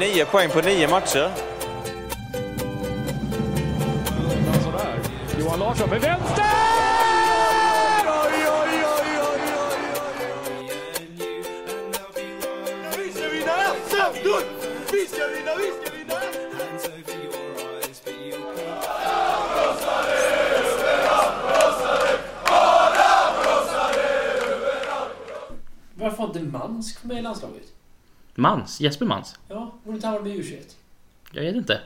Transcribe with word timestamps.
nio 0.00 0.24
poäng 0.24 0.50
på 0.50 0.60
nio 0.60 0.88
matcher. 0.88 1.30
Johan 5.38 5.58
Larsson 5.58 5.90
med 5.90 6.00
vänster! 6.00 6.44
Vi 14.92 15.06
ska 15.06 15.26
vinna, 15.26 15.54
vi 15.56 15.86
ska 15.86 15.96
vinna! 15.96 16.14
Varför 25.94 26.16
har 26.16 26.26
inte 26.26 26.40
Mansk 26.40 27.04
med 27.04 27.18
i 27.18 27.22
landslaget? 27.22 27.62
Mans? 28.34 28.80
Jesper 28.80 29.06
Mans? 29.06 29.38
Med 30.04 30.26
i 30.26 30.42
U21? 30.42 30.56
Jag 31.32 31.42
vet 31.42 31.54
inte. 31.56 31.80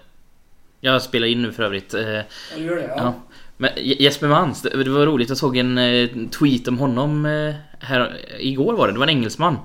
Jag 0.81 1.03
spelar 1.03 1.27
in 1.27 1.43
nu 1.43 1.53
för 1.53 1.63
övrigt. 1.63 1.95
Eh, 1.95 2.09
Ja, 2.11 2.23
du 2.57 2.63
gör 2.65 2.77
det? 2.77 2.83
Ja. 2.83 2.95
Ja. 2.97 3.15
Men 3.57 3.71
Je- 3.77 3.97
Jesper 4.03 4.29
Mans, 4.29 4.63
det 4.63 4.89
var 4.89 5.07
roligt. 5.07 5.29
Jag 5.29 5.39
såg 5.39 5.57
en 5.57 5.79
eh, 5.79 6.09
tweet 6.39 6.69
om 6.69 6.79
honom 6.79 7.27
eh, 7.27 7.55
här 7.81 8.17
igår 8.39 8.75
var 8.75 8.87
det. 8.87 8.93
Det 8.93 8.99
var 8.99 9.07
en 9.07 9.17
engelsman. 9.17 9.57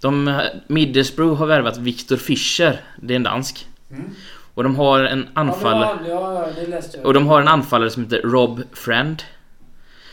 De, 0.00 0.40
Middlesbrough 0.66 1.38
har 1.38 1.46
värvat 1.46 1.76
Victor 1.78 2.16
Fischer. 2.16 2.80
Det 2.96 3.14
är 3.14 3.16
en 3.16 3.22
dansk. 3.22 3.66
Mm. 3.90 4.10
Och 4.54 4.62
de 4.62 4.76
har 4.76 5.00
en 5.00 5.28
anfallare... 5.34 5.98
Ja, 6.08 6.48
ja. 6.92 7.00
Och 7.04 7.14
de 7.14 7.26
har 7.26 7.40
en 7.40 7.48
anfallare 7.48 7.90
som 7.90 8.02
heter 8.04 8.22
Rob 8.22 8.62
Friend. 8.72 9.22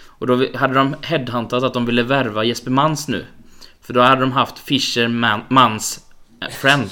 Och 0.05 0.27
då 0.27 0.45
hade 0.57 0.73
de 0.73 0.95
headhuntat 1.01 1.63
att 1.63 1.73
de 1.73 1.85
ville 1.85 2.04
värva 2.04 2.43
Jesper 2.43 2.71
Mans 2.71 3.07
nu. 3.07 3.26
För 3.82 3.93
då 3.93 4.01
hade 4.01 4.21
de 4.21 4.32
haft 4.32 4.59
Fischer 4.59 5.07
Man, 5.07 5.41
Mans 5.49 6.05
Friend. 6.51 6.89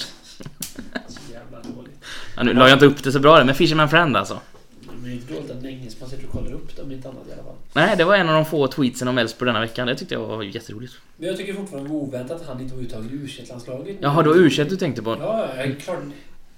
Så 1.07 1.19
jävla 1.33 1.75
dåligt. 1.75 1.99
Ja, 2.35 2.43
nu 2.43 2.53
la 2.53 2.67
jag 2.69 2.75
inte 2.75 2.85
upp 2.85 3.03
det 3.03 3.11
så 3.11 3.19
bra 3.19 3.43
men 3.43 3.55
Fisherman 3.55 3.89
Friend 3.89 4.17
alltså. 4.17 4.39
Men 4.87 5.03
det 5.03 5.09
är 5.09 5.13
inte 5.13 5.33
dåligt 5.33 5.51
att 5.51 5.57
en 5.57 5.65
engelsman 5.65 6.09
sitter 6.09 6.25
och 6.25 6.31
kollar 6.31 6.51
upp 6.53 6.75
det 6.75 6.81
om 6.81 6.91
inte 6.91 7.09
annat 7.09 7.27
i 7.29 7.33
alla 7.33 7.43
fall. 7.43 7.55
Nej, 7.73 7.97
det 7.97 8.03
var 8.03 8.15
en 8.15 8.29
av 8.29 8.35
de 8.35 8.45
få 8.45 8.67
tweetsen 8.67 9.07
om 9.07 9.17
Elfsborg 9.17 9.47
denna 9.47 9.59
veckan. 9.61 9.87
Det 9.87 9.95
tyckte 9.95 10.13
jag 10.13 10.27
var 10.27 10.43
jätteroligt. 10.43 10.93
Men 11.17 11.27
jag 11.27 11.37
tycker 11.37 11.53
fortfarande 11.53 11.89
det 11.89 11.93
var 11.93 12.01
oväntat 12.01 12.41
att 12.41 12.47
han 12.47 12.61
inte 12.61 12.75
var 12.75 12.81
uttagen 12.81 13.09
i 13.09 13.27
U21-landslaget. 13.27 13.97
Jaha, 14.01 14.23
det 14.23 14.29
var 14.29 14.35
u 14.35 14.49
du 14.49 14.75
tänkte 14.75 15.01
på? 15.01 15.09
Ja, 15.19 15.49
ja, 15.57 15.65
jag- 15.65 15.79
klart. 15.79 15.99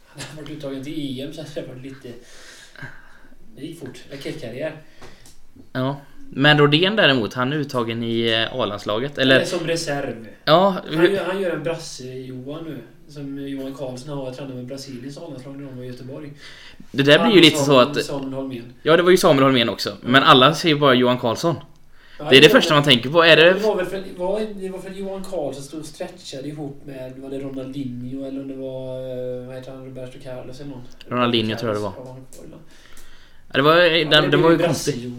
Han 0.07 0.21
har 0.35 0.41
varit 0.43 0.57
uttagen 0.57 0.83
till 0.83 1.19
EM 1.19 1.33
så 1.33 1.41
hade 1.41 1.53
det 1.61 1.67
varit 1.67 1.81
lite... 1.81 2.09
Det 3.55 3.61
gick 3.61 3.79
fort. 3.79 4.03
Raketkarriär. 4.11 4.75
Ja. 5.73 6.01
Men 6.29 6.57
Rodén 6.57 6.95
däremot, 6.95 7.33
han 7.33 7.53
är 7.53 7.57
uttagen 7.57 8.03
i 8.03 8.27
eh, 8.51 8.59
A-landslaget. 8.59 9.17
Eller 9.17 9.45
som 9.45 9.67
reserv. 9.67 10.27
Ja, 10.45 10.81
Han 10.95 11.17
han 11.27 11.41
gör 11.41 11.51
en 11.51 11.63
brasse-Johan 11.63 12.63
nu. 12.63 12.77
Som 13.09 13.47
Johan 13.47 13.73
Karlsson 13.73 14.17
har 14.17 14.31
tränat 14.31 14.55
med 14.55 14.65
Brasiliens 14.65 15.17
A-landslag 15.17 15.57
när 15.59 15.65
de 15.67 15.77
var 15.77 15.83
i 15.83 15.87
Göteborg. 15.87 16.31
det 16.91 17.03
där 17.03 17.25
blir 17.25 17.35
ju 17.35 17.41
lite 17.41 17.57
så 17.57 17.79
att... 17.79 18.03
Samuel 18.05 18.33
Holmén. 18.33 18.73
Ja, 18.83 18.97
det 18.97 19.03
var 19.03 19.11
ju 19.11 19.17
Samuel 19.17 19.43
Holmén 19.43 19.69
också. 19.69 19.97
Men 20.01 20.23
alla 20.23 20.53
säger 20.55 20.75
bara 20.75 20.93
Johan 20.93 21.17
Karlsson. 21.19 21.55
Ja, 22.19 22.25
Det 22.29 22.37
är 22.37 22.41
det 22.41 22.49
första 22.49 22.73
man 22.73 22.83
tänker 22.83 23.09
på. 23.09 23.23
Är 23.23 23.35
Det 23.35 23.53
det... 23.53 23.59
var 23.59 23.75
väl 23.75 23.85
för, 23.85 24.03
var, 24.17 24.41
det 24.55 24.69
var 24.69 24.79
för 24.79 24.89
Johan 24.89 25.23
Karlsson 25.23 25.63
stod 25.63 25.79
och 25.79 25.85
stretchade 25.85 26.47
ihop 26.47 26.81
med, 26.85 27.13
var 27.17 27.29
det 27.29 27.39
Ronaldinho 27.39 28.25
eller 28.25 28.41
om 28.41 28.47
det 28.47 28.55
var, 28.55 28.99
eh, 29.41 29.47
vad 29.47 29.55
heter 29.55 29.71
han, 29.71 29.85
Roberto 29.85 30.17
Carlos 30.23 30.59
eller 30.59 30.69
någon? 30.69 30.83
Ronaldinho 31.07 31.57
tror 31.57 31.69
jag 31.69 31.77
det 31.77 31.83
var. 31.83 31.93
Ja, 31.97 32.17
det 32.43 32.49
var. 32.51 32.57
Ja, 33.51 33.57
det 33.57 33.61
var, 33.61 34.11
den, 34.11 34.31
den 34.31 34.41
var 34.41 34.51
ju 34.51 34.57
konstig. 34.57 35.11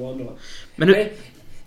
Men 0.77 0.89
hur... 0.89 1.09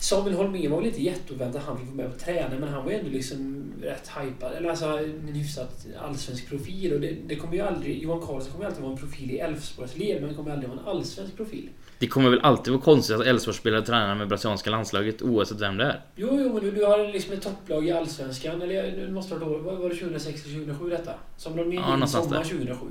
Samuel 0.02 0.34
Holmén 0.34 0.70
var 0.70 0.78
väl 0.78 0.86
inte 0.86 1.02
jätteoväntat 1.02 1.62
att 1.62 1.68
han 1.68 1.78
fick 1.78 1.86
vara 1.86 1.96
med 1.96 2.06
och 2.06 2.18
träna 2.18 2.58
men 2.60 2.68
han 2.68 2.84
var 2.84 2.92
ju 2.92 2.98
ändå 2.98 3.10
liksom 3.10 3.64
rätt 3.82 4.10
hypad. 4.20 4.52
Eller 4.52 4.68
alltså 4.70 4.86
en 4.86 5.34
hyfsat 5.34 5.86
allsvensk 6.00 6.48
profil. 6.48 6.92
Och 6.92 7.00
det, 7.00 7.16
det 7.26 7.36
kommer 7.36 7.54
ju 7.54 7.60
aldrig... 7.60 8.02
Johan 8.02 8.20
Karlsson 8.20 8.52
kommer 8.52 8.64
ju 8.64 8.68
alltid 8.68 8.82
vara 8.82 8.92
en 8.92 8.98
profil 8.98 9.30
i 9.30 9.38
Elfsborgs 9.38 9.96
led 9.96 10.14
men 10.20 10.24
han 10.24 10.34
kommer 10.34 10.50
aldrig 10.50 10.70
vara 10.70 10.80
en 10.80 10.86
allsvensk 10.86 11.36
profil. 11.36 11.68
Det 11.98 12.06
kommer 12.06 12.30
väl 12.30 12.40
alltid 12.40 12.72
vara 12.72 12.82
konstigt 12.82 13.16
att 13.16 13.26
Elfsborgsspelare 13.26 13.82
tränar 13.82 14.14
med 14.14 14.28
brasilianska 14.28 14.70
landslaget 14.70 15.22
oavsett 15.22 15.60
vem 15.60 15.76
det 15.76 15.84
är. 15.84 16.00
Jo, 16.16 16.28
jo, 16.30 16.52
men 16.52 16.62
du, 16.62 16.70
du 16.70 16.84
har 16.84 17.12
liksom 17.12 17.32
ett 17.32 17.42
topplag 17.42 17.88
i 17.88 17.92
Allsvenskan. 17.92 18.62
Eller 18.62 18.96
nu 18.96 19.10
måste 19.10 19.34
det 19.34 19.40
vara, 19.44 19.58
var 19.58 19.88
det 19.88 19.96
2006 19.96 20.44
eller 20.44 20.54
2007 20.54 20.90
detta? 20.90 21.12
Som 21.36 21.56
de 21.56 21.72
Ja, 21.72 21.98
ja, 22.00 22.06
sommar 22.06 22.36
där. 22.36 22.44
2007. 22.44 22.86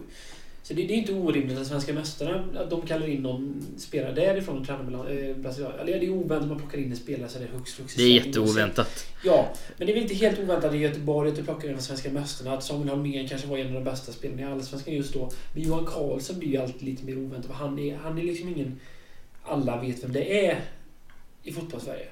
Så 0.64 0.74
det, 0.74 0.84
det 0.84 0.94
är 0.94 0.98
inte 0.98 1.14
orimligt 1.14 1.58
att 1.58 1.68
svenska 1.68 1.94
mästarna, 1.94 2.46
att 2.56 2.70
de 2.70 2.82
kallar 2.82 3.08
in 3.08 3.22
någon 3.22 3.66
spelare 3.78 4.14
därifrån 4.14 4.58
och 4.58 4.66
tränar 4.66 4.84
med 4.84 5.30
eh, 5.30 5.36
Brasilien. 5.36 5.72
Eller 5.80 6.00
det 6.00 6.06
är 6.06 6.10
oväntat 6.10 6.42
att 6.42 6.48
man 6.48 6.58
plockar 6.58 6.78
in 6.78 6.92
en 6.92 6.98
spelare 6.98 7.30
så 7.30 7.40
det 7.40 7.46
är 7.46 7.50
högst 7.50 7.76
flux 7.76 7.96
Det 7.96 8.04
är 8.04 8.26
jätteoväntat. 8.26 9.06
Ja, 9.24 9.54
men 9.78 9.88
det 9.88 9.94
är 9.94 9.94
väl 9.94 10.04
inte 10.04 10.16
helt 10.16 10.40
oväntat 10.40 10.74
i 10.74 10.78
Göteborg 10.78 11.30
att 11.30 11.36
du 11.36 11.44
plockar 11.44 11.70
in 11.70 11.76
de 11.76 11.82
svenska 11.82 12.12
mästarna. 12.12 12.54
Att 12.54 12.64
Samuel 12.64 12.90
Holmén 12.90 13.28
kanske 13.28 13.48
var 13.48 13.58
en 13.58 13.68
av 13.68 13.74
de 13.74 13.84
bästa 13.84 14.12
spelarna 14.12 14.42
i 14.42 14.46
Allsvenskan 14.46 14.94
just 14.94 15.14
då. 15.14 15.32
Men 15.54 15.64
Johan 15.64 15.86
Karlsson 15.86 16.40
blir 16.40 16.50
ju 16.50 16.58
alltid 16.58 16.82
lite 16.82 17.06
mer 17.06 17.18
oväntat. 17.18 17.52
Han 17.52 17.80
är, 17.80 17.96
han 17.96 18.18
är 18.18 18.24
liksom 18.24 18.50
ingen... 18.50 18.80
Alla 19.44 19.82
vet 19.82 20.04
vem 20.04 20.14
det 20.14 20.46
är 20.46 20.62
i 21.44 21.52
fotbollssverige. 21.52 22.08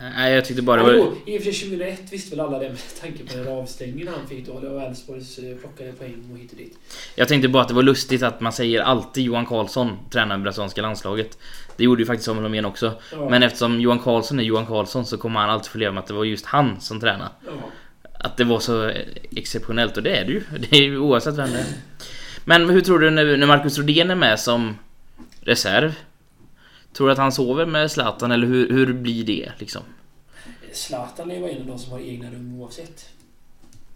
Nej, 0.00 0.34
jag 0.34 0.44
tyckte 0.44 0.62
bara 0.62 0.76
det 0.76 0.82
var... 0.82 0.92
jo, 0.92 1.16
I 1.26 1.38
och 1.38 1.42
för 1.42 1.52
sig 1.52 1.68
2001 1.68 2.12
visste 2.12 2.36
väl 2.36 2.40
alla 2.46 2.58
det 2.58 2.68
med 2.68 2.78
tanke 3.00 3.24
på 3.24 3.36
den 3.36 3.48
avstängningen 3.48 4.08
han 4.08 4.28
fick 4.28 4.46
då. 4.46 4.52
Och 4.52 4.82
Elfsborgs 4.82 5.38
eh, 5.38 5.56
plockade 5.56 5.92
poäng 5.92 6.28
och 6.32 6.38
hit 6.38 6.52
och 6.52 6.58
dit. 6.58 6.78
Jag 7.14 7.28
tänkte 7.28 7.48
bara 7.48 7.62
att 7.62 7.68
det 7.68 7.74
var 7.74 7.82
lustigt 7.82 8.22
att 8.22 8.40
man 8.40 8.52
säger 8.52 8.80
alltid 8.80 9.24
Johan 9.24 9.46
Karlsson 9.46 9.98
tränar 10.10 10.36
med 10.36 10.42
brasilianska 10.42 10.82
landslaget. 10.82 11.38
Det 11.76 11.84
gjorde 11.84 12.02
ju 12.02 12.06
faktiskt 12.06 12.26
Samuel 12.26 12.42
Holmén 12.42 12.64
också. 12.64 12.92
Ja. 13.12 13.30
Men 13.30 13.42
eftersom 13.42 13.80
Johan 13.80 13.98
Karlsson 13.98 14.38
är 14.40 14.44
Johan 14.44 14.66
Karlsson 14.66 15.06
så 15.06 15.18
kommer 15.18 15.40
han 15.40 15.50
alltid 15.50 15.70
få 15.70 15.78
leva 15.78 15.92
med 15.92 16.00
att 16.00 16.06
det 16.06 16.14
var 16.14 16.24
just 16.24 16.46
han 16.46 16.80
som 16.80 17.00
tränade. 17.00 17.30
Ja. 17.46 17.52
Att 18.12 18.36
det 18.36 18.44
var 18.44 18.60
så 18.60 18.88
eh, 18.88 19.06
exceptionellt 19.36 19.96
och 19.96 20.02
det 20.02 20.16
är 20.16 20.24
det 20.24 20.32
ju. 20.32 20.42
Det 20.70 20.76
är 20.76 20.82
ju 20.82 20.98
oavsett 20.98 21.36
vem 21.36 21.50
det 21.50 21.58
är. 21.58 21.66
Men 22.44 22.70
hur 22.70 22.80
tror 22.80 22.98
du 22.98 23.10
när 23.10 23.46
Marcus 23.46 23.78
Rodén 23.78 24.10
är 24.10 24.14
med 24.14 24.40
som 24.40 24.78
reserv? 25.40 25.94
Tror 26.92 27.06
du 27.06 27.12
att 27.12 27.18
han 27.18 27.32
sover 27.32 27.66
med 27.66 27.90
Zlatan 27.90 28.30
eller 28.32 28.46
hur, 28.46 28.68
hur 28.70 28.92
blir 28.92 29.24
det 29.24 29.52
liksom? 29.58 29.82
Zlatan 30.72 31.30
är 31.30 31.34
ju 31.36 31.48
en 31.50 31.60
av 31.60 31.66
de 31.66 31.78
som 31.78 31.92
har 31.92 32.00
egna 32.00 32.30
rum 32.30 32.60
oavsett. 32.60 33.08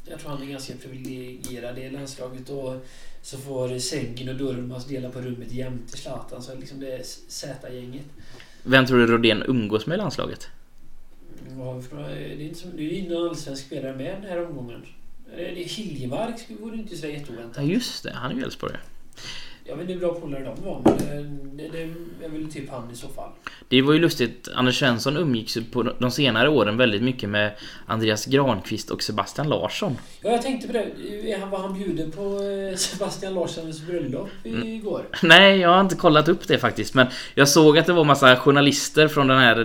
Jag 0.08 0.20
tror 0.20 0.30
han 0.30 0.42
är 0.42 0.46
ganska 0.46 0.72
privilegierad 0.82 1.78
i 1.78 1.90
landslaget 1.90 2.50
och 2.50 2.86
så 3.22 3.38
får 3.38 3.78
Sengin 3.78 4.28
och 4.28 4.34
Durmaz 4.36 4.84
dela 4.86 5.10
på 5.10 5.20
rummet 5.20 5.52
jämte 5.52 5.96
Zlatan. 5.96 6.42
Så 6.42 6.54
liksom 6.54 6.80
det 6.80 6.92
är 6.92 7.02
Z-gänget. 7.28 8.04
Vem 8.62 8.86
tror 8.86 8.98
du 8.98 9.06
Rodén 9.06 9.42
umgås 9.46 9.86
med 9.86 9.94
i 9.94 9.98
landslaget? 9.98 10.48
Några- 11.56 12.08
Det 12.08 12.14
är 12.14 12.40
inte 12.40 12.58
som- 12.58 12.70
det 12.76 12.82
är 12.82 12.84
ju 12.84 12.94
ingen 12.94 13.16
allsvensk 13.16 13.66
spelare 13.66 13.96
med 13.96 14.14
den 14.22 14.30
här 14.30 14.46
omgången. 14.46 14.82
Det 15.36 15.50
är 15.50 15.64
Hiljemark 15.64 16.40
vore 16.60 16.76
inte 16.76 16.96
så 16.96 17.06
Ja 17.06 17.10
jätteoväntat. 17.10 17.64
just 17.66 18.02
det, 18.04 18.12
han 18.14 18.30
är 18.30 18.36
ju 18.36 18.42
Elfsborgare. 18.42 18.80
Jag 19.66 19.76
vet 19.76 19.82
inte 19.82 19.92
hur 19.92 20.00
bra 20.00 20.20
polare 20.20 20.44
de 20.44 20.64
var 20.64 20.80
men 20.84 21.56
det, 21.56 21.68
det, 21.68 21.82
är 22.24 22.28
väl 22.28 22.52
typ 22.52 22.70
han 22.70 22.90
i 22.92 22.96
så 22.96 23.08
fall. 23.08 23.30
Det 23.68 23.82
var 23.82 23.92
ju 23.92 23.98
lustigt, 23.98 24.48
Anders 24.54 24.78
Svensson 24.78 25.16
umgicks 25.16 25.58
på 25.72 25.82
de 25.98 26.10
senare 26.10 26.48
åren 26.48 26.76
väldigt 26.76 27.02
mycket 27.02 27.28
med 27.28 27.50
Andreas 27.86 28.26
Granqvist 28.26 28.90
och 28.90 29.02
Sebastian 29.02 29.48
Larsson. 29.48 29.96
Ja, 30.22 30.30
jag 30.30 30.42
tänkte 30.42 30.66
på 30.66 30.72
det. 30.72 30.86
Han- 31.40 31.50
Var 31.50 31.58
han 31.58 31.74
bjuden 31.78 32.10
på 32.10 32.22
eh, 32.22 32.76
Sebastian 32.76 33.34
Larssons 33.34 33.80
bröllop 33.86 34.28
igår? 34.44 35.02
Nej, 35.22 35.58
jag 35.58 35.68
har 35.68 35.80
inte 35.80 35.96
kollat 35.96 36.28
upp 36.28 36.48
det 36.48 36.58
faktiskt 36.58 36.94
men 36.94 37.06
jag 37.34 37.48
såg 37.48 37.78
att 37.78 37.86
det 37.86 37.92
var 37.92 38.04
massa 38.04 38.36
journalister 38.36 39.08
från 39.08 39.26
den 39.26 39.38
här 39.38 39.64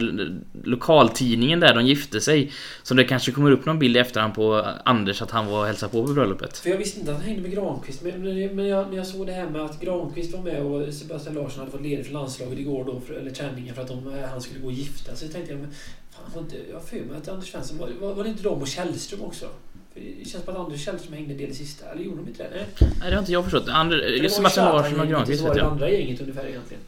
lokaltidningen 0.63 1.59
där 1.59 1.75
de 1.75 1.85
gifte 1.85 2.21
sig. 2.21 2.51
Så 2.83 2.93
det 2.93 3.03
kanske 3.03 3.31
kommer 3.31 3.51
upp 3.51 3.65
någon 3.65 3.79
bild 3.79 3.97
i 3.97 3.99
efterhand 3.99 4.33
på 4.35 4.65
Anders 4.85 5.21
att 5.21 5.31
han 5.31 5.47
var 5.47 5.59
och 5.59 5.65
hälsade 5.65 5.91
på 5.91 6.07
på 6.07 6.13
bröllopet. 6.13 6.57
För 6.57 6.69
jag 6.69 6.77
visste 6.77 6.99
inte 6.99 7.11
att 7.11 7.17
han 7.17 7.25
hängde 7.25 7.41
med 7.41 7.51
Granqvist. 7.51 8.01
Men, 8.01 8.23
men, 8.23 8.55
men 8.55 8.67
jag, 8.67 8.89
när 8.89 8.97
jag 8.97 9.07
såg 9.07 9.25
det 9.27 9.33
här 9.33 9.49
med 9.49 9.61
att 9.61 9.81
Granqvist 9.89 10.33
var 10.33 10.41
med 10.43 10.61
och 10.61 10.93
Sebastian 10.93 11.35
Larsson 11.35 11.59
hade 11.59 11.71
fått 11.71 11.81
ledigt 11.81 12.05
för 12.05 12.13
landslaget 12.13 12.59
igår 12.59 12.85
då, 12.85 12.99
för, 12.99 13.13
eller 13.13 13.31
träningen 13.31 13.75
för 13.75 13.81
att 13.81 13.87
de, 13.87 14.13
eh, 14.13 14.29
han 14.29 14.41
skulle 14.41 14.59
gå 14.59 14.67
och 14.67 14.73
gifta 14.73 15.15
sig. 15.15 15.29
tänkte 15.29 15.51
jag, 15.51 15.61
men 15.61 15.71
fan, 16.11 16.23
var 16.35 16.41
inte, 16.41 16.55
jag 16.71 16.83
för 16.83 16.95
mig 16.97 17.17
att 17.17 17.27
Anders 17.27 17.51
Svensson, 17.51 17.77
var, 17.77 17.89
var, 17.99 18.13
var 18.13 18.23
det 18.23 18.29
inte 18.29 18.43
de 18.43 18.61
och 18.61 18.67
Källström 18.67 19.21
också? 19.21 19.45
För 19.93 19.99
det 19.99 20.29
känns 20.29 20.43
som 20.45 20.53
att 20.53 20.59
Anders 20.59 20.85
Källström 20.85 21.13
hängde 21.13 21.31
en 21.33 21.37
del 21.37 21.49
i 21.49 21.53
sista. 21.55 21.85
Eller 21.91 22.03
gjorde 22.03 22.17
de 22.17 22.27
inte 22.27 22.43
det? 22.43 22.49
Nej. 22.55 22.65
Nej, 22.99 23.09
det 23.09 23.15
har 23.15 23.19
inte 23.19 23.31
jag 23.31 23.43
förstått. 23.43 23.67
Ander, 23.69 23.97
För 24.01 24.11
det 24.11 24.21
var 24.21 24.29
Sebastian 24.29 24.65
Larsson 24.75 24.99
och 24.99 25.07
Granqvist 25.07 25.41
var 25.41 25.49
vet 25.49 25.55
det 25.57 25.61
jag. 25.63 25.71
andra 25.71 25.89
gänget 25.89 26.21
ungefär 26.21 26.45
egentligen. 26.47 26.83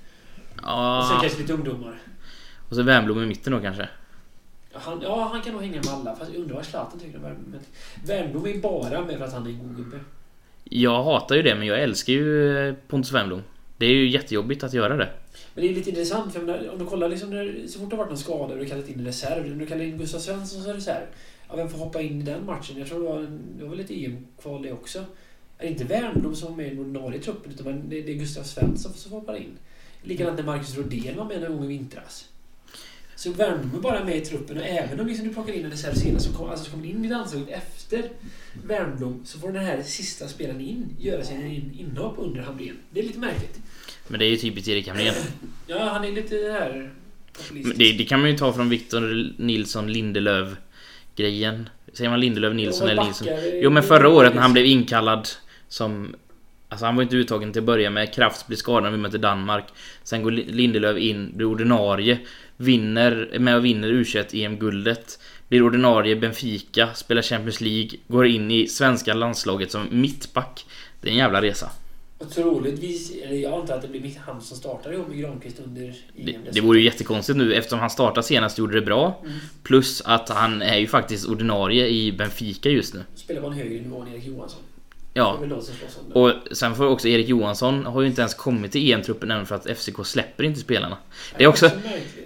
Och 0.56 0.62
sen 1.06 1.16
Ja, 1.16 1.20
kanske 1.22 1.40
lite 1.42 1.54
ungdomar. 1.54 2.02
och 2.70 2.76
så 2.76 2.84
Wernbloom 2.84 3.24
i 3.24 3.26
mitten 3.26 3.54
då 3.54 3.60
kanske. 3.60 3.90
Ja, 4.74 4.80
Han, 4.84 5.02
ja, 5.02 5.30
han 5.32 5.42
kan 5.42 5.54
nog 5.54 5.62
hänga 5.62 5.76
med 5.76 5.90
alla. 5.94 6.16
Fast 6.16 6.32
jag 6.34 6.42
undrar 6.42 6.56
vad 6.56 6.66
Zlatan 6.66 7.00
tycker 7.00 7.18
om 7.18 7.24
Wernbloom. 7.24 7.60
Wernbloom 8.06 8.46
är 8.46 8.58
bara 8.62 9.02
med 9.06 9.18
för 9.18 9.26
att 9.26 9.34
han 9.34 9.46
är 9.46 9.50
en 9.50 9.60
god 9.60 9.76
gubbe. 9.78 10.00
Jag 10.64 11.04
hatar 11.04 11.36
ju 11.36 11.42
det 11.42 11.56
men 11.56 11.68
jag 11.68 11.84
älskar 11.84 12.14
ju 12.14 12.58
eh, 12.68 12.76
Pontus 12.88 13.12
Wernbloom. 13.12 13.42
Det 13.78 13.86
är 13.86 13.90
ju 13.90 14.10
jättejobbigt 14.10 14.64
att 14.64 14.74
göra 14.74 14.98
det. 14.98 15.10
Men 15.54 15.64
det 15.64 15.70
är 15.70 15.76
lite 15.76 15.90
intressant 15.90 16.34
för 16.34 16.70
om 16.70 16.80
du 16.80 16.86
kollar 16.86 17.10
liksom 17.10 17.30
när, 17.30 17.68
så 17.68 17.80
fort 17.80 17.90
det 17.90 17.96
har 17.96 18.04
varit 18.04 18.10
någon 18.10 18.18
skada 18.18 18.54
och 18.54 18.60
du 18.60 18.66
kallat 18.66 18.90
in 18.90 19.00
en 19.00 19.06
reserv. 19.06 19.52
Om 19.52 19.58
du 19.58 19.66
kallar 19.66 19.84
in 19.84 19.98
Gustav 19.98 20.20
Svensson 20.20 20.62
som 20.64 20.74
reserv. 20.74 21.06
Ja, 21.50 21.56
vem 21.56 21.70
får 21.70 21.78
hoppa 21.78 22.02
in 22.02 22.22
i 22.22 22.24
den 22.24 22.46
matchen? 22.46 22.80
Jag 22.80 22.88
tror 22.88 23.00
det 23.00 23.10
var, 23.10 23.20
en, 23.20 23.42
det 23.58 23.64
var 23.64 23.70
väl 23.70 23.78
lite 23.78 24.06
EM-kval 24.06 24.62
det 24.64 24.72
också. 24.72 25.00
Är 25.58 25.64
det 25.64 25.68
inte 25.68 25.84
Wernbloom 25.84 26.36
som 26.36 26.50
var 26.50 26.58
med 26.58 26.68
i 26.68 26.70
den 26.70 26.80
ordinarie 26.80 27.20
truppen 27.20 27.52
utan 27.52 27.90
det, 27.90 28.02
det 28.02 28.12
är 28.12 28.16
Gustav 28.16 28.44
Svensson 28.44 28.94
som 28.94 29.12
hoppar 29.12 29.36
in. 29.36 29.58
Likadant 30.04 30.38
när 30.38 30.46
Marcus 30.46 30.78
Rodén 30.78 31.18
var 31.18 31.26
med 31.26 31.42
någon 31.42 31.58
gång 31.58 31.66
i 31.66 31.68
vintras. 31.68 32.30
Så 33.24 33.32
Värnamo 33.32 33.78
är 33.78 33.82
bara 33.82 34.04
med 34.04 34.18
i 34.18 34.22
truppen 34.22 34.58
och 34.58 34.66
även 34.66 35.00
om 35.00 35.08
liksom 35.08 35.28
du 35.28 35.34
plockar 35.34 35.54
in 35.54 35.66
en 35.66 35.72
reserv 35.72 35.94
senare 35.94 36.20
som, 36.20 36.34
kom, 36.34 36.50
alltså, 36.50 36.72
kommer 36.72 36.86
in 36.86 37.06
i 37.06 37.08
landslaget 37.10 37.50
efter 37.50 38.04
Värnblom 38.68 39.22
så 39.26 39.40
får 39.40 39.52
den 39.52 39.66
här 39.66 39.82
sista 39.82 40.28
spelaren 40.28 40.62
in 40.62 40.86
göra 41.00 41.24
sina 41.24 41.46
in, 41.48 41.72
inhopp 41.80 42.16
under 42.18 42.42
Hamrén. 42.42 42.78
Det 42.92 43.00
är 43.00 43.04
lite 43.04 43.20
märkligt. 43.20 43.60
Men 44.08 44.20
det 44.20 44.26
är 44.26 44.30
ju 44.30 44.38
typiskt 44.38 44.70
Erik 44.70 44.88
Hamrén. 44.88 45.14
Ja, 45.68 45.90
han 45.94 46.04
är 46.06 46.12
lite 46.12 46.36
här. 46.36 46.92
Det, 47.76 47.92
det 47.92 48.04
kan 48.06 48.22
man 48.22 48.30
ju 48.30 48.38
ta 48.38 48.54
från 48.54 48.70
Victor 48.70 49.34
Nilsson 49.38 49.94
Lindelöf 49.94 50.50
grejen. 51.16 51.70
Säger 51.94 52.10
man 52.10 52.20
Lindelöf 52.20 52.54
Nilsson 52.56 52.90
eller 52.90 53.04
Nilsson? 53.04 53.28
Jo 53.54 53.70
men 53.70 53.84
förra 53.84 54.10
året 54.10 54.36
när 54.36 54.42
han 54.42 54.54
blev 54.54 54.66
inkallad 54.66 55.28
som... 55.68 56.16
Alltså 56.70 56.86
han 56.86 56.96
var 56.96 57.04
inte 57.04 57.16
uttagen 57.16 57.52
till 57.54 57.60
att 57.60 57.66
börja 57.66 57.90
med. 57.90 58.14
Krafts 58.14 58.48
blir 58.48 58.58
skadad 58.58 58.84
när 58.84 58.92
vi 58.92 58.98
möter 58.98 59.18
Danmark. 59.18 59.66
Sen 60.04 60.24
går 60.24 60.32
Li- 60.32 60.46
Lindelöf 60.52 60.98
in, 60.98 61.32
blir 61.36 61.46
ordinarie. 61.48 62.20
Vinner, 62.62 63.40
med 63.40 63.56
och 63.56 63.66
vinner 63.66 63.88
u 63.88 64.06
EM-guldet. 64.34 65.20
Blir 65.50 65.64
ordinarie 65.64 66.16
Benfica, 66.16 66.94
spelar 66.94 67.22
Champions 67.22 67.62
League. 67.62 67.90
Går 68.08 68.28
in 68.28 68.52
i 68.52 68.68
svenska 68.68 69.14
landslaget 69.14 69.72
som 69.72 69.88
mittback. 69.92 70.66
Det 71.02 71.08
är 71.08 71.12
en 71.12 71.18
jävla 71.18 71.42
resa. 71.42 71.70
Och 72.18 72.30
troligtvis, 72.30 73.12
eller 73.24 73.36
jag 73.36 73.54
antar 73.54 73.76
att 73.76 73.82
det 73.82 73.88
blir 73.88 74.20
han 74.26 74.42
som 74.42 74.58
startar 74.58 74.94
ihop 74.94 75.08
med 75.08 75.18
Granqvist 75.18 75.60
under 75.60 75.94
Det, 76.16 76.34
EM. 76.34 76.42
det 76.54 76.62
vore 76.62 76.80
ju 76.80 76.86
jättekonstigt 76.86 77.38
nu 77.38 77.54
eftersom 77.54 77.80
han 77.80 77.90
startade 77.90 78.28
senast 78.28 78.56
och 78.56 78.60
gjorde 78.60 78.74
det 78.80 78.86
bra. 78.86 79.22
Mm. 79.26 79.38
Plus 79.64 80.02
att 80.06 80.30
han 80.30 80.62
är 80.62 80.78
ju 80.78 80.88
faktiskt 80.88 81.28
ordinarie 81.30 81.88
i 81.88 82.12
Benfica 82.12 82.70
just 82.70 82.94
nu. 82.94 83.04
Spelar 83.16 83.42
på 83.42 83.48
en 83.48 83.54
högre 83.54 83.82
nivå 83.82 84.02
än 84.02 84.08
Erik 84.08 84.26
Johansson. 84.26 84.60
Ja. 85.14 85.40
Och 86.14 86.32
sen 86.52 86.76
får 86.76 86.88
också 86.88 87.08
Erik 87.08 87.28
Johansson 87.28 87.86
har 87.86 88.02
ju 88.02 88.08
inte 88.08 88.22
ens 88.22 88.34
kommit 88.34 88.72
till 88.72 88.92
EM-truppen 88.92 89.32
än 89.32 89.46
för 89.46 89.56
att 89.56 89.78
FCK 89.78 90.06
släpper 90.06 90.44
inte 90.44 90.60
spelarna. 90.60 90.98
Det 91.38 91.44
är 91.44 91.48
också... 91.48 91.70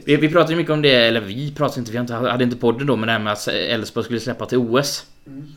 Vi, 0.06 0.16
vi 0.16 0.30
pratade 0.30 0.54
ju 0.54 0.58
mycket 0.58 0.74
om 0.74 0.82
det, 0.82 0.94
eller 0.94 1.22
vi 1.22 1.52
pratade 1.52 1.80
inte, 1.80 1.92
vi 1.92 1.98
inte- 1.98 2.14
hade 2.14 2.44
inte 2.44 2.58
podden 2.58 2.88
då, 2.88 2.96
men 2.96 3.08
det 3.08 3.14
här 3.14 3.20
med 3.20 3.34
att 3.34 3.48
Elfsborg 3.48 4.04
skulle 4.04 4.20
släppa 4.20 4.46
till 4.46 4.58
OS. 4.58 5.06
Mm. 5.28 5.48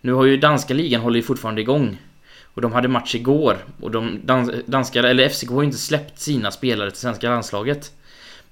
Nu 0.00 0.12
har 0.12 0.24
ju 0.24 0.36
danska 0.36 0.74
ligan 0.74 1.00
håller 1.00 1.16
ju 1.16 1.22
fortfarande 1.22 1.60
igång. 1.60 1.98
Och 2.44 2.62
de 2.62 2.72
hade 2.72 2.88
match 2.88 3.14
igår. 3.14 3.56
Och 3.80 3.90
de 3.90 4.20
dans, 4.24 4.50
danska, 4.66 5.00
eller 5.00 5.28
FCK 5.28 5.50
har 5.50 5.62
ju 5.62 5.66
inte 5.66 5.78
släppt 5.78 6.20
sina 6.20 6.50
spelare 6.50 6.90
till 6.90 7.00
svenska 7.00 7.30
landslaget. 7.30 7.92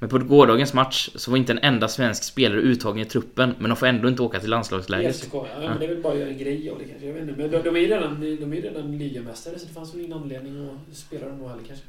Men 0.04 0.08
på 0.10 0.18
gårdagens 0.18 0.74
match 0.74 1.08
så 1.14 1.30
var 1.30 1.38
inte 1.38 1.52
en 1.52 1.58
enda 1.58 1.88
svensk 1.88 2.24
spelare 2.24 2.60
uttagen 2.60 3.02
i 3.02 3.04
truppen, 3.04 3.54
men 3.58 3.70
de 3.70 3.76
får 3.76 3.86
ändå 3.86 4.08
inte 4.08 4.22
åka 4.22 4.40
till 4.40 4.50
landslagslägret. 4.50 5.16
FCK, 5.16 5.34
ja, 5.34 5.46
men 5.58 5.78
det 5.78 5.84
är 5.84 5.88
väl 5.88 6.02
bara 6.02 6.12
att 6.12 6.18
göra 6.18 6.28
en 6.28 6.38
grej 6.38 6.70
av 6.70 6.78
det 6.78 6.84
kanske. 6.84 7.06
Jag 7.06 7.14
vet 7.14 7.22
inte. 7.22 7.40
Men 7.40 7.50
de, 7.50 7.62
de 7.62 7.76
är 7.76 7.80
ju 7.80 7.86
redan, 7.86 8.20
de 8.20 8.52
är 8.52 8.56
ju 8.56 8.62
redan 8.62 8.98
ligamästare 8.98 9.58
så 9.58 9.66
det 9.66 9.72
fanns 9.72 9.94
väl 9.94 10.00
ingen 10.00 10.12
anledning 10.12 10.68
att 10.90 10.96
spela 10.96 11.26
dem 11.26 11.38
då 11.38 11.48
heller 11.48 11.62
kanske. 11.66 11.84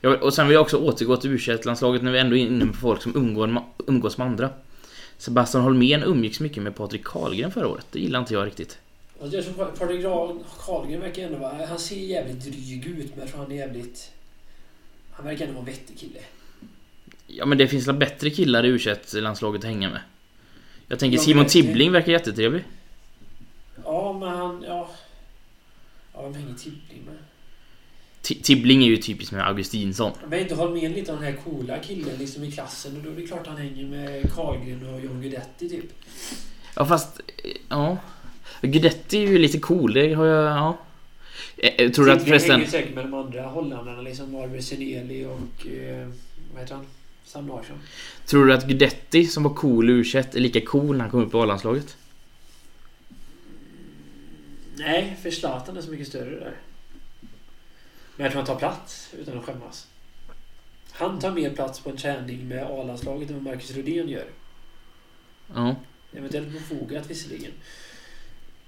Ja, 0.00 0.16
och 0.16 0.34
sen 0.34 0.46
vill 0.46 0.54
jag 0.54 0.62
också 0.62 0.76
återgå 0.76 1.16
till 1.16 1.30
u 1.30 1.38
landslaget 1.64 2.02
när 2.02 2.12
vi 2.12 2.18
ändå 2.18 2.36
är 2.36 2.40
inne 2.40 2.66
på 2.66 2.72
folk 2.72 3.02
som 3.02 3.16
umgår, 3.16 3.62
umgås 3.86 4.18
med 4.18 4.26
andra. 4.26 4.50
Sebastian 5.18 5.62
Holmén 5.64 6.02
umgicks 6.02 6.40
mycket 6.40 6.62
med 6.62 6.74
Patrik 6.74 7.04
Karlgren 7.04 7.50
förra 7.50 7.68
året. 7.68 7.86
Det 7.90 8.00
gillar 8.00 8.20
inte 8.20 8.34
jag 8.34 8.46
riktigt. 8.46 8.78
Alltså 9.22 9.36
jag 9.36 9.44
tror 9.44 9.54
Patrik 9.64 10.02
Karlgren 10.66 11.00
verkar 11.00 11.22
ändå 11.22 11.38
vara... 11.38 11.66
Han 11.66 11.78
ser 11.78 11.96
jävligt 11.96 12.44
dryg 12.44 12.86
ut 12.86 13.10
men 13.10 13.20
jag 13.20 13.28
tror 13.28 13.40
han 13.42 13.52
är 13.52 13.56
jävligt... 13.56 14.10
Han 15.10 15.26
verkar 15.26 15.46
ändå 15.46 15.60
vara 15.60 15.68
en 15.68 15.72
vettig 15.72 15.98
kille. 15.98 16.20
Ja 17.36 17.46
men 17.46 17.58
det 17.58 17.68
finns 17.68 17.88
väl 17.88 17.96
bättre 17.96 18.30
killar 18.30 18.64
i 18.66 18.68
u 18.68 18.78
landslaget 19.20 19.58
att 19.58 19.64
hänga 19.70 19.88
med. 19.90 20.00
Jag 20.88 20.98
tänker 20.98 21.18
Ja, 21.18 21.22
Simon 21.22 21.46
Tibbling 21.46 21.92
verkar 21.92 22.12
jättetrevlig. 22.12 22.64
Ja, 23.84 24.18
men 24.20 24.28
han... 24.28 24.64
Ja... 24.66 24.90
Ja, 26.14 26.22
vem 26.22 26.34
hänger 26.34 26.54
Tibbling 26.54 27.02
med? 27.06 27.16
Ti- 28.22 28.42
Tibbling 28.42 28.82
är 28.82 28.86
ju 28.86 28.96
typiskt 28.96 29.32
med 29.32 29.46
Augustinsson. 29.46 30.12
Men 30.28 30.38
inte 30.40 30.54
Holmén 30.54 30.92
lite 30.92 31.12
av 31.12 31.20
den 31.20 31.32
här 31.32 31.40
coola 31.44 31.78
killen 31.78 32.16
liksom 32.18 32.44
i 32.44 32.52
klassen 32.52 32.96
och 32.96 33.02
då 33.02 33.10
är 33.10 33.14
det 33.14 33.26
klart 33.26 33.46
han 33.46 33.56
hänger 33.56 33.84
med 33.86 34.32
Karlgren 34.34 34.94
och 34.94 35.00
John 35.00 35.20
Guidetti 35.20 35.68
typ. 35.68 35.84
Ja 36.76 36.86
fast... 36.86 37.20
eh, 37.44 37.50
Ja. 37.68 37.98
Guidetti 38.62 39.16
är 39.24 39.28
ju 39.28 39.38
lite 39.38 39.58
cool, 39.58 39.92
det 39.92 40.14
har 40.14 40.26
jag... 40.26 40.44
Ja. 40.44 40.78
Eh, 41.56 41.74
eh, 41.78 41.90
Tror 41.90 42.06
du 42.06 42.12
att 42.12 42.24
förresten... 42.24 42.50
hänger 42.50 42.66
säkert 42.70 42.94
med 42.94 43.04
de 43.04 43.14
andra 43.14 43.42
holländarna 43.42 44.00
liksom 44.02 44.34
Arvid 44.34 44.64
Seneli 44.64 45.24
och... 45.24 45.66
Eh, 45.66 46.08
vad 46.52 46.62
heter 46.62 46.74
han? 46.74 46.86
Sam 47.30 47.48
Larsson. 47.48 47.78
Tror 48.26 48.46
du 48.46 48.54
att 48.54 48.66
Guidetti 48.66 49.26
som 49.26 49.42
var 49.42 49.54
cool 49.54 49.90
u 49.90 50.00
är 50.00 50.40
lika 50.40 50.60
cool 50.60 50.96
när 50.96 51.00
han 51.00 51.10
kom 51.10 51.22
upp 51.22 51.34
i 51.34 51.36
A-landslaget? 51.36 51.96
Nej, 54.76 55.18
för 55.22 55.30
Zlatan 55.30 55.76
är 55.76 55.80
så 55.80 55.90
mycket 55.90 56.08
större 56.08 56.30
där. 56.30 56.56
Men 58.16 58.24
jag 58.24 58.32
tror 58.32 58.42
han 58.42 58.46
tar 58.46 58.56
plats 58.56 59.14
utan 59.18 59.38
att 59.38 59.44
skämmas. 59.44 59.86
Han 60.92 61.18
tar 61.18 61.30
mer 61.30 61.50
plats 61.50 61.80
på 61.80 61.90
en 61.90 61.96
träning 61.96 62.48
med 62.48 62.64
A-landslaget 62.64 63.30
än 63.30 63.34
vad 63.34 63.44
Marcus 63.44 63.76
Rodén 63.76 64.08
gör. 64.08 64.26
Ja. 65.54 65.76
Eventuellt 66.12 66.52
befogat 66.52 67.10
visserligen. 67.10 67.52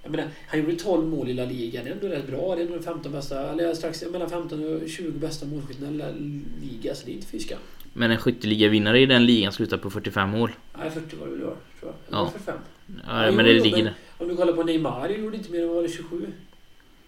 Jag 0.03 0.11
menar, 0.11 0.29
han 0.47 0.61
gjorde 0.61 0.77
12 0.77 1.09
mål 1.09 1.29
i 1.29 1.35
La 1.35 1.45
Liga. 1.45 1.83
Det 1.83 1.91
är 1.91 1.95
ändå 1.95 2.09
rätt 2.09 2.27
bra. 2.27 2.57
Det 2.57 2.63
är 2.63 2.69
de 2.69 2.83
15 2.83 3.13
bästa, 3.13 3.53
eller 3.53 3.75
strax 3.75 4.05
mellan 4.11 4.31
15 4.31 4.83
och 4.83 4.89
20 4.89 5.19
bästa 5.19 5.47
målskyttarna 5.47 5.91
i 5.91 5.95
La 5.95 6.11
Liga. 6.61 6.95
Så 6.95 7.07
det 7.07 7.13
är 7.13 7.15
inte 7.15 7.27
fy 7.27 7.41
skam. 7.41 7.59
Men 7.93 8.11
en 8.11 8.19
skytteligavinnare 8.19 9.01
i 9.01 9.07
den 9.07 9.27
ligan 9.27 9.53
slutar 9.53 9.77
på 9.77 9.91
45 9.91 10.31
mål. 10.31 10.51
Nej, 10.79 10.91
40 10.91 11.17
var 11.17 11.27
det 11.27 11.33
väl 11.33 11.45
år, 11.45 11.57
tror 11.81 11.93
jag. 12.11 12.19
Ja. 12.19 12.21
Eller 12.21 12.31
45. 12.31 12.55
Ja, 13.07 13.31
men 13.33 13.45
det 13.45 13.53
ligger 13.53 13.85
där. 13.85 13.95
Om 14.19 14.29
du 14.29 14.37
kollar 14.37 14.53
på 14.53 14.63
Neymar, 14.63 15.09
det 15.09 15.15
gjorde 15.15 15.37
inte 15.37 15.53
mer 15.53 15.63
än 15.63 15.69
var 15.69 15.83
det 15.83 15.89
27? 15.89 16.27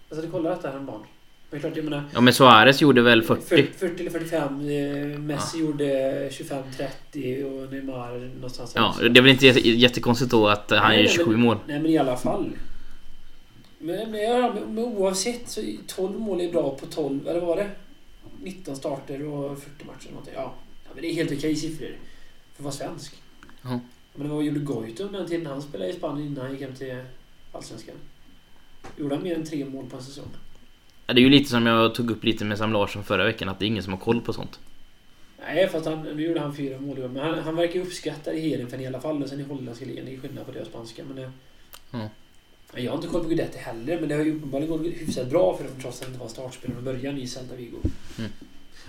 Jag 0.08 0.16
satt 0.16 0.24
och 0.26 0.32
kollade 0.32 0.54
detta 0.56 0.68
häromdagen. 0.70 1.00
Men 1.50 1.60
klart, 1.60 1.76
jag 1.76 1.84
menar... 1.84 2.02
Ja 2.14 2.20
men 2.20 2.32
Suarez 2.34 2.82
gjorde 2.82 3.02
väl 3.02 3.22
40? 3.22 3.66
40 3.78 4.00
eller 4.00 4.10
45. 4.10 4.60
Eh, 4.68 5.18
Messi 5.18 5.58
gjorde 5.60 5.84
25-30 6.30 7.44
och 7.44 7.72
Neymar 7.72 8.30
någonstans 8.34 8.72
Ja, 8.76 8.96
där. 9.00 9.08
det 9.08 9.20
är 9.20 9.22
väl 9.22 9.30
inte 9.32 9.46
jätte- 9.46 9.68
jättekonstigt 9.68 10.30
då 10.30 10.48
att 10.48 10.70
han 10.70 10.78
Nej, 10.88 10.96
gör 10.96 11.04
nej, 11.04 11.12
27 11.12 11.30
men- 11.30 11.40
mål. 11.40 11.56
Nej 11.66 11.80
men 11.80 11.90
i 11.90 11.98
alla 11.98 12.16
fall. 12.16 12.50
Men, 13.78 14.10
men, 14.10 14.20
ja, 14.22 14.54
men, 14.66 14.78
oavsett 14.84 15.48
så 15.48 15.60
är 15.60 15.76
12 15.86 16.20
mål 16.20 16.40
är 16.40 16.52
bra 16.52 16.76
på 16.80 16.86
12, 16.86 17.28
eller 17.28 17.40
vad 17.40 17.48
var 17.48 17.56
det? 17.56 17.70
19 18.42 18.76
starter 18.76 19.26
och 19.26 19.58
40 19.58 19.84
matcher 19.86 19.96
eller 20.02 20.10
någonting. 20.10 20.34
Ja. 20.36 20.54
Men 20.94 21.02
det 21.02 21.10
är 21.10 21.14
helt 21.14 21.32
okej 21.32 21.56
siffror. 21.56 21.96
För 22.54 22.62
att 22.62 22.64
vara 22.64 22.74
svensk. 22.74 23.14
Ja. 23.62 23.80
Men 24.14 24.28
vad 24.28 24.44
gjorde 24.44 24.60
Goitom 24.60 25.12
den 25.12 25.28
tiden 25.28 25.46
han 25.46 25.62
spelade 25.62 25.90
i 25.90 25.94
Spanien 25.94 26.26
innan 26.26 26.44
han 26.44 26.52
gick 26.52 26.62
hem 26.62 26.74
till 26.74 27.02
Allsvenskan? 27.52 27.94
Gjorde 28.96 29.14
han 29.14 29.24
mer 29.24 29.34
än 29.34 29.46
tre 29.46 29.64
mål 29.64 29.86
på 29.86 29.96
en 29.96 30.02
säsong? 30.02 30.28
Ja, 31.06 31.14
Det 31.14 31.20
är 31.20 31.22
ju 31.22 31.28
lite 31.28 31.50
som 31.50 31.66
jag 31.66 31.94
tog 31.94 32.10
upp 32.10 32.24
lite 32.24 32.44
med 32.44 32.58
Sam 32.58 32.72
Larsson 32.72 33.04
förra 33.04 33.24
veckan 33.24 33.48
att 33.48 33.58
det 33.58 33.64
är 33.64 33.66
ingen 33.66 33.82
som 33.82 33.92
har 33.92 34.00
koll 34.00 34.20
på 34.20 34.32
sånt. 34.32 34.60
Nej, 35.46 35.68
fast 35.68 35.86
han, 35.86 36.02
nu 36.02 36.26
gjorde 36.26 36.40
han 36.40 36.56
fyra 36.56 36.80
mål. 36.80 37.08
Men 37.08 37.16
han, 37.16 37.38
han 37.38 37.56
verkar 37.56 37.80
uppskatta 37.80 38.32
i 38.32 38.40
Heerenveen 38.40 38.80
i 38.80 38.86
alla 38.86 39.00
fall. 39.00 39.22
Och 39.22 39.28
sen 39.28 39.40
i 39.40 39.42
holländska 39.42 39.84
ligan. 39.84 40.04
Det 40.04 40.14
är 40.14 40.20
skillnad 40.20 40.46
på 40.46 40.52
det 40.52 40.60
och 40.60 40.66
spanska. 40.66 41.02
Men 41.04 41.16
det, 41.16 41.32
Ja. 41.90 42.08
Jag 42.76 42.90
har 42.90 42.96
inte 42.96 43.08
koll 43.08 43.22
på 43.22 43.28
Guidetti 43.28 43.58
heller. 43.58 44.00
Men 44.00 44.08
det 44.08 44.14
har 44.14 44.24
ju 44.24 44.36
uppenbarligen 44.36 44.70
gått 44.78 44.86
hyfsat 44.86 45.30
bra 45.30 45.56
för 45.56 45.64
dem 45.64 45.72
trots 45.82 45.98
att 45.98 46.04
han 46.04 46.12
inte 46.12 46.20
var 46.24 46.28
startspelare 46.28 46.74
från 46.74 46.84
början 46.84 47.18
i 47.18 47.26
Celta 47.26 47.54
Vigo. 47.56 47.76
Mm. 48.18 48.30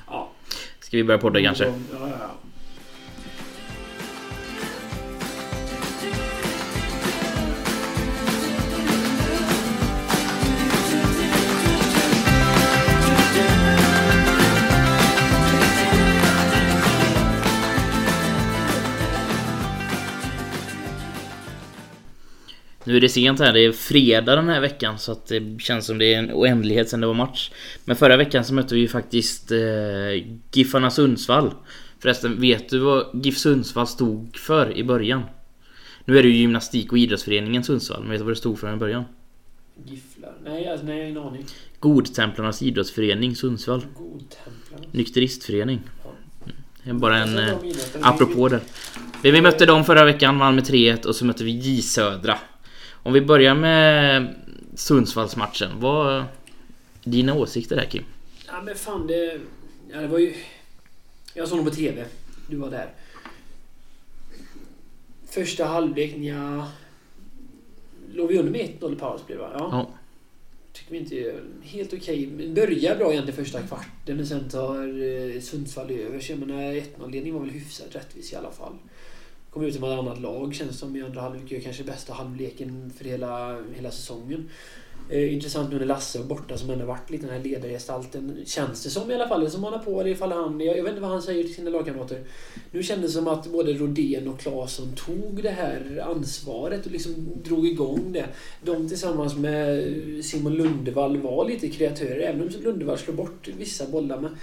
Ja. 0.08 0.32
Ska 0.86 0.98
vi 0.98 1.04
börja 1.04 1.20
podda 1.20 1.42
kanske? 1.42 1.66
Ja, 1.66 1.74
ja, 1.92 2.08
Nu 22.86 22.98
är 22.98 23.02
det 23.02 23.10
sent 23.10 23.40
här, 23.40 23.54
det 23.54 23.66
är 23.66 23.72
fredag 23.72 24.36
den 24.36 24.50
här 24.50 24.62
veckan 24.62 25.00
så 25.00 25.12
att 25.12 25.28
det 25.28 25.62
känns 25.62 25.86
som 25.86 25.98
det 25.98 26.14
är 26.14 26.20
en 26.20 26.32
oändlighet 26.34 26.90
sedan 26.90 27.02
det 27.02 27.08
var 27.08 27.14
match. 27.14 27.52
Men 27.86 27.96
förra 27.96 28.18
veckan 28.18 28.46
så 28.46 28.54
mötte 28.54 28.76
vi 28.76 28.82
ju 28.82 28.88
faktiskt 28.88 29.52
eh, 29.52 29.58
Giffarna 30.52 30.92
Sundsvall. 30.92 31.54
Förresten, 32.00 32.42
vet 32.42 32.70
du 32.70 32.80
vad 32.80 33.26
GIF 33.26 33.38
Sundsvall 33.38 33.88
stod 33.88 34.38
för 34.38 34.78
i 34.78 34.84
början? 34.84 35.24
Nu 36.06 36.20
är 36.20 36.24
det 36.24 36.30
ju 36.30 36.36
Gymnastik 36.36 36.92
och 36.92 36.98
idrottsföreningen 36.98 37.64
Sundsvall, 37.64 38.02
men 38.02 38.12
vet 38.12 38.20
du 38.20 38.24
vad 38.24 38.32
det 38.32 38.40
stod 38.40 38.60
för 38.60 38.74
i 38.74 38.78
början? 38.78 39.04
Gifflar. 39.86 40.34
Nej, 40.44 40.68
alltså, 40.68 40.86
nej, 40.86 40.98
jag 40.98 41.04
har 41.04 41.10
ingen 41.10 41.24
aning. 41.24 41.46
Godtemplarnas 41.80 42.62
idrottsförening 42.62 43.36
Sundsvall. 43.36 43.86
Godtemplarna. 43.98 44.86
Nykteristförening. 44.92 45.82
Är 46.84 46.94
bara 46.94 47.18
en... 47.18 47.38
Eh, 47.38 47.58
apropå 48.02 48.50
det. 48.50 48.60
Vi, 49.24 49.32
vi 49.32 49.42
mötte 49.42 49.66
dem 49.66 49.86
förra 49.86 50.06
veckan, 50.06 50.40
vann 50.40 50.56
med 50.56 50.64
3-1 50.64 51.06
och 51.06 51.16
så 51.16 51.26
mötte 51.26 51.44
vi 51.44 51.52
J 51.52 51.82
Södra. 51.82 52.38
Om 53.06 53.14
vi 53.14 53.22
börjar 53.22 53.56
med 53.56 54.36
Sundsvallsmatchen. 54.76 55.80
Vad 55.80 56.26
dina 57.04 57.34
åsikter 57.34 57.76
där 57.76 57.86
Kim? 57.86 58.04
Ja 58.48 58.62
men 58.62 58.76
fan 58.76 59.08
det... 59.08 59.40
Ja 59.92 60.02
det 60.02 60.08
var 60.08 60.20
ju... 60.20 60.34
Jag 61.34 61.48
såg 61.48 61.58
dem 61.58 61.66
på 61.66 61.72
TV. 61.72 62.06
Du 62.50 62.58
var 62.58 62.72
där. 62.72 62.90
Första 65.30 65.66
halvlek, 65.66 66.16
ja 66.18 66.68
Låg 68.14 68.28
vi 68.28 68.38
under 68.38 68.52
med 68.52 68.62
1-0 68.80 68.94
i 68.94 69.34
det 69.34 69.38
va? 69.38 69.50
Ja. 69.54 69.70
Ja. 69.72 69.90
tycker 70.74 70.92
vi 70.92 70.98
inte 70.98 71.36
helt 71.62 71.94
okej. 71.94 72.30
Okay. 72.34 72.54
Börjar 72.54 72.96
bra 72.96 73.12
egentligen 73.12 73.46
första 73.46 73.62
kvarten 73.62 74.18
men 74.18 74.28
sen 74.28 74.50
tar 74.50 75.04
eh, 75.04 75.42
Sundsvall 75.42 75.92
över. 75.92 76.20
Så 76.20 76.32
jag 76.32 76.40
menar 76.40 76.74
1-0-ledning 76.74 77.34
var 77.34 77.40
väl 77.40 77.50
hyfsat 77.50 77.96
rättvis 77.96 78.34
i 78.34 78.36
alla 78.36 78.52
fall. 78.52 78.74
Kom 79.56 79.64
ut 79.64 79.80
med 79.80 79.92
ett 79.92 80.00
annat 80.00 80.22
lag 80.22 80.56
känns 80.56 80.80
som 80.80 80.96
i 80.96 81.02
andra 81.02 81.22
halvlek. 81.22 81.52
Gör 81.52 81.60
kanske 81.60 81.84
bästa 81.84 82.14
halvleken 82.14 82.94
för 82.98 83.06
hela, 83.06 83.62
hela 83.76 83.92
säsongen. 83.92 84.50
Eh, 85.10 85.34
intressant 85.34 85.72
nu 85.72 85.80
när 85.80 85.86
Lasse 85.86 86.20
är 86.20 86.24
borta 86.24 86.58
som 86.58 86.70
ändå 86.70 86.86
varit 86.86 87.10
lite 87.10 87.26
den 87.26 87.36
här 87.36 87.44
ledargestalten. 87.44 88.38
Känns 88.46 88.84
det 88.84 88.90
som 88.90 89.12
i 89.12 89.14
alla 89.16 89.28
fall. 89.28 89.50
Som 89.52 89.64
han 89.64 89.74
har 89.74 89.80
på 89.80 90.02
eller 90.02 90.12
ifall 90.12 90.32
han... 90.32 90.62
Jag, 90.62 90.78
jag 90.78 90.84
vet 90.84 90.90
inte 90.90 91.02
vad 91.02 91.12
han 91.12 91.22
säger 91.22 91.44
till 91.44 91.56
sina 91.56 91.70
lagkamrater. 91.70 92.24
Nu 92.72 92.84
kändes 92.84 93.12
det 93.12 93.18
som 93.18 93.28
att 93.28 93.48
både 93.48 93.74
Rodén 93.74 94.28
och 94.28 94.40
Claesson 94.40 94.96
tog 94.96 95.44
det 95.44 95.50
här 95.50 96.04
ansvaret 96.10 96.86
och 96.86 96.92
liksom 96.92 97.14
drog 97.44 97.68
igång 97.68 98.12
det. 98.14 98.26
De 98.64 98.88
tillsammans 98.88 99.36
med 99.36 99.86
Simon 100.26 100.54
Lundevall 100.54 101.18
var 101.18 101.46
lite 101.46 101.70
kreatörer. 101.70 102.20
Även 102.20 102.42
om 102.42 102.50
Lundevall 102.64 102.98
slår 102.98 103.16
bort 103.16 103.48
vissa 103.58 103.88
bollar. 103.88 104.20
Men 104.20 104.38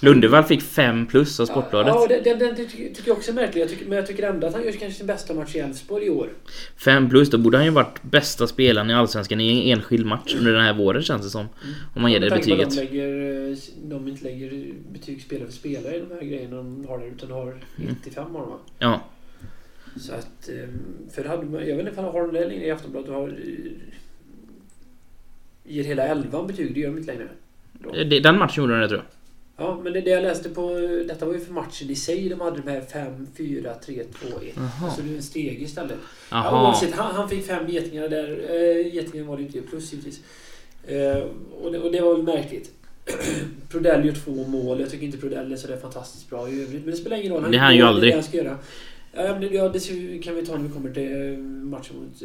Lundevall 0.00 0.44
fick 0.44 0.62
5 0.62 1.06
plus 1.06 1.40
av 1.40 1.46
Sportbladet. 1.46 1.94
Ja, 1.94 2.06
det, 2.08 2.34
det, 2.34 2.52
det, 2.52 2.64
tycker 2.64 3.02
jag 3.06 3.16
också 3.16 3.30
är 3.30 3.34
märkligt. 3.34 3.56
Jag 3.56 3.68
tycker, 3.68 3.86
men 3.86 3.96
jag 3.96 4.06
tycker 4.06 4.22
ändå 4.22 4.46
att 4.46 4.54
han 4.54 4.64
gör 4.64 4.72
kanske 4.72 4.98
sin 4.98 5.06
bästa 5.06 5.34
match 5.34 5.54
i 5.54 5.58
Elfsborg 5.58 6.04
i 6.04 6.10
år. 6.10 6.28
5 6.76 7.10
plus, 7.10 7.30
då 7.30 7.38
borde 7.38 7.56
han 7.56 7.64
ju 7.64 7.70
varit 7.70 8.02
bästa 8.02 8.46
spelaren 8.46 8.90
i 8.90 8.94
Allsvenskan 8.94 9.40
i 9.40 9.70
en 9.70 9.78
enskild 9.78 10.06
match 10.06 10.34
under 10.38 10.52
den 10.52 10.62
här 10.62 10.74
våren 10.74 11.02
känns 11.02 11.22
det 11.22 11.30
som. 11.30 11.40
Mm. 11.40 11.74
Om 11.94 12.02
man 12.02 12.12
ger 12.12 12.20
det 12.20 12.30
betyget. 12.30 12.70
De, 12.70 12.76
lägger, 12.76 13.56
de 13.82 14.08
inte 14.08 14.24
lägger 14.24 14.72
betyg 14.92 15.22
spelare 15.22 15.46
för 15.46 15.54
spelare 15.54 15.96
i 15.96 16.00
de 16.08 16.14
här 16.14 16.22
grejerna 16.22 16.56
de 16.56 16.86
har 16.88 16.98
där, 16.98 17.06
utan 17.06 17.30
har 17.30 17.56
95 17.76 18.34
har 18.34 18.40
de 18.40 18.50
va? 18.50 18.58
Ja. 18.78 19.00
Så 19.96 20.12
att... 20.14 20.48
Ehm, 20.48 21.10
för 21.14 21.24
hade 21.24 21.46
man, 21.46 21.68
jag 21.68 21.76
vet 21.76 21.88
inte 21.88 22.00
om 22.00 22.06
har 22.06 22.20
de 22.20 22.32
det 22.32 22.48
längre 22.48 22.66
i 22.66 22.70
Aftonbladet. 22.70 23.10
Har, 23.10 23.28
eh, 23.28 23.72
ger 25.64 25.84
hela 25.84 26.02
11 26.02 26.42
betyg, 26.42 26.74
det 26.74 26.80
gör 26.80 26.88
de 26.88 26.98
inte 26.98 27.12
längre. 27.12 27.28
Då. 27.72 28.18
Den 28.20 28.38
matchen 28.38 28.64
gjorde 28.64 28.74
de 28.74 28.80
det 28.80 28.88
tror 28.88 29.00
jag. 29.00 29.17
Ja, 29.60 29.80
men 29.84 29.92
det, 29.92 30.00
det 30.00 30.10
jag 30.10 30.22
läste 30.22 30.48
på... 30.48 30.74
Detta 31.08 31.26
var 31.26 31.34
ju 31.34 31.40
för 31.40 31.52
matchen 31.52 31.90
i 31.90 31.94
sig. 31.94 32.28
De 32.28 32.40
hade 32.40 32.60
de 32.60 32.70
här 32.70 32.80
5, 32.80 33.26
4, 33.36 33.74
3, 33.74 34.04
2, 34.04 34.26
1. 34.26 34.54
Så 34.96 35.02
det 35.02 35.12
är 35.12 35.16
en 35.16 35.22
steg 35.22 35.62
istället. 35.62 35.98
Ja, 36.30 36.62
oavsett, 36.62 36.94
han, 36.94 37.14
han 37.14 37.28
fick 37.28 37.46
fem 37.46 37.68
getingar 37.68 38.08
där. 38.08 38.28
Äh, 38.50 38.94
getingar 38.94 39.24
var 39.24 39.36
det 39.36 39.42
inte 39.42 39.60
plus 39.60 39.92
givetvis. 39.92 40.20
Äh, 40.86 41.22
och, 41.62 41.72
det, 41.72 41.78
och 41.78 41.92
det 41.92 42.00
var 42.00 42.14
väl 42.14 42.22
märkligt. 42.22 42.70
Prodell 43.68 44.06
gör 44.06 44.12
två 44.12 44.44
mål. 44.48 44.80
Jag 44.80 44.90
tycker 44.90 45.06
inte 45.06 45.18
Prodell 45.18 45.52
är 45.52 45.56
sådär 45.56 45.76
fantastiskt 45.76 46.30
bra 46.30 46.48
i 46.48 46.62
övrigt. 46.62 46.84
Men 46.84 46.90
det 46.90 46.96
spelar 46.96 47.16
ingen 47.16 47.32
roll. 47.32 47.42
Han 47.42 47.50
det 47.50 47.56
är 47.56 47.60
han 47.60 47.76
ju 47.76 47.82
aldrig. 47.82 48.12
Det 48.12 48.16
han 48.16 48.24
ska 48.24 48.36
göra. 48.36 48.58
Ja, 49.12 49.68
det 49.68 49.78
kan 50.22 50.34
vi 50.34 50.46
ta 50.46 50.56
när 50.56 50.68
vi 50.68 50.74
kommer 50.74 50.90
till 50.90 51.38
matchen 51.42 51.96
mot 51.96 52.22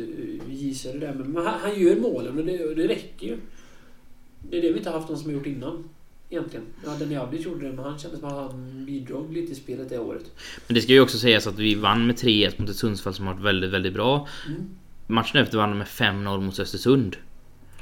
J 0.50 0.74
Söder 0.74 1.14
Men 1.14 1.46
han, 1.46 1.60
han 1.60 1.80
gör 1.80 1.96
målen 1.96 2.40
och 2.40 2.46
det, 2.46 2.76
det 2.76 2.88
räcker 2.88 3.28
ju. 3.28 3.38
Det 4.50 4.58
är 4.58 4.62
det 4.62 4.72
vi 4.72 4.78
inte 4.78 4.90
haft 4.90 5.10
någon 5.10 5.18
som 5.18 5.30
har 5.30 5.34
gjort 5.34 5.48
innan 5.48 5.90
egentligen. 6.34 6.66
Ja, 6.86 6.92
Denjavlic 7.00 7.46
gjorde 7.46 7.66
det, 7.66 7.74
men 7.74 7.86
han 7.86 8.00
kändes 8.00 8.20
som 8.20 8.30
att 8.30 8.52
han 8.52 8.86
bidrog 8.86 9.34
lite 9.34 9.52
i 9.52 9.56
spelet 9.56 9.90
det 9.90 10.00
året. 10.00 10.26
Men 10.68 10.76
det 10.76 10.82
ska 10.82 10.92
ju 10.92 11.02
också 11.02 11.18
sägas 11.18 11.48
att 11.48 11.60
vi 11.60 11.76
vann 11.76 12.08
med 12.08 12.16
3-1 12.16 12.62
mot 12.62 12.70
ett 12.70 12.76
Sundsvall 12.76 13.14
som 13.14 13.28
har 13.28 13.34
varit 13.34 13.46
väldigt, 13.46 13.72
väldigt 13.72 13.94
bra. 13.94 14.28
Mm. 14.48 14.62
Matchen 15.08 15.42
efter 15.42 15.58
vann 15.58 15.78
med 15.78 15.88
5-0 15.88 16.42
mot 16.42 16.60
Östersund. 16.60 17.18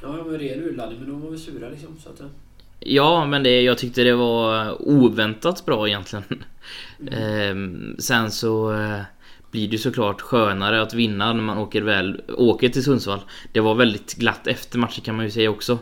Ja, 0.02 0.24
men 0.26 0.40
ren 0.40 0.64
urladdning, 0.64 1.00
men 1.00 1.10
de 1.10 1.22
var 1.22 1.30
väl 1.30 1.40
sura 1.40 1.70
liksom. 1.70 1.98
Så 2.04 2.10
att, 2.10 2.22
Ja, 2.80 3.26
men 3.26 3.44
det, 3.44 3.62
jag 3.62 3.78
tyckte 3.78 4.04
det 4.04 4.16
var 4.16 4.76
oväntat 4.90 5.66
bra 5.66 5.88
egentligen. 5.88 6.26
Mm. 7.00 7.14
ehm, 7.14 7.96
sen 8.00 8.32
så... 8.32 8.72
Blir 9.52 9.68
det 9.68 9.78
såklart 9.78 10.22
skönare 10.22 10.82
att 10.82 10.94
vinna 10.94 11.34
när 11.34 11.42
man 11.42 11.58
åker 11.58 11.82
väl 11.82 12.22
åker 12.38 12.70
till 12.70 12.84
Sundsvall. 12.84 13.20
Det 13.52 13.60
var 13.60 13.76
väldigt 13.76 14.14
glatt 14.14 14.48
efter 14.48 14.80
matchen 14.80 15.04
kan 15.04 15.16
man 15.16 15.26
ju 15.26 15.32
säga 15.32 15.50
också. 15.50 15.78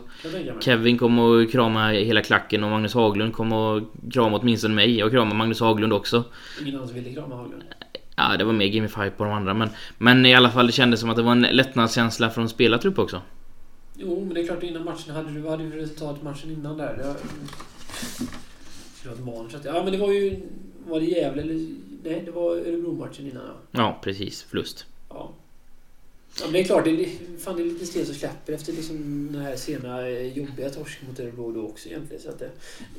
Kevin 0.60 0.98
kom 0.98 1.18
och 1.18 1.50
kramade 1.50 1.94
hela 1.94 2.22
klacken 2.22 2.64
och 2.64 2.70
Magnus 2.70 2.94
Haglund 2.94 3.32
kom 3.32 3.52
och 3.52 3.82
kramade 4.12 4.42
åtminstone 4.42 4.74
mig. 4.74 4.98
Jag 4.98 5.10
kramade 5.10 5.36
Magnus 5.36 5.60
Haglund 5.60 5.92
också. 5.92 6.24
Ingen 6.60 6.74
annan 6.74 6.86
som 6.88 6.96
ville 6.96 7.14
krama 7.14 7.36
Haglund? 7.36 7.62
Ja, 8.16 8.36
det 8.36 8.44
var 8.44 8.52
mer 8.52 8.66
Gimme 8.66 8.88
Five 8.88 9.10
på 9.10 9.24
de 9.24 9.32
andra 9.32 9.54
men, 9.54 9.68
men 9.98 10.26
i 10.26 10.34
alla 10.34 10.50
fall 10.50 10.66
det 10.66 10.72
kändes 10.72 11.00
som 11.00 11.10
att 11.10 11.16
det 11.16 11.22
var 11.22 11.32
en 11.32 11.42
lättnadskänsla 11.42 12.30
från 12.30 12.48
spelartrupp 12.48 12.98
också. 12.98 13.22
Jo, 13.96 14.24
men 14.24 14.34
det 14.34 14.40
är 14.40 14.46
klart 14.46 14.62
innan 14.62 14.84
matchen 14.84 15.14
hade 15.14 15.30
du, 15.30 15.48
hade 15.48 15.64
du 15.64 15.70
resultat 15.70 16.22
matchen 16.22 16.50
innan 16.50 16.76
där? 16.76 16.96
Det, 16.96 17.14
Ja, 19.64 19.82
men 19.84 19.92
det 19.92 19.98
var 19.98 20.12
ju... 20.12 20.40
Var 20.86 21.00
det 21.00 21.06
Gävle 21.06 21.42
eller 21.42 21.66
nej, 22.04 22.22
det 22.24 22.30
var 22.30 22.56
Örebro-matchen 22.56 23.26
innan 23.30 23.42
ja. 23.46 23.54
Ja, 23.70 23.98
precis. 24.02 24.42
Förlust. 24.42 24.86
Ja. 25.08 25.32
Ja, 26.38 26.44
men 26.44 26.52
det 26.52 26.60
är 26.60 26.64
klart, 26.64 26.84
det 26.84 26.90
är, 26.90 27.08
fan, 27.38 27.56
det 27.56 27.62
är 27.62 27.64
lite 27.64 27.86
stel 27.86 28.06
som 28.06 28.14
släpper 28.14 28.52
efter 28.52 28.72
liksom 28.72 29.28
den 29.32 29.42
här 29.42 29.56
sena 29.56 30.08
eh, 30.08 30.38
jobbiga 30.38 30.70
torsken 30.70 31.08
mot 31.08 31.20
Örebro 31.20 31.52
då 31.52 31.62
också 31.68 31.88
egentligen. 31.88 32.22
Så 32.22 32.28
att 32.28 32.38
det, 32.38 32.50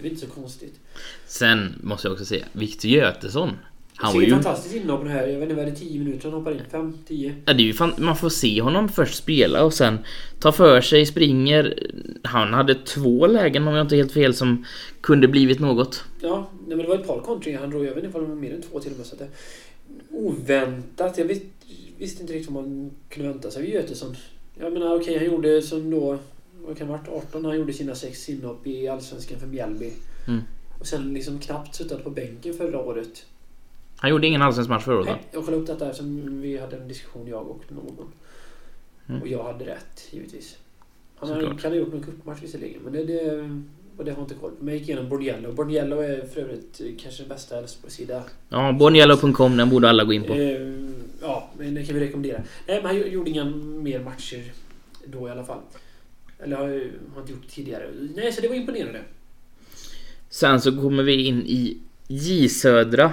det 0.01 0.07
är 0.07 0.11
inte 0.11 0.25
så 0.27 0.31
konstigt. 0.31 0.79
Sen 1.25 1.79
måste 1.83 2.07
jag 2.07 2.13
också 2.13 2.25
säga, 2.25 2.45
Victor 2.53 2.91
Götesson. 2.91 3.57
Han 4.01 4.13
var 4.13 4.21
ju... 4.21 4.29
fantastiskt 4.29 4.75
inhopp 4.75 5.07
här. 5.07 5.27
Jag 5.27 5.39
vet 5.39 5.49
inte, 5.49 5.63
var 5.63 5.71
det 5.71 5.75
10 5.75 5.99
minuter 5.99 6.29
han 6.29 6.33
hoppar 6.33 6.51
in? 6.51 6.61
5? 6.71 6.97
10? 7.07 7.35
Ja, 7.45 7.53
det 7.53 7.63
är 7.63 7.65
ju 7.65 7.73
fan... 7.73 7.93
Man 7.97 8.17
får 8.17 8.29
se 8.29 8.61
honom 8.61 8.89
först 8.89 9.15
spela 9.15 9.63
och 9.63 9.73
sen 9.73 9.99
ta 10.39 10.51
för 10.51 10.81
sig, 10.81 11.05
springer. 11.05 11.89
Han 12.23 12.53
hade 12.53 12.75
två 12.75 13.27
lägen 13.27 13.67
om 13.67 13.73
jag 13.73 13.83
inte 13.83 13.95
helt 13.95 14.11
fel 14.11 14.33
som 14.33 14.65
kunde 15.01 15.27
blivit 15.27 15.59
något. 15.59 16.03
Ja, 16.21 16.49
men 16.67 16.77
det 16.77 16.87
var 16.87 16.95
ett 16.95 17.07
par 17.07 17.19
kontringar 17.19 17.59
han 17.59 17.69
drog. 17.69 17.85
Jag 17.85 17.95
vet 17.95 18.03
inte 18.03 18.17
om 18.17 18.23
det 18.23 18.29
var 18.29 18.35
mer 18.35 18.53
än 18.53 18.61
två 18.61 18.79
till 18.79 18.91
och 18.91 18.97
med. 18.97 19.07
Så 19.07 19.15
att 19.15 19.19
det, 19.19 19.27
oväntat. 20.09 21.17
Jag 21.17 21.25
vis, 21.25 21.41
visste 21.97 22.21
inte 22.21 22.33
riktigt 22.33 22.51
vad 22.51 22.63
man 22.63 22.91
kunde 23.09 23.29
vänta 23.29 23.51
sig 23.51 23.63
av 23.63 23.69
Götesson. 23.69 24.15
Jag 24.59 24.73
menar 24.73 24.95
okej, 24.95 25.15
okay, 25.15 25.17
han 25.17 25.35
gjorde 25.35 25.61
som 25.61 25.91
då... 25.91 26.17
Vad 26.65 26.77
kan 26.77 26.87
det 26.87 26.93
varit? 26.93 27.07
18 27.07 27.45
han 27.45 27.57
gjorde 27.57 27.73
sina 27.73 27.95
sex 27.95 28.29
inhopp 28.29 28.67
i 28.67 28.87
Allsvenskan 28.87 29.39
för 29.39 29.47
Mjällby. 29.47 29.91
Mm. 30.27 30.41
Och 30.79 30.87
sen 30.87 31.13
liksom 31.13 31.39
knappt 31.39 31.75
suttit 31.75 32.03
på 32.03 32.09
bänken 32.09 32.53
förra 32.53 32.79
året. 32.79 33.25
Han 34.01 34.09
gjorde 34.09 34.27
ingen 34.27 34.41
allsvensk 34.41 34.69
match 34.69 34.83
förra 34.83 34.95
året 34.95 35.07
Nej, 35.07 35.19
jag 35.31 35.45
kollade 35.45 35.61
upp 35.61 35.67
detta 35.67 35.85
eftersom 35.85 36.41
vi 36.41 36.57
hade 36.57 36.77
en 36.77 36.87
diskussion 36.87 37.27
jag 37.27 37.47
och 37.47 37.63
någon. 37.69 38.11
Mm. 39.09 39.21
Och 39.21 39.27
jag 39.27 39.43
hade 39.43 39.65
rätt, 39.65 40.07
givetvis. 40.11 40.57
Han 41.15 41.29
Såklart. 41.29 41.61
kan 41.61 41.71
ha 41.71 41.77
gjort 41.77 41.93
någon 41.93 42.03
cupmatch 42.03 42.43
visserligen, 42.43 42.81
men 42.81 42.93
det, 42.93 43.03
det, 43.03 43.31
och 43.97 44.05
det 44.05 44.11
har 44.11 44.17
jag 44.17 44.23
inte 44.23 44.35
koll 44.35 44.51
på. 44.51 44.63
Men 44.63 44.67
jag 44.67 44.79
gick 44.79 44.89
igenom 44.89 45.09
Borniello. 45.09 45.51
Borniello 45.51 45.99
är 45.99 46.25
för 46.25 46.41
övrigt 46.41 46.81
kanske 47.01 47.23
den 47.23 47.29
bästa 47.29 47.57
Elfsborgssida. 47.57 48.23
Ja, 48.49 48.71
Borniello.com, 48.71 49.57
den 49.57 49.69
borde 49.69 49.89
alla 49.89 50.03
gå 50.03 50.13
in 50.13 50.23
på. 50.23 50.33
Eh, 50.33 50.61
ja, 51.21 51.49
men 51.57 51.73
det 51.73 51.85
kan 51.85 51.95
vi 51.95 52.01
rekommendera. 52.01 52.41
Nej, 52.67 52.83
men 52.83 52.85
han 52.85 53.11
gjorde 53.11 53.29
inga 53.29 53.45
mer 53.45 53.99
matcher 53.99 54.51
då 55.05 55.27
i 55.27 55.31
alla 55.31 55.43
fall. 55.43 55.59
Eller 56.39 56.55
har, 56.55 56.67
har 57.13 57.21
inte 57.21 57.31
gjort 57.31 57.47
tidigare. 57.49 57.89
Nej, 58.15 58.31
så 58.31 58.41
det 58.41 58.47
var 58.47 58.55
imponerande. 58.55 59.01
Sen 60.29 60.61
så 60.61 60.71
kommer 60.71 61.03
vi 61.03 61.25
in 61.25 61.43
i 61.45 61.77
J 62.07 62.49
Södra 62.49 63.11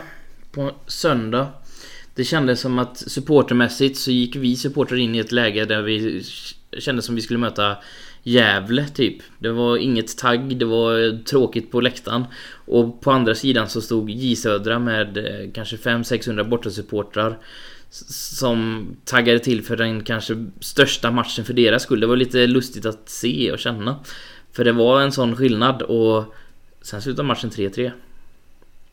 på 0.53 0.71
söndag. 0.87 1.49
Det 2.15 2.25
kändes 2.25 2.61
som 2.61 2.79
att 2.79 2.97
supportermässigt 2.99 3.99
så 3.99 4.11
gick 4.11 4.37
vi 4.37 4.57
supportrar 4.57 4.99
in 4.99 5.15
i 5.15 5.19
ett 5.19 5.33
läge 5.33 5.65
där 5.65 5.83
vi 5.83 6.25
kände 6.79 7.03
som 7.03 7.15
vi 7.15 7.21
skulle 7.21 7.39
möta 7.39 7.77
Gävle 8.23 8.89
typ. 8.89 9.17
Det 9.39 9.51
var 9.51 9.77
inget 9.77 10.19
tagg, 10.19 10.57
det 10.57 10.65
var 10.65 11.25
tråkigt 11.25 11.71
på 11.71 11.81
läktaren. 11.81 12.25
Och 12.67 13.01
på 13.01 13.11
andra 13.11 13.35
sidan 13.35 13.69
så 13.69 13.81
stod 13.81 14.11
J 14.11 14.37
Södra 14.37 14.79
med 14.79 15.19
eh, 15.19 15.51
kanske 15.53 15.77
500-600 15.77 16.49
bortasupportrar 16.49 17.39
som 17.91 18.87
taggade 19.05 19.39
till 19.39 19.63
för 19.63 19.77
den 19.77 20.05
kanske 20.05 20.47
största 20.61 21.11
matchen 21.11 21.45
för 21.45 21.53
deras 21.55 21.83
skull. 21.83 22.01
Det 22.01 22.07
var 22.07 22.17
lite 22.17 22.47
lustigt 22.47 22.87
att 22.87 23.09
se 23.09 23.53
och 23.53 23.59
känna. 23.59 23.97
För 24.53 24.65
det 24.65 24.73
var 24.73 25.01
en 25.01 25.13
sån 25.13 25.37
skillnad 25.37 25.83
och 25.83 26.35
sen 26.83 27.03
slutade 27.03 27.29
matchen 27.29 27.51
3-3. 27.51 27.91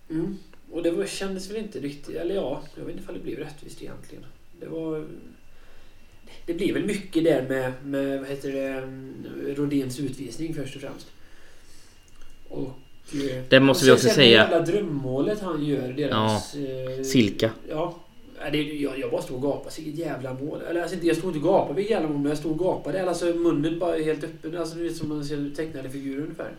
Mm. 0.10 0.38
Och 0.76 0.84
det 0.84 1.10
kändes 1.10 1.50
väl 1.50 1.58
inte 1.58 1.80
riktigt... 1.80 2.16
Eller 2.16 2.36
ja, 2.36 2.62
jag 2.76 2.86
vet 2.86 2.96
inte 2.96 3.12
om 3.12 3.18
det 3.18 3.24
blev 3.24 3.40
rättvist 3.40 3.82
egentligen. 3.82 4.26
Det 4.60 4.66
var... 4.66 5.08
Det 6.46 6.54
blev 6.54 6.74
väl 6.74 6.86
mycket 6.86 7.24
där 7.24 7.46
med, 7.50 7.74
med 7.84 8.20
vad 8.20 8.30
heter 8.30 8.52
det, 8.52 8.82
Rodéns 9.54 10.00
utvisning 10.00 10.54
först 10.54 10.76
och 10.76 10.82
främst. 10.82 11.08
Och... 12.50 12.68
Eh, 13.14 13.44
det 13.50 13.60
måste 13.60 13.86
vi 13.86 13.92
också 13.92 14.10
säga. 14.10 14.48
Det 14.48 14.52
jävla 14.52 14.60
drömmålet 14.60 15.42
han 15.42 15.66
gör, 15.66 15.94
deras... 15.94 16.56
Ja, 16.56 16.62
eh, 16.62 17.04
Silka. 17.04 17.52
Ja. 17.70 18.00
Jag, 18.52 19.00
jag 19.00 19.12
bara 19.12 19.22
stod 19.22 19.36
och 19.36 19.44
gapade. 19.44 19.76
Vilket 19.78 20.06
jävla 20.06 20.34
mål. 20.34 20.62
Eller 20.70 20.82
alltså, 20.82 20.98
jag 21.02 21.18
stod 21.18 21.36
inte 21.36 21.48
och 21.48 21.54
gapade 21.54 21.74
vilket 21.74 21.92
jävla 21.92 22.10
mål, 22.10 22.18
men 22.18 22.30
jag 22.30 22.38
stod 22.38 22.52
och 22.52 22.60
gapade. 22.60 23.10
Alltså 23.10 23.26
munnen 23.26 23.80
bara 23.80 23.98
helt 23.98 24.24
öppen. 24.24 24.58
Alltså 24.58 24.76
det 24.76 24.86
är 24.86 24.90
som 24.90 25.10
man 25.10 25.26
ser 25.26 25.52
tecknade 25.56 25.90
figurer 25.90 26.22
ungefär. 26.22 26.52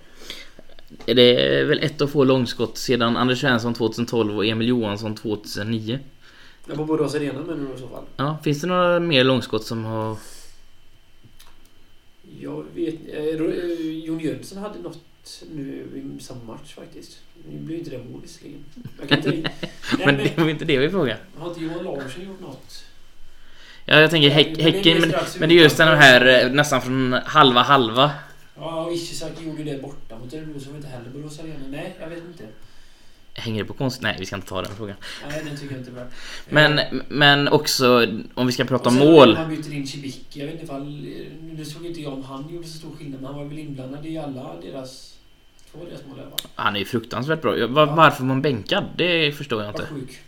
Det 1.05 1.57
är 1.61 1.65
väl 1.65 1.79
ett 1.79 2.01
av 2.01 2.07
få 2.07 2.25
långskott 2.25 2.79
sedan 2.79 3.17
Anders 3.17 3.41
Svensson 3.41 3.75
2012 3.75 4.37
och 4.37 4.47
Emil 4.47 4.69
Johansson 4.69 5.15
2009. 5.15 5.99
Ja, 6.67 6.75
på 6.75 6.85
Borås 6.85 7.15
Arena 7.15 7.41
menar 7.41 7.69
du 7.69 7.75
i 7.75 7.81
så 7.81 7.89
fall? 7.89 8.05
Ja, 8.17 8.39
finns 8.45 8.61
det 8.61 8.67
några 8.67 9.01
mer 9.01 9.25
långskott 9.25 9.65
som 9.65 9.85
har... 9.85 10.17
Jag 12.41 12.65
vet 12.75 12.95
eh, 13.13 13.25
Jon 14.05 14.21
Jönsson 14.21 14.59
hade 14.59 14.79
något 14.79 15.43
nu 15.55 15.87
i 16.19 16.23
samma 16.23 16.45
match 16.45 16.75
faktiskt. 16.75 17.19
Nu 17.51 17.59
blir 17.59 17.79
inte 17.79 17.91
det 17.91 17.99
mål 17.99 18.21
visserligen. 18.23 18.65
men, 19.99 20.05
men 20.05 20.17
det 20.17 20.39
var 20.39 20.49
inte 20.49 20.65
det 20.65 20.79
vi 20.79 20.91
frågade. 20.91 21.19
Har 21.39 21.49
inte 21.49 21.61
Johan 21.61 21.85
Larsson 21.85 22.25
gjort 22.25 22.41
något? 22.41 22.85
Ja, 23.85 24.01
jag 24.01 24.11
tänker 24.11 24.31
häck, 24.31 24.59
Häcken, 24.59 25.01
men, 25.01 25.13
men 25.39 25.49
det 25.49 25.55
är 25.55 25.63
just 25.63 25.77
den 25.77 25.99
här 25.99 26.45
eh, 26.45 26.51
nästan 26.53 26.83
från 26.83 27.13
halva 27.13 27.63
halva. 27.63 28.11
Ja, 28.59 28.85
och 28.85 28.93
Ishizaki 28.93 29.45
gjorde 29.47 29.65
det 29.65 29.83
borta 29.83 30.19
mot 30.19 30.35
Örebro 30.35 30.61
som 30.61 30.77
inte 30.77 30.89
heller 30.89 31.11
Borås 31.11 31.41
Arena. 31.41 31.55
Nej, 31.69 31.97
jag 32.01 32.09
vet 32.09 32.19
inte. 32.25 32.45
Hänger 33.35 33.63
det 33.63 33.69
på 33.69 33.75
konst? 33.75 34.03
Nej, 34.03 34.17
vi 34.19 34.27
ska 34.27 34.37
inte 34.37 34.49
ta 34.49 34.63
den 34.63 34.75
frågan. 34.77 34.97
Nej, 35.29 35.43
den 35.45 35.57
tycker 35.57 35.71
jag 35.75 35.81
inte 35.81 35.91
är 35.91 35.95
bra. 35.95 36.05
Men, 36.49 36.79
Eh, 36.79 36.85
men 37.09 37.49
också 37.49 38.07
om 38.35 38.47
vi 38.47 38.53
ska 38.53 38.65
prata 38.65 38.89
om 38.89 38.95
mål. 38.97 39.35
Man 39.35 39.49
byter 39.49 39.73
in 39.73 39.87
Cibicki. 39.87 40.39
Jag 40.41 40.47
vet 40.47 40.53
inte 40.55 40.65
ifall... 40.65 41.09
Nu 41.57 41.65
såg 41.65 41.87
inte 41.87 42.01
jag 42.01 42.13
om 42.13 42.23
han 42.25 42.49
gjorde 42.55 42.67
så 42.69 42.79
stor 42.79 42.91
skillnad, 42.99 43.21
men 43.21 43.27
han 43.31 43.37
var 43.39 43.45
väl 43.45 43.59
inblandad 43.59 44.07
i 44.07 44.19
alla 44.19 44.57
deras... 44.63 45.13
Två 45.73 45.79
deras 45.91 46.01
mål 46.09 46.17
fall. 46.17 46.51
Han 46.55 46.75
är 46.75 46.79
ju 46.79 46.85
fruktansvärt 46.85 47.43
bra. 47.43 47.67
Var- 47.67 47.87
Varför 47.97 48.21
var 48.21 48.29
man 48.29 48.43
bänkad? 48.43 48.85
Det 48.97 49.33
förstår 49.33 49.63
jag 49.65 49.73
Var 49.73 49.81
inte. 49.81 49.95
sjuk. 49.95 50.19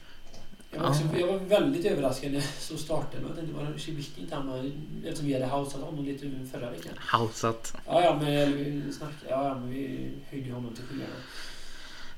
Jag 0.72 0.80
var, 0.80 0.88
också, 0.88 1.02
jag 1.18 1.26
var 1.26 1.38
väldigt 1.38 1.86
överraskad 1.86 2.30
när 2.32 2.38
jag 2.38 2.44
såg 2.58 2.78
starten. 2.78 3.20
Jag 3.28 3.36
tänkte, 3.36 3.54
var 3.54 3.78
Cibicki 3.78 4.20
inte 4.20 4.36
var- 4.36 4.70
Eftersom 5.04 5.26
vi 5.26 5.32
hade 5.32 5.46
hausat 5.46 5.80
honom 5.80 6.04
lite 6.04 6.30
förra 6.52 6.70
veckan. 6.70 6.92
Hausat. 6.96 7.74
Ja, 7.86 8.02
ja, 8.04 8.18
men 8.22 8.52
vi 8.56 8.92
snackade... 8.92 9.30
Ja, 9.30 9.54
men 9.60 9.70
vi 9.70 10.10
höjde 10.30 10.52
honom 10.52 10.74
till 10.74 10.84
skyarna. 10.84 11.12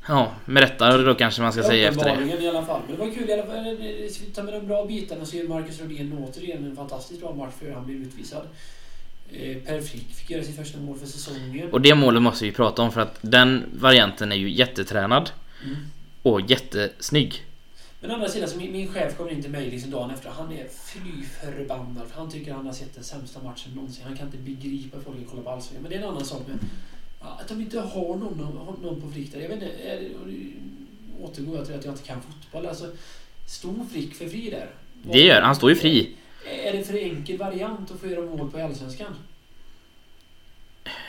Ja, 0.09 0.33
med 0.45 0.61
rätta 0.63 0.99
då 0.99 1.15
kanske 1.15 1.43
man 1.43 1.53
ska 1.53 1.63
säga 1.63 1.89
efter 1.89 2.05
det. 2.05 2.35
I 2.45 2.49
alla 2.49 2.63
fall. 2.67 2.81
Men 2.89 2.97
det 2.97 3.05
var 3.07 3.15
kul 3.15 3.29
i 3.29 3.33
alla 3.33 3.43
fall. 3.47 3.77
Ta 4.35 4.43
med 4.43 4.55
de 4.55 4.67
bra 4.67 4.85
bitarna 4.87 5.25
så 5.25 5.37
gör 5.37 5.49
Marcus 5.49 5.81
Rodén 5.81 6.13
återigen 6.29 6.65
en 6.65 6.77
fantastiskt 6.77 7.21
bra 7.21 7.35
match 7.35 7.55
för 7.59 7.71
han 7.73 7.87
blev 7.87 7.99
utvisad. 8.03 8.47
Eh, 9.33 9.57
Per 9.57 9.81
Frick 9.81 10.15
fick 10.15 10.31
göra 10.31 10.45
sitt 10.45 10.57
första 10.57 10.79
mål 10.79 10.99
för 10.99 11.07
säsongen. 11.07 11.71
Och 11.73 11.81
det 11.81 11.95
målet 11.95 12.23
måste 12.23 12.45
vi 12.45 12.53
prata 12.53 12.83
om 12.83 12.93
för 12.93 13.01
att 13.01 13.19
den 13.21 13.65
varianten 13.75 14.33
är 14.33 14.37
ju 14.37 14.51
jättetränad 14.51 15.31
Mm. 15.65 15.77
och 16.23 16.41
jättesnygg. 16.41 17.45
Men 18.01 18.11
å 18.11 18.15
andra 18.15 18.29
sidan, 18.29 18.49
så 18.49 18.57
min, 18.57 18.73
min 18.73 18.89
chef 18.89 19.17
kommer 19.17 19.31
in 19.31 19.43
till 19.43 19.51
mig 19.51 19.71
liksom 19.71 19.91
dagen 19.91 20.11
efter. 20.11 20.31
Han 20.31 20.53
är 20.53 20.69
fly 20.69 21.25
förbannad. 21.25 22.09
För 22.09 22.21
han 22.21 22.31
tycker 22.31 22.53
han 22.53 22.67
har 22.67 22.73
sett 22.73 22.95
den 22.95 23.05
sämsta 23.05 23.43
matchen 23.43 23.73
någonsin. 23.75 24.05
Han 24.07 24.17
kan 24.17 24.27
inte 24.27 24.39
begripa 24.39 24.99
att 24.99 25.05
folk 25.05 25.19
vill 25.19 25.27
kolla 25.31 25.43
på 25.43 25.51
Allsvenskan. 25.51 25.83
Men 25.83 25.91
det 25.91 25.97
är 25.97 26.03
en 26.03 26.09
annan 26.09 26.25
sak 26.25 26.43
ja, 27.21 27.39
att 27.41 27.49
de 27.49 27.61
inte 27.61 27.81
har 27.81 28.17
någon, 28.17 28.79
någon 28.83 29.01
på 29.01 29.11
Frick 29.11 29.33
där. 29.33 29.41
Jag 29.41 29.49
vet 29.49 29.63
inte, 29.63 29.75
är, 29.75 30.09
återgår 31.21 31.57
jag 31.57 31.67
till 31.67 31.75
att 31.75 31.85
jag 31.85 31.95
inte 31.95 32.07
kan 32.07 32.23
fotboll. 32.23 32.67
Alltså, 32.67 32.91
stod 33.47 33.91
Frick 33.91 34.15
för 34.15 34.29
fri 34.29 34.51
där? 34.51 34.71
Det 35.03 35.21
gör 35.25 35.43
han, 35.43 35.57
står 35.57 35.71
ju 35.71 35.77
fri. 35.77 36.17
Är 36.65 36.73
det 36.73 36.85
för 36.85 36.95
enkel 36.95 37.39
variant 37.39 37.91
att 37.91 38.01
få 38.01 38.07
göra 38.07 38.27
mål 38.27 38.51
på 38.51 38.59
Allsvenskan? 38.59 39.15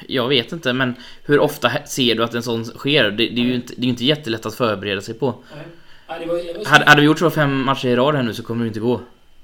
Jag 0.08 0.28
vet 0.28 0.52
inte 0.52 0.74
men 0.74 0.96
hur 1.24 1.40
ofta 1.40 1.72
ser 1.86 2.16
du 2.16 2.24
att 2.24 2.34
en 2.34 2.44
sån 2.44 2.66
sker? 2.66 3.04
Det, 3.04 3.30
det 3.30 3.42
är 3.42 3.46
ju 3.46 3.56
inte, 3.56 3.74
det 3.78 3.86
är 3.86 3.90
inte 3.90 4.06
jättelätt 4.06 4.46
att 4.46 4.56
förbereda 4.56 5.02
sig 5.02 5.14
på. 5.14 5.36
Nej. 5.56 5.66
Ja, 6.12 6.20
det 6.20 6.26
var, 6.26 6.36
det 6.36 6.58
var 6.58 6.66
Hade, 6.66 6.86
hade 6.86 7.02
vi 7.02 7.08
gjort 7.08 7.20
så 7.20 7.30
fem 7.30 7.66
matcher 7.66 7.88
i 7.88 7.96
rad 7.96 8.16
här 8.16 8.24
nu 8.24 8.34
så 8.34 8.44
kommer 8.44 8.64
det 8.64 8.68
inte 8.68 8.80
gå. 8.80 9.02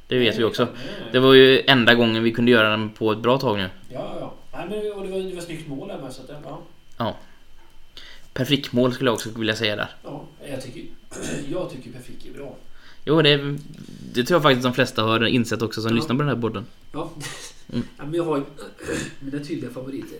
Det 0.07 0.19
vet 0.19 0.37
vi 0.37 0.43
också. 0.43 0.67
Det 1.11 1.19
var 1.19 1.33
ju 1.33 1.61
enda 1.67 1.95
gången 1.95 2.23
vi 2.23 2.31
kunde 2.31 2.51
göra 2.51 2.69
den 2.69 2.89
på 2.89 3.11
ett 3.11 3.19
bra 3.19 3.37
tag 3.37 3.57
nu. 3.57 3.69
Ja, 3.89 4.17
ja. 4.19 4.33
Nej, 4.53 4.65
men, 4.69 4.91
och 4.93 5.03
det 5.03 5.09
var, 5.11 5.19
det 5.29 5.35
var 5.35 5.41
snyggt 5.41 5.67
mål 5.67 5.87
där 5.87 5.97
med. 6.01 6.13
Så 6.13 6.21
att, 6.21 6.29
ja. 6.97 7.17
Per 8.33 8.45
Frick-mål 8.45 8.93
skulle 8.93 9.07
jag 9.07 9.15
också 9.15 9.29
vilja 9.35 9.55
säga 9.55 9.75
där. 9.75 9.89
Ja, 10.03 10.25
jag 10.49 10.61
tycker, 10.61 10.83
jag 11.51 11.69
tycker 11.71 11.91
Per 11.91 11.99
Frick 11.99 12.25
är 12.25 12.33
bra. 12.37 12.55
Jo, 13.05 13.21
det, 13.21 13.57
det 14.13 14.23
tror 14.23 14.35
jag 14.35 14.43
faktiskt 14.43 14.63
de 14.63 14.73
flesta 14.73 15.03
har 15.03 15.25
insett 15.25 15.61
också 15.61 15.81
som 15.81 15.89
Ja. 15.91 15.95
lyssnar 15.95 16.15
på 16.15 16.21
den 16.21 16.29
här 16.35 16.41
podden. 16.41 16.65
Ja. 16.91 17.11
Mm. 17.73 17.87
ja 17.97 18.03
men 18.05 18.13
jag 18.13 18.23
har 18.23 18.43
mina 19.19 19.43
tydliga 19.43 19.71
favoriter. 19.71 20.17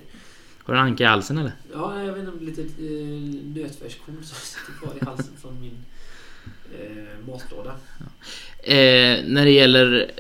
Har 0.63 0.74
du 0.74 0.80
en 0.80 0.86
anka 0.86 1.04
i 1.04 1.08
halsen 1.08 1.38
eller? 1.38 1.51
Ja, 1.74 2.04
jag 2.04 2.13
vet 2.13 2.27
inte, 2.27 2.44
lite 2.46 2.62
eh, 2.62 3.63
nötfärskorn 3.63 4.24
som 4.24 4.38
sitter 4.38 4.74
kvar 4.80 4.94
i 5.01 5.06
halsen 5.06 5.34
från 5.42 5.62
min 5.62 5.86
eh, 6.74 7.31
matlåda. 7.31 7.71
Eh, 8.63 9.24
när 9.25 9.45
det 9.45 9.51
gäller 9.51 10.12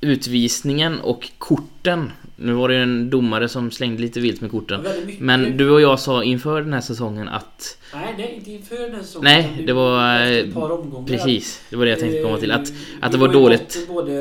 utvisningen 0.00 1.00
och 1.00 1.30
korten. 1.38 2.12
Nu 2.36 2.52
var 2.52 2.68
det 2.68 2.74
ju 2.74 2.82
en 2.82 3.10
domare 3.10 3.48
som 3.48 3.70
slängde 3.70 4.02
lite 4.02 4.20
vilt 4.20 4.40
med 4.40 4.50
korten. 4.50 4.86
Men 5.18 5.56
du 5.56 5.70
och 5.70 5.80
jag 5.80 6.00
sa 6.00 6.24
inför 6.24 6.62
den 6.62 6.72
här 6.72 6.80
säsongen 6.80 7.28
att... 7.28 7.78
Nej, 7.94 8.14
nej, 8.18 8.34
inte 8.36 8.50
inför 8.50 8.76
den 8.76 8.94
här 8.94 9.02
säsongen. 9.02 9.24
Nej, 9.24 9.64
det 9.66 9.72
var, 9.72 10.14
eh, 10.14 10.26
ett 10.26 10.54
par 10.54 10.70
omgångar. 10.70 11.06
Precis, 11.06 11.62
det 11.70 11.76
var 11.76 11.84
det 11.84 11.90
jag 11.90 12.00
tänkte 12.00 12.22
komma 12.22 12.38
till. 12.38 12.50
Att, 12.50 12.68
Eh, 12.68 12.74
att 13.00 13.12
det 13.12 13.18
var 13.18 13.28
dåligt. 13.28 13.88
Både 13.88 14.12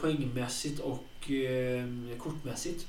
poängmässigt 0.00 0.80
och 0.80 1.30
eh, 1.30 1.84
kortmässigt. 2.18 2.86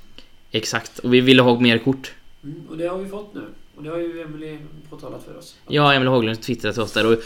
Exakt, 0.50 0.98
och 0.98 1.14
vi 1.14 1.20
ville 1.20 1.42
ha 1.42 1.60
mer 1.60 1.78
kort. 1.78 2.12
Mm, 2.44 2.62
och 2.70 2.76
det 2.76 2.86
har 2.86 2.98
vi 2.98 3.08
fått 3.08 3.34
nu. 3.34 3.42
Och 3.76 3.82
det 3.82 3.90
har 3.90 3.98
ju 3.98 4.22
Emily 4.22 4.58
påtalat 4.90 5.24
för 5.24 5.38
oss. 5.38 5.56
Ja, 5.68 5.94
Emil 5.94 6.08
Haglund 6.08 6.40
twittrade 6.42 6.72
till 6.72 6.82
oss 6.82 6.92
där 6.92 7.06
och... 7.06 7.22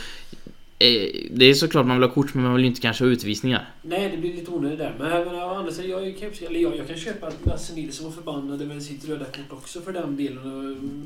Eh, 0.78 1.08
det 1.30 1.44
är 1.44 1.54
såklart 1.54 1.86
man 1.86 1.96
vill 2.00 2.08
ha 2.08 2.14
kort 2.14 2.34
men 2.34 2.44
man 2.44 2.54
vill 2.54 2.62
ju 2.64 2.68
inte 2.68 2.80
kanske 2.80 3.04
ha 3.04 3.10
utvisningar. 3.10 3.70
Nej, 3.82 4.08
det 4.10 4.16
blir 4.16 4.34
lite 4.34 4.50
onödigt 4.50 4.78
där. 4.78 4.94
Men, 4.98 5.10
men 5.24 5.34
å 5.34 5.54
andra 5.54 5.72
sidan, 5.72 6.04
jag 6.04 6.18
kan, 6.18 6.30
ju- 6.32 6.46
eller 6.46 6.60
jag, 6.60 6.76
jag 6.76 6.88
kan 6.88 6.96
köpa 6.96 7.26
att 7.26 7.46
Lasse 7.46 7.74
Nilsson 7.74 8.04
var 8.06 8.12
förbannad 8.12 8.62
över 8.62 8.80
sitt 8.80 9.08
röda 9.08 9.24
kort 9.24 9.52
också 9.52 9.80
för 9.80 9.92
den 9.92 10.16
delen. 10.16 10.38
Mm, 10.42 11.02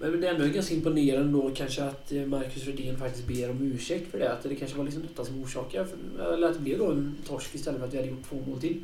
men 0.00 0.20
det 0.20 0.28
är 0.28 0.34
ändå 0.34 0.46
ganska 0.46 0.74
imponerande 0.74 1.32
då 1.32 1.50
kanske 1.54 1.84
att 1.84 2.12
eh, 2.12 2.26
Marcus 2.26 2.66
Rydén 2.66 2.96
faktiskt 2.96 3.26
ber 3.28 3.50
om 3.50 3.62
ursäkt 3.62 4.10
för 4.10 4.18
det. 4.18 4.32
Att 4.32 4.42
det 4.42 4.54
kanske 4.54 4.76
var 4.78 4.84
liksom 4.84 5.02
detta 5.02 5.24
som 5.24 5.42
orsakade, 5.42 5.86
eller 6.34 6.46
att 6.48 6.54
det 6.54 6.60
blev 6.60 6.78
då 6.78 6.90
en 6.90 7.14
torsk 7.28 7.54
istället 7.54 7.80
för 7.80 7.86
att 7.86 7.92
vi 7.94 7.96
hade 7.98 8.08
gjort 8.10 8.28
två 8.28 8.36
mål 8.50 8.60
till. 8.60 8.76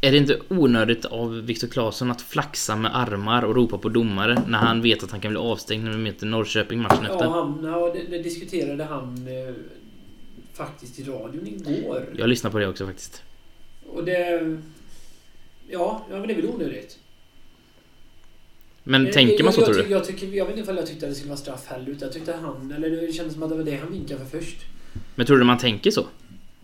Är 0.00 0.12
det 0.12 0.18
inte 0.18 0.40
onödigt 0.48 1.04
av 1.04 1.42
Viktor 1.42 1.68
Claesson 1.68 2.10
att 2.10 2.22
flaxa 2.22 2.76
med 2.76 2.96
armar 2.96 3.42
och 3.42 3.54
ropa 3.56 3.78
på 3.78 3.88
domare 3.88 4.42
när 4.48 4.58
han 4.58 4.82
vet 4.82 5.02
att 5.02 5.10
han 5.10 5.20
kan 5.20 5.30
bli 5.30 5.38
avstängd 5.40 5.84
när 5.84 5.90
vi 5.90 5.98
möter 5.98 6.26
Norrköping 6.26 6.78
matchen 6.82 7.04
Ja, 7.08 7.12
efter? 7.14 7.26
han, 7.26 7.64
ja 7.64 7.92
det, 7.94 8.16
det 8.16 8.22
diskuterade 8.22 8.84
han 8.84 9.28
eh, 9.28 9.54
faktiskt 10.52 10.98
i 10.98 11.02
radion 11.02 11.46
igår. 11.46 12.14
Jag 12.16 12.28
lyssnar 12.28 12.50
på 12.50 12.58
det 12.58 12.66
också 12.68 12.86
faktiskt. 12.86 13.22
Och 13.88 14.04
det... 14.04 14.58
Ja, 15.68 16.06
ja 16.10 16.18
men 16.18 16.26
det 16.28 16.32
är 16.34 16.36
väl 16.36 16.46
onödigt. 16.50 16.98
Men 18.84 19.06
Eh, 19.06 19.12
tänker 19.12 19.44
man 19.44 19.52
så 19.52 19.60
jag, 19.60 19.66
tror 19.66 19.78
jag, 19.78 19.86
du? 19.86 19.92
Jag, 19.92 20.04
tycker, 20.04 20.26
jag 20.26 20.44
vet 20.44 20.50
inte 20.52 20.62
ifall 20.62 20.76
jag 20.76 20.86
tyckte 20.86 21.06
att 21.06 21.12
det 21.12 21.16
skulle 21.16 21.28
vara 21.30 21.40
straff 21.40 21.66
heller. 21.66 21.88
Utan 21.90 22.06
jag 22.06 22.12
tyckte 22.12 22.32
han... 22.42 22.72
Eller 22.72 22.90
det 22.90 23.12
kändes 23.12 23.34
som 23.34 23.42
att 23.42 23.50
det 23.50 23.56
var 23.56 23.64
det 23.64 23.76
han 23.76 23.92
vinkade 23.92 24.26
för 24.26 24.38
först. 24.38 24.56
Men 25.14 25.26
tror 25.26 25.38
du 25.38 25.44
man 25.44 25.58
tänker 25.58 25.90
så? 25.90 26.06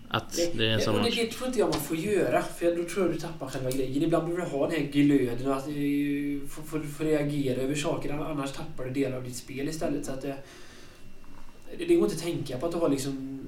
Att 0.09 0.38
det 0.55 0.66
är 0.66 0.71
en 0.71 0.81
sån 0.81 0.95
och 0.95 1.03
match? 1.03 1.16
det 1.16 1.27
tror 1.27 1.47
inte 1.47 1.59
jag 1.59 1.69
man 1.69 1.81
får 1.81 1.97
göra. 1.97 2.42
För 2.42 2.77
då 2.77 2.88
tror 2.88 3.07
jag 3.07 3.14
du 3.14 3.21
tappar 3.21 3.49
själva 3.49 3.71
grejen. 3.71 4.03
Ibland 4.03 4.25
behöver 4.25 4.45
du 4.45 4.51
ha 4.51 4.69
den 4.69 4.81
här 4.81 4.92
glöden 4.92 5.47
och 5.47 5.57
att 5.57 5.69
eh, 5.69 6.49
få, 6.49 6.62
få, 6.62 6.81
få 6.81 7.05
reagera 7.05 7.62
över 7.62 7.75
saker. 7.75 8.12
Annars 8.12 8.53
tappar 8.53 8.85
du 8.85 8.90
delar 8.90 9.16
av 9.16 9.25
ditt 9.25 9.37
spel 9.37 9.69
istället. 9.69 10.07
Så 10.07 10.12
att 10.12 10.23
det, 10.23 10.37
det, 11.79 11.95
går 11.95 12.05
inte 12.05 12.16
att 12.16 12.23
tänka 12.23 12.59
på 12.59 12.66
att 12.66 12.73
du 12.73 12.79
har 12.79 12.88
liksom 12.88 13.40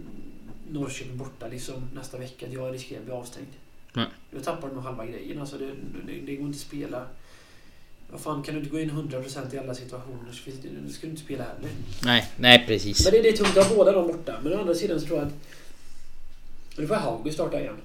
Norrköping 0.70 1.16
borta 1.16 1.48
liksom 1.48 1.74
nästa 1.94 2.18
vecka. 2.18 2.46
Att 2.46 2.52
jag 2.52 2.74
riskerar 2.74 2.98
att 2.98 3.04
bli 3.04 3.14
avstängd. 3.14 3.52
Nej. 3.92 4.06
Då 4.30 4.40
tappar 4.40 4.68
du 4.68 4.74
nog 4.74 4.84
halva 4.84 5.06
grejen. 5.06 5.40
Alltså 5.40 5.58
det, 5.58 5.70
det, 6.06 6.12
det 6.26 6.36
går 6.36 6.46
inte 6.46 6.56
att 6.56 6.60
spela. 6.60 7.06
Vad 8.10 8.20
fan, 8.20 8.42
kan 8.42 8.54
du 8.54 8.60
inte 8.60 8.70
gå 8.70 8.80
in 8.80 8.90
100% 8.90 9.54
i 9.54 9.58
alla 9.58 9.74
situationer 9.74 10.32
så 10.32 10.50
det, 10.62 10.68
då 10.86 10.92
ska 10.92 11.06
du 11.06 11.10
inte 11.10 11.22
spela 11.22 11.44
heller. 11.44 11.70
Nej, 12.04 12.30
nej 12.36 12.64
precis. 12.66 13.04
Men 13.04 13.12
det, 13.12 13.22
det 13.22 13.28
är 13.28 13.36
tungt 13.36 13.56
att 13.56 13.66
ha 13.66 13.76
båda 13.76 13.92
dem 13.92 14.06
borta. 14.06 14.38
Men 14.42 14.52
å 14.52 14.60
andra 14.60 14.74
sidan 14.74 15.00
så 15.00 15.06
tror 15.06 15.18
jag 15.18 15.26
att... 15.26 15.34
Nu 16.78 16.86
får 16.86 16.94
Hauge 16.94 17.32
starta 17.32 17.60
igen. 17.60 17.76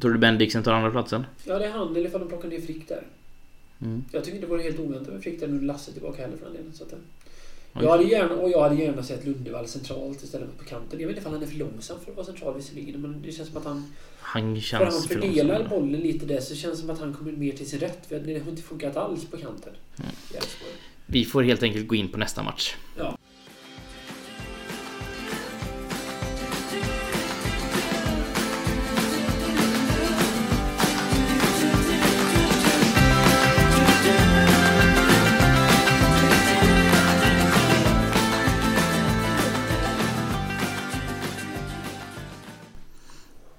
Tror 0.00 0.12
du 0.12 0.18
Ben 0.18 0.38
Dixon 0.38 0.62
tar 0.62 0.72
andra 0.72 0.90
platsen? 0.90 1.26
Ja, 1.44 1.58
det 1.58 1.64
är 1.66 1.70
han. 1.70 1.96
Eller 1.96 2.06
ifall 2.08 2.20
de 2.20 2.28
plockar 2.28 2.48
ner 2.48 2.60
Frick 2.60 2.88
där. 2.88 3.02
Mm. 3.82 4.04
Jag 4.12 4.24
tycker 4.24 4.40
det 4.40 4.46
vore 4.46 4.62
helt 4.62 4.78
oväntat 4.78 5.14
med 5.14 5.22
Frick 5.22 5.40
där 5.40 5.48
nu 5.48 5.60
Lasse 5.60 5.90
är 5.90 5.92
tillbaka 5.92 6.22
heller 6.22 6.36
för 6.36 6.44
den 6.44 6.54
delen. 6.54 6.72
Så 6.74 6.84
att, 6.84 6.92
Oj. 6.92 7.84
jag 7.84 7.90
hade 7.90 8.04
gärna, 8.04 8.34
och 8.34 8.50
jag 8.50 8.62
hade 8.62 8.74
gärna 8.74 9.02
sett 9.02 9.24
Lundevall 9.26 9.68
centralt 9.68 10.22
istället 10.22 10.48
för 10.50 10.64
på 10.64 10.70
kanten. 10.70 11.00
Jag 11.00 11.06
vet 11.08 11.16
inte 11.16 11.20
ifall 11.20 11.32
han 11.32 11.42
är 11.42 11.46
för 11.46 11.56
långsam 11.56 11.96
för 12.04 12.10
att 12.10 12.16
vara 12.16 12.26
central 12.26 12.56
visserligen. 12.56 13.00
Men 13.00 13.22
det 13.22 13.32
känns 13.32 13.48
som 13.48 13.56
att 13.58 13.64
han... 13.64 13.92
Han 14.20 14.54
För 14.54 14.60
känns 14.60 14.82
han 14.82 15.02
för 15.02 15.14
fördelar 15.14 15.58
långsam. 15.58 15.80
bollen 15.80 16.00
lite 16.00 16.26
där 16.26 16.40
så 16.40 16.54
känns 16.54 16.74
det 16.74 16.80
som 16.80 16.90
att 16.90 17.00
han 17.00 17.14
kommer 17.14 17.32
mer 17.32 17.52
till 17.52 17.68
sin 17.70 17.80
rätt. 17.80 18.06
För 18.08 18.18
det 18.18 18.38
har 18.38 18.50
inte 18.50 18.62
funkat 18.62 18.96
alls 18.96 19.24
på 19.30 19.36
kanten. 19.36 19.72
Mm. 19.98 20.10
Vi 21.06 21.24
får 21.24 21.42
helt 21.42 21.62
enkelt 21.62 21.88
gå 21.88 21.94
in 21.94 22.08
på 22.08 22.18
nästa 22.18 22.42
match. 22.42 22.76
Ja. 22.98 23.18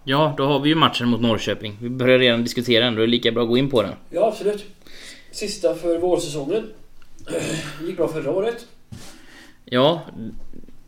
Ja, 0.10 0.34
då 0.38 0.43
har 0.43 0.60
vi 0.60 0.69
ju 0.69 0.76
matchen 0.76 1.10
mot 1.10 1.22
Norrköping. 1.22 1.78
Vi 1.82 1.89
börjar 1.89 2.19
redan 2.19 2.43
diskutera 2.43 2.86
den, 2.86 2.95
då 2.95 3.02
är 3.02 3.06
det 3.06 3.12
lika 3.12 3.32
bra 3.32 3.43
att 3.43 3.50
gå 3.50 3.58
in 3.58 3.69
på 3.69 3.82
den. 3.82 3.93
Ja, 4.10 4.28
absolut. 4.28 4.65
Sista 5.32 5.76
för 5.76 5.98
vårsäsongen. 5.98 6.63
gick 7.88 7.98
bra 7.98 8.08
förra 8.08 8.32
året. 8.32 8.67
Ja, 9.65 10.02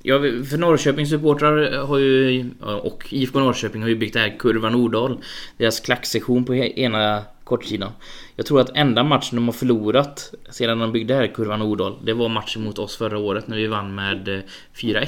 ja 0.04 0.20
för 0.20 0.58
Norrköpings 0.58 1.10
supportrar 1.10 1.78
har 1.78 1.98
ju, 1.98 2.50
och 2.62 3.08
IFK 3.14 3.40
Norrköping 3.40 3.82
har 3.82 3.90
ju 3.90 3.96
byggt 3.96 4.14
det 4.14 4.20
här 4.20 4.36
Kurva 4.40 4.70
Nordahl. 4.70 5.18
Deras 5.58 5.80
klacksektion 5.80 6.46
på 6.46 6.56
ena 6.56 7.24
kortsidan. 7.44 7.92
Jag 8.36 8.46
tror 8.46 8.62
att 8.62 8.70
enda 8.76 9.04
matchen 9.04 9.36
de 9.36 9.46
har 9.46 9.54
förlorat 9.54 10.34
sedan 10.50 10.80
de 10.80 10.92
byggde 10.92 11.14
här 11.14 11.28
Kurva 11.28 11.58
Nordahl, 11.58 11.96
det 12.04 12.14
var 12.14 12.30
matchen 12.30 12.64
mot 12.64 12.80
oss 12.80 12.98
förra 12.98 13.18
året 13.18 13.48
när 13.48 13.58
vi 13.58 13.68
vann 13.68 13.96
med 13.96 14.28
eh, 14.28 14.42
4-1. 14.76 15.08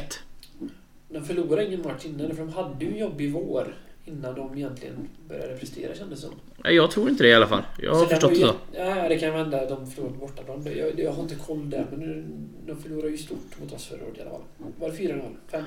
De 1.10 1.26
förlorade 1.26 1.66
ingen 1.66 1.82
match 1.82 2.06
innan 2.06 2.36
för 2.36 2.46
de 2.46 2.54
hade 2.54 2.86
ju 2.86 2.92
en 2.92 2.98
jobbig 2.98 3.32
vår 3.32 3.74
innan 4.06 4.36
de 4.36 4.58
egentligen 4.58 5.10
började 5.28 5.58
prestera 5.58 5.96
kändes 5.96 6.22
det 6.22 6.28
som. 6.28 6.36
Nej, 6.64 6.76
Jag 6.76 6.92
tror 6.92 7.10
inte 7.10 7.24
det 7.24 7.30
i 7.30 7.34
alla 7.34 7.48
fall. 7.48 7.64
Jag 7.78 7.92
har 7.94 8.00
Sen 8.00 8.10
förstått 8.10 8.30
det 8.30 8.36
så. 8.40 8.54
Ja, 8.72 9.10
det 9.10 9.20
kan 9.20 9.34
hända 9.34 9.62
att 9.62 9.70
de 9.70 9.88
förlorade 9.92 10.18
bortaplan. 10.18 10.68
Jag, 10.78 11.00
jag 11.00 11.12
har 11.12 11.24
inte 11.24 11.36
koll 11.36 11.70
där, 11.70 11.86
men 11.92 12.26
de 12.68 12.78
förlorade 12.82 13.10
ju 13.10 13.18
stort 13.18 13.60
mot 13.62 13.74
oss 13.74 13.86
förra 13.88 14.04
året 14.06 14.18
i 14.18 14.22
alla 14.22 14.30
fall. 14.30 14.42
Var 14.80 14.90
det 14.90 14.98
4-0? 14.98 15.22
5-1? 15.52 15.64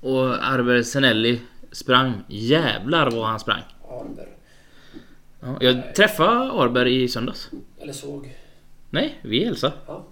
Och 0.00 0.44
Arber 0.48 0.82
Senelli 0.82 1.40
sprang. 1.72 2.12
Jävlar 2.28 3.10
vad 3.10 3.26
han 3.26 3.40
sprang. 3.40 3.62
Arber. 3.90 4.28
Ja, 5.40 5.56
jag 5.60 5.94
träffade 5.94 6.30
Arber 6.52 6.86
i 6.86 7.08
söndags. 7.08 7.50
Eller 7.80 7.92
såg. 7.92 8.36
Nej, 8.90 9.18
vi 9.22 9.44
hälsade. 9.44 9.72
Ja. 9.86 10.04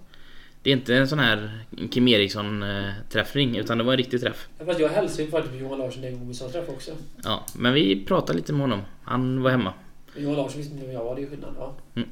Det 0.61 0.69
är 0.69 0.73
inte 0.73 0.95
en 0.95 1.07
sån 1.07 1.19
här 1.19 1.65
Kim 1.91 2.07
Eriksson 2.07 2.63
eh, 2.63 2.93
utan 3.35 3.77
det 3.77 3.83
var 3.83 3.93
en 3.93 3.97
riktig 3.97 4.21
träff. 4.21 4.47
Jag 4.79 4.89
hälsade 4.89 5.23
ju 5.23 5.29
faktiskt 5.29 5.53
på 5.53 5.59
Johan 5.59 5.79
Larsson 5.79 6.03
en 6.03 6.19
gång 6.19 6.27
vi 6.27 6.33
sa 6.33 6.49
träff 6.49 6.69
också. 6.69 6.91
Ja, 7.23 7.45
men 7.55 7.73
vi 7.73 8.05
pratade 8.05 8.37
lite 8.37 8.53
med 8.53 8.61
honom. 8.61 8.81
Han 9.03 9.41
var 9.43 9.51
hemma. 9.51 9.73
Johan 10.15 10.35
Larsson 10.35 10.57
visste 10.57 10.73
inte 10.73 10.85
vem 10.85 10.95
jag 10.95 11.03
var, 11.03 11.15
det 11.15 11.21
är 11.21 11.27
skillnad. 11.29 11.55
Ja. 11.57 11.73
Mm. 11.95 12.09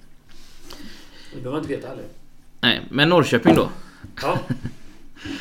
Det 1.34 1.41
behöver 1.41 1.51
man 1.51 1.60
inte 1.60 1.75
veta 1.75 1.88
heller. 1.88 2.03
Nej, 2.62 2.81
men 2.89 3.10
Norrköping 3.10 3.55
då? 3.55 3.69
Ja. 4.21 4.39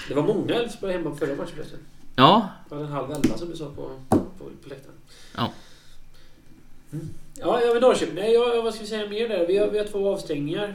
Det 0.08 0.14
var 0.14 0.22
många 0.22 0.54
Elfsborg 0.54 0.92
hemma 0.92 1.10
på 1.10 1.16
förra 1.16 1.36
matchen 1.36 1.52
förresten. 1.56 1.78
Ja, 2.16 2.48
Det 2.68 2.74
var 2.74 2.82
en 2.82 2.92
halv 2.92 3.10
elva 3.10 3.38
som 3.38 3.50
du 3.50 3.56
sa 3.56 3.64
på, 3.64 3.90
på, 4.08 4.18
på 4.38 4.68
läktaren. 4.68 4.96
Ja. 5.36 5.52
Mm. 6.92 7.08
Ja, 7.40 7.60
jag 7.60 7.72
vill 7.72 7.82
Norrköping. 7.82 8.14
Nej, 8.14 8.32
jag, 8.32 8.62
vad 8.62 8.74
ska 8.74 8.82
vi 8.82 8.88
säga 8.88 9.08
mer 9.08 9.28
där? 9.28 9.46
Vi 9.46 9.58
har, 9.58 9.68
vi 9.68 9.78
har 9.78 9.86
två 9.86 10.12
avstängningar. 10.12 10.74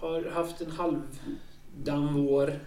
Har 0.00 0.30
haft 0.30 0.60
en 0.60 0.70
halvdan 0.70 2.14
vår. 2.14 2.58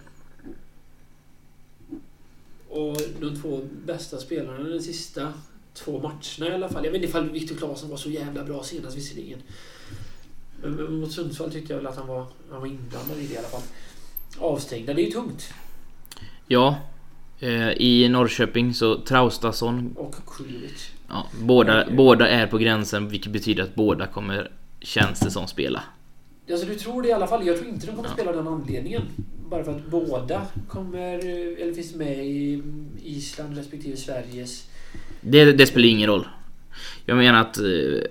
Och 2.68 2.96
de 3.20 3.36
två 3.42 3.60
bästa 3.86 4.18
spelarna 4.18 4.68
de 4.68 4.80
sista 4.80 5.32
två 5.74 5.98
matcherna 5.98 6.52
i 6.52 6.54
alla 6.54 6.68
fall. 6.68 6.84
Jag 6.84 6.92
vet 6.92 7.02
inte 7.02 7.08
ifall 7.08 7.30
Viktor 7.30 7.56
Claesson 7.56 7.90
var 7.90 7.96
så 7.96 8.10
jävla 8.10 8.44
bra 8.44 8.62
senast 8.62 8.96
visserligen. 8.96 9.38
Men, 10.62 11.00
mot 11.00 11.12
Sundsvall 11.12 11.52
tyckte 11.52 11.72
jag 11.72 11.78
väl 11.78 11.86
att 11.86 11.96
han 11.96 12.06
var, 12.06 12.26
han 12.50 12.60
var 12.60 12.66
inblandad 12.66 13.18
i 13.18 13.26
det 13.26 13.34
i 13.34 13.38
alla 13.38 13.48
fall. 13.48 13.62
Avstängda, 14.38 14.94
det 14.94 15.02
är 15.02 15.06
ju 15.06 15.10
tungt. 15.10 15.54
ja. 16.46 16.78
Eh, 17.40 17.68
I 17.70 18.08
Norrköping 18.08 18.74
så 18.74 19.00
Traustason. 19.00 19.94
Och 19.96 20.14
Kujovic. 20.26 20.90
Ja, 21.08 21.26
båda, 21.40 21.86
båda 21.90 22.28
är 22.28 22.46
på 22.46 22.58
gränsen 22.58 23.08
vilket 23.08 23.32
betyder 23.32 23.62
att 23.62 23.74
båda 23.74 24.06
kommer, 24.06 24.50
känns 24.80 25.20
det 25.20 25.30
som, 25.30 25.46
spela. 25.46 25.82
Alltså 26.50 26.66
du 26.66 26.74
tror 26.74 27.02
det 27.02 27.08
i 27.08 27.12
alla 27.12 27.26
fall. 27.26 27.46
Jag 27.46 27.56
tror 27.58 27.68
inte 27.68 27.86
de 27.86 27.96
kommer 27.96 28.08
Ja. 28.08 28.14
spela 28.14 28.30
av 28.30 28.36
den 28.36 28.48
anledningen. 28.48 29.02
Bara 29.50 29.64
för 29.64 29.70
att 29.76 29.86
båda 29.86 30.42
kommer, 30.68 31.18
eller 31.62 31.72
finns 31.74 31.94
med 31.94 32.26
i 32.26 32.62
Island 33.04 33.56
respektive 33.56 33.96
Sveriges. 33.96 34.68
Det, 35.20 35.52
det 35.52 35.66
spelar 35.66 35.88
ingen 35.88 36.08
roll. 36.10 36.28
Jag 37.06 37.16
menar 37.16 37.40
att, 37.40 37.58
eh, 37.58 37.64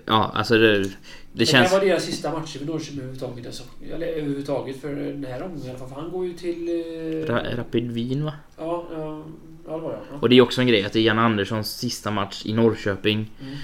ja 0.06 0.32
alltså 0.34 0.58
det, 0.58 0.80
det 0.80 0.90
Det, 1.34 1.46
känns... 1.46 1.70
kan 1.70 1.80
vara 1.80 1.90
deras 1.90 2.04
sista 2.04 2.32
matcher 2.40 2.58
för 2.60 2.66
Norrköping 2.66 2.98
överhuvudtaget. 3.00 3.46
Alltså. 3.46 3.64
Eller 3.94 4.08
överhuvudtaget 4.08 4.82
för 4.82 4.96
den 4.96 5.26
här 5.26 5.44
omgången 5.44 5.66
i 5.66 5.70
alla 5.70 5.80
fall. 5.80 5.90
För 5.90 5.96
han 5.96 6.12
går 6.12 6.26
ju 6.26 6.34
till... 6.34 6.68
eh, 6.70 7.34
Ra- 7.34 7.56
Rapid 7.56 7.92
Wien 7.92 8.26
va? 8.26 8.34
Ja, 8.58 8.88
ja, 8.92 9.24
ja, 9.68 9.74
det 9.76 9.80
var 9.82 9.92
det. 9.92 10.00
Ja. 10.12 10.18
Och 10.22 10.30
det 10.30 10.38
är 10.38 10.42
också 10.42 10.62
en 10.62 10.68
grej 10.68 10.86
att 10.86 10.94
det 10.94 11.00
är 11.00 11.04
Jan 11.04 11.20
Anderssons 11.20 11.72
sista 11.78 12.12
match 12.12 12.42
i 12.46 12.54
Norrköping. 12.54 13.32
Mm. 13.42 13.56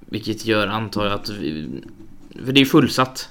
Vilket 0.00 0.46
gör, 0.46 0.66
antar 0.66 1.04
jag, 1.04 1.14
att... 1.14 1.28
Vi, 1.28 1.68
för 2.44 2.52
det 2.52 2.60
är 2.60 2.64
fullsatt. 2.64 3.28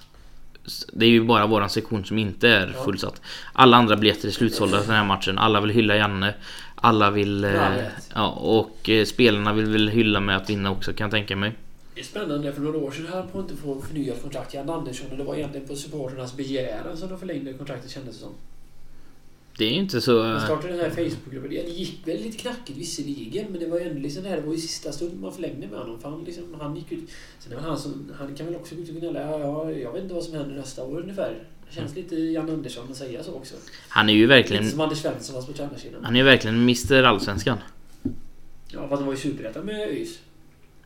Det 0.94 1.06
är 1.06 1.10
ju 1.10 1.24
bara 1.24 1.48
våran 1.48 1.70
sektion 1.70 2.06
som 2.06 2.18
inte 2.18 2.50
är 2.50 2.76
fullsatt. 2.86 3.22
Alla 3.54 3.78
andra 3.78 3.96
biljetter 3.96 4.28
är 4.28 4.32
slutsålda 4.32 4.80
för 4.80 4.88
den 4.88 4.96
här 4.96 5.06
matchen. 5.06 5.38
Alla 5.38 5.62
vill 5.62 5.70
hylla 5.70 5.96
Janne. 5.96 6.34
Alla 6.76 7.12
vill... 7.12 7.44
Ja, 7.44 7.68
Eh, 7.78 7.86
ja, 8.16 8.30
och 8.30 8.90
eh, 8.90 9.06
spelarna 9.06 9.54
vill 9.54 9.66
väl 9.66 9.90
hylla 9.90 10.20
med 10.20 10.38
att 10.38 10.50
vinna 10.50 10.72
också 10.72 10.94
kan 10.94 11.06
jag 11.06 11.12
tänka 11.12 11.36
mig. 11.36 11.52
Det 11.96 12.02
är 12.02 12.06
spännande. 12.06 12.54
För 12.54 12.62
några 12.62 12.78
år 12.78 12.92
sedan 12.92 13.06
höll 13.08 13.28
på 13.28 13.40
att 13.40 13.50
inte 13.50 13.62
få 13.62 13.82
förnyat 13.82 14.22
kontrakt 14.22 14.54
Jan 14.54 14.70
Andersson. 14.70 15.12
Och 15.12 15.18
det 15.18 15.24
var 15.24 15.36
egentligen 15.36 15.68
på 15.68 15.76
supporternas 15.76 16.38
begäran 16.38 16.98
som 16.98 17.10
de 17.10 17.20
förlängde 17.20 17.54
kontraktet 17.54 17.92
kändes 17.92 18.16
det 18.16 18.22
som. 18.22 18.34
Det 19.58 19.65
är 19.65 19.70
ju 19.70 19.76
inte 19.80 20.02
så... 20.02 20.24
Man 20.24 20.36
eh, 20.36 20.43
startade 20.43 20.74
den 20.74 20.80
här 20.82 20.89
Facebookgruppen. 20.89 21.50
Det 21.50 21.56
gick 21.56 22.08
väl 22.08 22.22
lite 22.22 22.38
knackigt 22.38 22.78
visserligen. 22.78 23.46
Men 23.52 23.60
det 23.60 23.67
var 23.67 23.80
ju 23.80 23.89
ändå 23.89 24.02
liksom 24.02 24.24
det 24.24 24.30
här. 24.30 24.38
Det 24.38 24.41
var 24.48 24.54
ju 24.54 24.60
sista 24.60 24.91
stund 24.91 25.22
man 25.22 25.34
förlängde 25.34 25.67
med 25.67 25.80
honom. 25.80 26.00
För 26.00 26.10
han, 26.10 26.24
liksom, 26.24 26.43
han 26.60 26.76
gick 26.76 26.91
ut. 26.91 27.10
Sen 27.39 27.54
är 27.54 27.58
han 27.58 27.78
som... 27.78 28.12
Han 28.20 28.36
kan 28.36 28.46
väl 28.46 28.56
också 28.56 28.76
gå 28.76 28.82
ut 28.82 28.89
och 28.89 28.96
gnälla. 28.96 29.22
Ja, 29.22 29.39
ja, 29.39 29.72
jag 29.72 29.93
vet 29.93 30.04
inte 30.04 30.15
vad 30.15 30.24
som 30.24 30.34
händer 30.34 30.56
nästa 30.56 30.84
år 30.84 31.02
ungefär. 31.02 31.43
Det 31.70 31.76
känns 31.76 31.96
lite 31.96 32.15
Jan 32.15 32.50
Andersson 32.50 32.91
att 32.91 32.98
säga 32.98 33.24
så 33.24 33.34
också. 33.34 33.56
Han 33.89 34.10
är 34.10 34.13
ju 34.13 34.20
Lite 34.20 34.36
verkligen... 34.36 34.70
som 34.72 34.82
Anders 34.82 34.98
Svensson 34.98 35.36
fast 35.36 35.48
på 35.48 35.54
tränarsidan. 35.54 36.06
Han 36.06 36.15
är 36.15 36.20
ju 36.20 36.26
verkligen 36.26 36.56
Mr 36.56 37.04
Allsvenskan. 37.04 37.58
Ja, 38.67 38.88
fast 38.89 39.00
han 39.00 39.06
var 39.06 39.13
ju 39.13 39.20
superettan 39.20 39.65
med 39.65 39.76
ÖIS. 39.76 40.20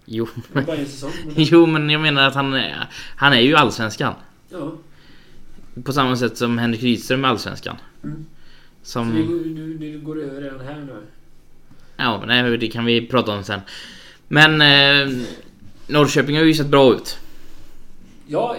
Jo. 0.05 0.27
Men, 0.51 0.65
Jo 1.36 1.65
men 1.65 1.89
jag 1.89 2.01
menar 2.01 2.27
att 2.27 2.36
han 2.36 2.53
är... 2.53 2.89
Han 3.15 3.34
är 3.34 3.39
ju 3.39 3.55
Allsvenskan. 3.55 4.13
ja. 4.49 4.73
På 5.84 5.93
samma 5.93 6.15
sätt 6.15 6.38
som 6.38 6.57
Henrik 6.57 6.84
Rydström 6.84 7.25
är 7.25 7.29
Allsvenskan. 7.29 7.75
Mm. 8.03 8.25
Så 8.84 8.91
Som... 8.91 9.15
vi, 9.15 9.24
går- 9.24 9.46
nu, 9.46 9.78
nu 9.80 10.00
går 10.00 10.24
över 10.24 10.41
redan 10.41 10.60
här 10.60 10.80
nu. 10.82 10.96
Ja, 11.98 12.24
nej, 12.28 12.58
det 12.58 12.67
kan 12.67 12.86
vi 12.86 13.08
prata 13.08 13.32
om 13.32 13.44
sen. 13.44 13.60
Men 14.28 14.62
eh, 14.62 15.17
Norrköping 15.88 16.38
har 16.38 16.44
ju 16.44 16.54
sett 16.54 16.67
bra 16.67 16.94
ut. 16.96 17.17
Ja, 18.28 18.56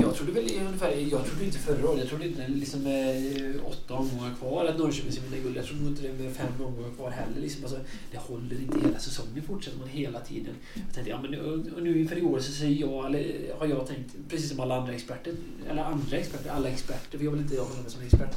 jag 0.00 0.14
trodde 0.14 0.32
väl 0.32 0.44
ungefär... 0.66 0.90
Jag 1.10 1.26
trodde 1.26 1.44
inte 1.44 1.58
förra 1.58 1.88
året. 1.88 2.00
Jag 2.00 2.08
trodde 2.08 2.26
inte 2.26 2.48
liksom 2.48 2.82
med 2.82 3.54
åtta 3.64 3.94
omgångar 3.94 4.34
kvar 4.40 4.64
att 4.64 4.78
Norrköping 4.78 5.12
skulle 5.12 5.28
vinna 5.28 5.42
guld. 5.42 5.56
Jag 5.56 5.64
trodde 5.64 5.82
nog 5.82 5.92
inte 5.92 6.02
det 6.02 6.12
med 6.24 6.36
fem 6.36 6.46
omgångar 6.58 6.90
kvar 6.96 7.10
heller. 7.10 7.40
Liksom, 7.40 7.64
alltså, 7.64 7.78
det 8.12 8.18
håller 8.18 8.60
inte 8.60 8.78
hela 8.86 8.98
säsongen. 8.98 9.42
Fortsätter 9.46 9.78
man 9.78 9.88
hela 9.88 10.20
tiden. 10.20 10.54
Jag 10.74 10.94
tänkte, 10.94 11.10
ja 11.10 11.20
men 11.22 11.30
nu, 11.30 11.40
och 11.76 11.82
nu 11.82 11.98
inför 12.00 12.16
i 12.18 12.22
år 12.22 12.38
så 12.38 12.52
säger 12.52 12.80
jag, 12.80 13.06
eller 13.06 13.24
har 13.58 13.66
jag 13.66 13.86
tänkt, 13.86 14.14
precis 14.28 14.50
som 14.50 14.60
alla 14.60 14.76
andra 14.76 14.92
experter. 14.92 15.32
Eller 15.70 15.82
andra 15.82 16.16
experter, 16.16 16.50
alla 16.50 16.68
experter. 16.68 17.18
För 17.18 17.24
jag 17.24 17.32
vill 17.32 17.40
inte 17.40 17.56
hålla 17.56 17.82
mig 17.82 17.90
som 17.90 18.02
expert. 18.02 18.34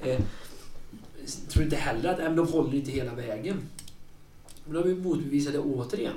Eh, 0.00 0.20
tror 1.48 1.64
inte 1.64 1.76
heller 1.76 2.10
att 2.10 2.18
men 2.18 2.36
de 2.36 2.48
håller 2.48 2.74
inte 2.74 2.90
hela 2.90 3.14
vägen. 3.14 3.56
Men 4.64 4.74
de 4.74 4.78
har 4.78 4.88
vi 4.88 4.94
motbevisat 4.94 5.52
det 5.52 5.58
återigen. 5.58 6.14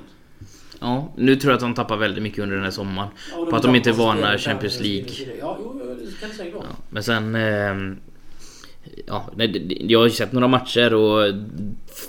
Ja, 0.80 1.12
nu 1.16 1.36
tror 1.36 1.50
jag 1.50 1.56
att 1.56 1.60
de 1.60 1.74
tappar 1.74 1.96
väldigt 1.96 2.22
mycket 2.22 2.38
under 2.38 2.56
den 2.56 2.64
här 2.64 2.70
sommaren. 2.70 3.08
Ja, 3.30 3.46
På 3.50 3.56
att 3.56 3.62
de 3.62 3.74
inte 3.74 3.90
är 3.90 3.94
vana 3.94 4.16
spelare, 4.16 4.38
Champions 4.38 4.80
League. 4.80 5.36
Ja, 5.40 5.58
jo, 5.60 5.72
det 5.78 6.20
kan 6.20 6.28
det 6.28 6.34
säkert 6.34 6.54
vara. 6.54 6.66
Ja, 6.70 6.76
men 6.90 7.02
sen... 7.02 7.34
Eh, 7.34 7.96
ja, 9.06 9.30
jag 9.68 9.98
har 9.98 10.06
ju 10.06 10.10
sett 10.10 10.32
några 10.32 10.48
matcher 10.48 10.94
och 10.94 11.34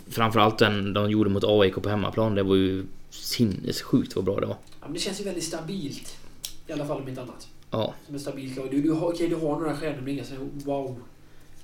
framförallt 0.09 0.57
den 0.57 0.93
de 0.93 1.11
gjorde 1.11 1.29
mot 1.29 1.43
AIK 1.43 1.75
på 1.75 1.89
hemmaplan. 1.89 2.35
Det 2.35 2.43
var 2.43 2.55
ju 2.55 2.85
sinnessjukt 3.09 4.15
vad 4.15 4.25
bra 4.25 4.39
det 4.39 4.45
var. 4.45 4.57
Ja, 4.79 4.85
men 4.85 4.93
det 4.93 4.99
känns 4.99 5.19
ju 5.19 5.23
väldigt 5.23 5.43
stabilt. 5.43 6.17
I 6.67 6.71
alla 6.71 6.85
fall 6.85 7.01
om 7.01 7.07
inte 7.07 7.21
annat. 7.21 7.47
Ja, 7.71 7.93
Som 8.05 8.15
ett 8.15 8.21
stabilt 8.21 8.57
lag. 8.57 8.67
Du, 8.71 8.81
du, 8.81 8.91
har, 8.91 9.07
okej, 9.07 9.27
du 9.27 9.35
har 9.35 9.59
några 9.59 9.75
stjärnor 9.75 10.01
men 10.01 10.09
inga 10.09 10.23
wow. 10.65 10.99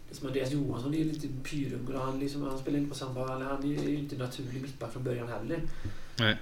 Det 0.10 0.14
är 0.14 0.18
som 0.18 0.28
Andreas 0.28 0.52
Johansson 0.52 0.94
är 0.94 0.98
ju 0.98 1.04
lite 1.04 1.28
pyrung 1.44 1.88
och 1.96 2.02
han, 2.02 2.20
liksom, 2.20 2.44
han 2.44 2.60
spelar 2.60 2.78
inte 2.78 2.90
på 2.90 2.96
samma... 2.96 3.36
Eller 3.36 3.46
han 3.46 3.64
är 3.64 3.68
ju 3.90 3.98
inte 3.98 4.16
naturlig 4.18 4.62
mittback 4.62 4.94
från 4.94 5.04
början 5.04 5.28
heller. 5.28 5.62
Nej. 6.20 6.38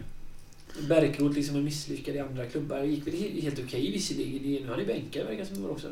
Bärkroth 0.90 1.36
liksom 1.36 1.56
är 1.56 1.62
misslyckad 1.62 2.16
i 2.16 2.20
andra 2.20 2.46
klubbar. 2.46 2.84
gick 2.84 3.08
väl 3.08 3.14
he- 3.14 3.42
helt 3.42 3.60
okej 3.60 3.92
visserligen. 3.92 4.62
Nu 4.62 4.68
är 4.68 4.72
han 4.72 4.80
i 4.80 4.86
bänken 4.86 5.28
verkar 5.28 5.46
som 5.46 5.56
det 5.56 5.62
var 5.62 5.70
också. 5.70 5.88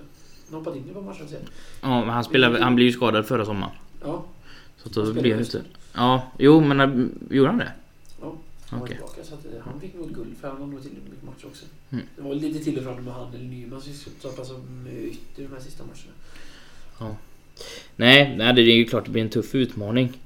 Han 0.50 0.60
hoppat 0.60 0.76
in 0.76 0.88
i 0.88 0.90
ett 0.92 1.04
matcher 1.06 1.26
sen. 1.30 1.42
ja 1.82 2.00
men 2.00 2.10
han, 2.10 2.24
spelade, 2.24 2.64
han 2.64 2.76
blev 2.76 2.88
ju 2.88 2.94
skadad 2.94 3.26
förra 3.26 3.46
sommaren. 3.46 3.74
Ja, 4.04 4.26
Så 4.78 4.90
då 4.90 5.14
blev 5.14 5.38
det. 5.38 5.64
Ja, 5.94 6.32
jo 6.40 6.62
men 6.62 6.80
eh, 6.80 7.36
gjorde 7.36 7.50
han 7.50 7.58
det? 7.58 7.72
ja. 8.22 8.36
Han 8.66 8.80
var 8.80 8.86
Okej. 8.88 8.98
tillbaka 8.98 9.24
så 9.24 9.34
att, 9.36 9.46
eh, 9.46 9.52
han 9.66 9.80
fick 9.80 9.94
nog 9.94 10.14
guld 10.16 10.38
för 10.42 10.48
han 10.48 10.58
har 10.58 10.68
nog 10.68 10.82
till 10.82 10.92
mycket 10.92 11.24
matcher 11.24 11.46
också. 11.46 11.66
Mm. 11.90 12.06
Det 12.16 12.22
var 12.22 12.36
lite 12.36 12.60
till 12.64 12.78
och 12.78 12.84
från 12.84 13.04
med 13.06 13.14
han 13.14 13.34
eller 13.34 13.46
Nyman 13.46 13.82
som 13.82 13.94
stoppade 13.94 14.48
som 14.48 14.88
eh, 14.88 15.04
ytter 15.04 15.44
de 15.44 15.48
här 15.48 15.60
sista 15.60 15.84
matcherna. 15.84 17.16
Nej, 17.96 18.36
nej, 18.38 18.54
det 18.54 18.62
är 18.62 18.76
ju 18.76 18.86
klart 18.86 19.06
det 19.06 19.12
blir 19.12 19.22
en 19.24 19.30
tuff 19.30 19.56
utmaning. 19.56 20.20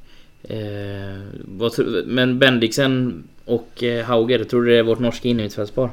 Eh, 0.44 1.22
men 2.06 2.40
Bendixen 2.40 3.24
och 3.46 3.84
eh, 3.84 4.06
Hauger, 4.06 4.44
tror 4.44 4.64
du 4.64 4.72
det 4.72 4.78
är 4.78 4.84
vårt 4.84 5.00
norska 5.00 5.28
innermittfältspar? 5.28 5.90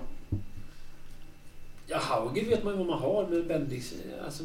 Ja, 1.87 1.99
Hauger 1.99 2.45
vet 2.45 2.65
man 2.65 2.73
ju 2.73 2.79
vad 2.79 2.87
man 2.87 2.99
har 2.99 3.27
med 3.31 3.47
Bendix. 3.47 3.93
eh, 3.93 4.25
Alltså... 4.25 4.45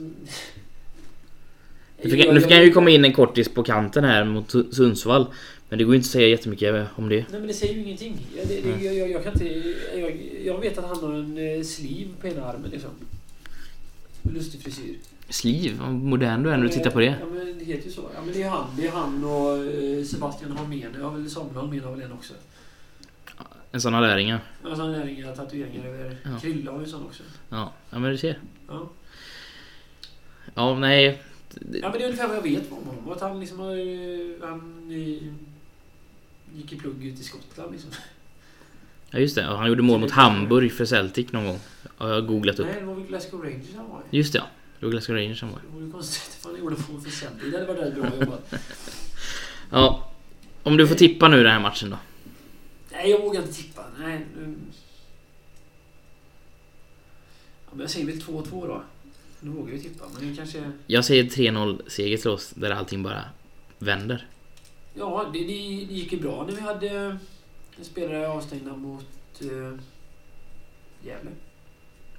Nu 2.04 2.10
fick, 2.10 2.32
nu 2.32 2.42
fick 2.42 2.52
han 2.52 2.62
ju 2.64 2.72
komma 2.72 2.90
in 2.90 3.06
en 3.06 3.14
kortis 3.14 3.50
på 3.50 3.64
kanten 3.64 4.04
här 4.04 4.24
mot 4.26 4.54
Su- 4.54 4.72
Sundsvall. 4.72 5.26
Men 5.70 5.80
det 5.80 5.86
går 5.86 5.94
ju 5.94 5.98
inte 5.98 6.08
att 6.08 6.12
säga 6.12 6.28
jättemycket 6.28 6.88
om 6.96 7.10
det. 7.10 7.16
Nej 7.16 7.40
men 7.40 7.48
det 7.48 7.54
säger 7.54 7.74
ju 7.74 7.82
ingenting. 7.82 8.18
Jag, 8.38 8.48
det, 8.48 8.62
det, 8.62 8.84
jag, 8.94 9.12
jag, 9.12 9.24
kan 9.24 9.34
inte... 9.34 9.74
Jag, 9.96 10.22
jag 10.46 10.60
vet 10.62 10.78
att 10.78 10.86
han 10.86 10.98
har 11.04 11.14
en 11.14 11.66
sleeve 11.66 12.10
på 12.22 12.28
ena 12.28 12.46
armen 12.46 12.70
liksom. 12.72 12.90
Lustig 14.34 14.62
frisyr. 14.62 14.96
Sliv, 15.30 15.82
modern 15.82 16.44
du 16.44 16.50
är 16.52 16.58
när 16.58 16.64
du 16.64 16.70
tittar 16.70 16.92
på 16.92 17.00
det. 17.00 17.16
Ja 17.20 17.26
men 17.34 17.60
det 17.60 17.66
heter 17.66 17.86
ju 17.86 17.92
så. 17.92 18.10
Ja 18.16 18.22
men 18.26 18.34
det 18.34 18.44
är 18.44 18.50
han. 18.50 18.66
Det 18.78 18.88
är 18.88 18.92
han 18.92 19.24
och 19.24 19.58
eh, 19.58 20.04
Sebastian 20.04 20.52
Holmén. 20.52 20.96
Ja 21.00 21.10
väl 21.10 21.30
Samuel 21.30 21.56
Holmén 21.56 21.84
har 21.84 21.92
väl 21.92 22.02
en 22.02 22.12
också. 22.12 22.34
En 23.72 23.82
sån 23.82 23.94
här 23.94 24.02
läringar. 24.02 24.40
Alltså 24.64 24.82
han 24.82 24.94
har 24.94 25.06
inga 25.06 25.32
tatueringar 25.36 25.86
över... 25.86 26.18
Ja. 26.24 26.40
Krille 26.42 26.72
har 26.72 26.80
ju 26.80 26.86
sån 26.86 27.06
också. 27.06 27.24
Ja, 27.50 27.74
ja 27.90 28.00
men 28.00 28.12
du 28.12 28.18
ser. 28.18 28.40
Ja. 28.68 28.90
Ja, 30.56 30.80
nej. 30.80 31.22
ja 31.60 31.90
men 31.90 31.92
det 31.92 32.00
är 32.00 32.06
ungefär 32.06 32.28
vad 32.28 32.38
jag 32.38 32.42
vet 32.44 32.72
om 32.72 32.78
honom. 32.88 33.12
Att 33.12 33.22
han 33.22 33.40
liksom 33.40 33.60
har... 33.60 33.72
eh, 33.76 34.50
Han 34.50 34.88
eh, 34.92 35.28
gick 36.58 36.74
i 36.74 36.76
plugg 36.76 37.06
ut 37.06 37.20
i 37.20 37.24
Skottland 37.24 37.72
liksom. 37.72 37.92
Ja 39.12 39.20
just 39.20 39.36
det, 39.36 39.44
han 39.44 39.68
gjorde 39.68 39.82
mål 39.84 40.00
mot 40.00 40.12
Hamburg 40.12 40.72
för 40.72 40.86
Celtic 40.86 41.32
någon 41.32 41.46
gång. 41.46 41.60
Har 41.98 42.10
jag 42.10 42.28
googlat 42.28 42.60
upp. 42.60 42.66
Nej, 42.72 42.80
det 42.80 42.86
var 42.86 42.96
väl 42.96 43.04
Glasgow 43.04 43.44
Rangers 43.44 43.76
han 43.76 43.90
var. 43.90 44.02
Just 44.10 44.34
det 44.34 44.40
ja. 44.40 44.46
Glasgow 44.88 45.16
Rangers 45.16 45.40
som 45.40 45.52
var. 45.52 45.60
Det 45.60 45.80
vore 45.80 45.92
konstigt 45.92 46.36
ifall 46.40 46.52
han 46.52 46.60
gjorde 46.62 46.76
mål 46.90 47.02
för 47.02 47.10
Celtic. 47.12 47.52
Det 47.52 47.60
hade 47.60 47.74
varit 47.74 47.96
bra 47.96 48.10
jobbat. 48.20 48.54
Ja. 49.72 50.12
Om 50.64 50.78
du 50.78 50.88
får 50.88 50.96
tippa 50.96 51.28
nu 51.28 51.44
den 51.44 51.52
här 51.52 51.60
matchen 51.60 51.90
då. 51.90 51.98
Nej, 52.92 53.10
jag 53.10 53.20
vågar 53.22 53.42
inte 53.42 53.54
tippa. 53.54 53.86
Nej. 54.00 54.26
nu- 54.38 54.56
Ja, 57.66 57.72
men 57.72 57.80
jag 57.80 57.90
säger 57.90 58.06
väl 58.06 58.16
2-2 58.22 58.68
då. 58.68 58.84
Nu 59.40 59.50
vågar 59.52 59.74
jag 59.74 59.82
tippa, 59.82 60.06
men 60.14 60.30
det 60.30 60.36
kanske... 60.36 60.72
Jag 60.88 61.06
säger 61.06 61.24
3-0 61.24 61.82
seger 61.90 62.18
till 62.18 62.30
oss 62.30 62.50
där 62.56 62.72
allting 62.72 63.04
bara 63.04 63.24
vänder. 63.78 64.28
Ja, 64.94 65.30
det, 65.34 65.40
det, 65.40 65.46
det 65.46 65.94
gick 65.94 66.12
ju 66.14 66.20
bra 66.20 66.46
när 66.48 66.56
vi 66.56 66.62
hade 66.62 66.90
en 67.78 67.86
spelare 67.86 68.28
avstängda 68.30 68.76
mot 68.76 69.06
uh, 69.42 69.76
Gävle. 71.04 71.32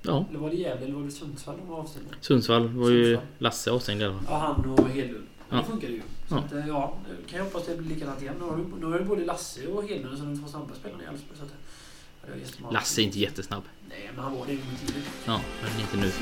Ja. 0.03 0.25
Eller 0.31 0.39
var 0.39 0.51
det 0.51 0.57
Gävle 0.57 0.85
eller 0.87 0.95
var 0.95 1.03
det 1.05 1.11
Sundsvall 1.11 1.57
de 1.57 1.69
var 1.69 1.79
avstängda? 1.79 2.11
Sundsvall 2.21 2.69
var 2.69 2.91
ju 2.91 3.05
Sundsvall. 3.05 3.27
Lasse 3.39 3.71
avstängd 3.71 4.03
i 4.03 4.05
alla 4.05 4.15
fall. 4.15 4.25
Ja, 4.29 4.37
han 4.39 4.71
och 4.79 4.89
Hedlund. 4.89 5.27
Ja. 5.51 5.57
Det 5.57 5.65
funkar 5.65 5.89
ju. 5.89 6.03
Så 6.29 6.35
Ja. 6.35 6.39
att, 6.39 6.53
eh, 6.53 6.69
ja, 6.69 6.95
nu 7.09 7.17
kan 7.27 7.39
jag 7.39 7.45
hoppas 7.45 7.67
det 7.67 7.77
blir 7.77 7.95
likadant 7.95 8.23
igen. 8.23 8.35
Nu 8.39 8.45
har 8.45 8.57
du, 8.57 8.65
nu 8.81 8.87
har 8.93 8.99
du 8.99 9.05
både 9.05 9.25
Lasse 9.25 9.67
och 9.67 9.85
Hedlund 9.89 10.19
som 10.19 10.35
de 10.35 10.41
två 10.43 10.49
snabba 10.49 10.75
spelarna 10.75 11.03
i 11.03 11.07
Elfsborg. 11.07 11.39
Så 11.39 11.45
att, 11.45 11.51
ja. 12.63 12.71
Lasse 12.71 13.03
är 13.03 13.05
inte 13.05 13.19
jättesnabb. 13.19 13.63
Nej, 13.89 14.11
men 14.15 14.25
han 14.25 14.33
var 14.39 14.47
det 14.47 14.53
en 14.53 14.59
gång 14.59 14.69
i 14.83 14.87
tiden. 14.87 15.03
Ja, 15.27 15.41
men 15.63 15.81
inte 15.81 15.97
nu. 15.97 16.13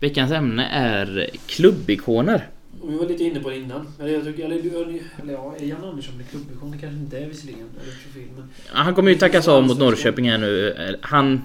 Veckans 0.00 0.32
ämne 0.32 0.66
är 0.68 1.30
klubbikoner. 1.46 2.48
Och 2.80 2.92
vi 2.92 2.96
var 2.96 3.06
lite 3.06 3.24
inne 3.24 3.40
på 3.40 3.50
det 3.50 3.56
innan. 3.56 3.86
Eller 4.00 4.12
jag 4.12 4.24
tycker, 4.24 4.44
eller, 4.44 4.62
du- 4.62 5.00
eller 5.22 5.32
ja, 5.32 5.54
är 5.60 5.64
Jan 5.64 5.84
Andersson 5.84 6.16
blir 6.16 6.26
klubbikon? 6.26 6.70
Det 6.70 6.78
kanske 6.78 6.98
inte 6.98 7.18
är 7.18 7.26
visserligen. 7.26 7.66
Eller 7.82 7.92
profil, 8.04 8.28
men... 8.36 8.48
Han 8.66 8.94
kommer 8.94 9.10
ju 9.10 9.16
tackas 9.18 9.48
av 9.48 9.66
mot 9.66 9.78
Norrköping 9.78 10.30
här 10.30 10.38
nu. 10.38 10.76
Han 11.00 11.40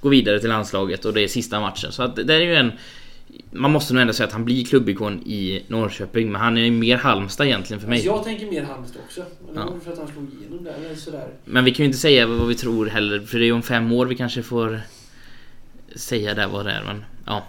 går 0.00 0.10
vidare 0.10 0.40
till 0.40 0.48
landslaget 0.48 1.04
och 1.04 1.12
det 1.14 1.20
är 1.20 1.28
sista 1.28 1.60
matchen. 1.60 1.92
Så 1.92 2.02
att 2.02 2.16
det 2.16 2.34
är 2.34 2.40
ju 2.40 2.54
en... 2.54 2.72
Man 3.50 3.70
måste 3.70 3.94
nog 3.94 4.00
ändå 4.00 4.12
säga 4.12 4.26
att 4.26 4.32
han 4.32 4.44
blir 4.44 4.64
klubbikon 4.64 5.22
i 5.26 5.62
Norrköping, 5.68 6.32
men 6.32 6.40
han 6.40 6.58
är 6.58 6.62
ju 6.62 6.70
mer 6.70 6.96
Halmstad 6.96 7.46
egentligen 7.46 7.80
för 7.80 7.88
mig. 7.88 7.96
Alltså, 7.96 8.08
jag 8.10 8.24
tänker 8.24 8.46
mer 8.46 8.62
Halmstad 8.62 9.02
också. 9.06 9.20
Men 9.46 9.54
det 9.54 9.60
Ja. 9.60 9.64
var 9.66 9.72
väl 9.72 9.80
för 9.80 9.92
att 9.92 9.98
han 9.98 10.08
slog 10.08 10.26
igenom 10.40 10.64
där, 10.64 10.74
eller 10.84 10.94
sådär. 10.94 11.28
Men 11.44 11.64
vi 11.64 11.70
kan 11.70 11.84
ju 11.84 11.86
inte 11.86 11.98
säga 11.98 12.26
vad 12.26 12.48
vi 12.48 12.54
tror 12.54 12.86
heller, 12.86 13.20
för 13.20 13.38
det 13.38 13.44
är 13.44 13.46
ju 13.46 13.52
om 13.52 13.62
fem 13.62 13.92
år 13.92 14.06
vi 14.06 14.14
kanske 14.16 14.42
får 14.42 14.80
säga 15.94 16.34
där 16.34 16.46
vad 16.48 16.66
det 16.66 16.72
är, 16.72 16.82
men 16.84 17.04
ja. 17.26 17.46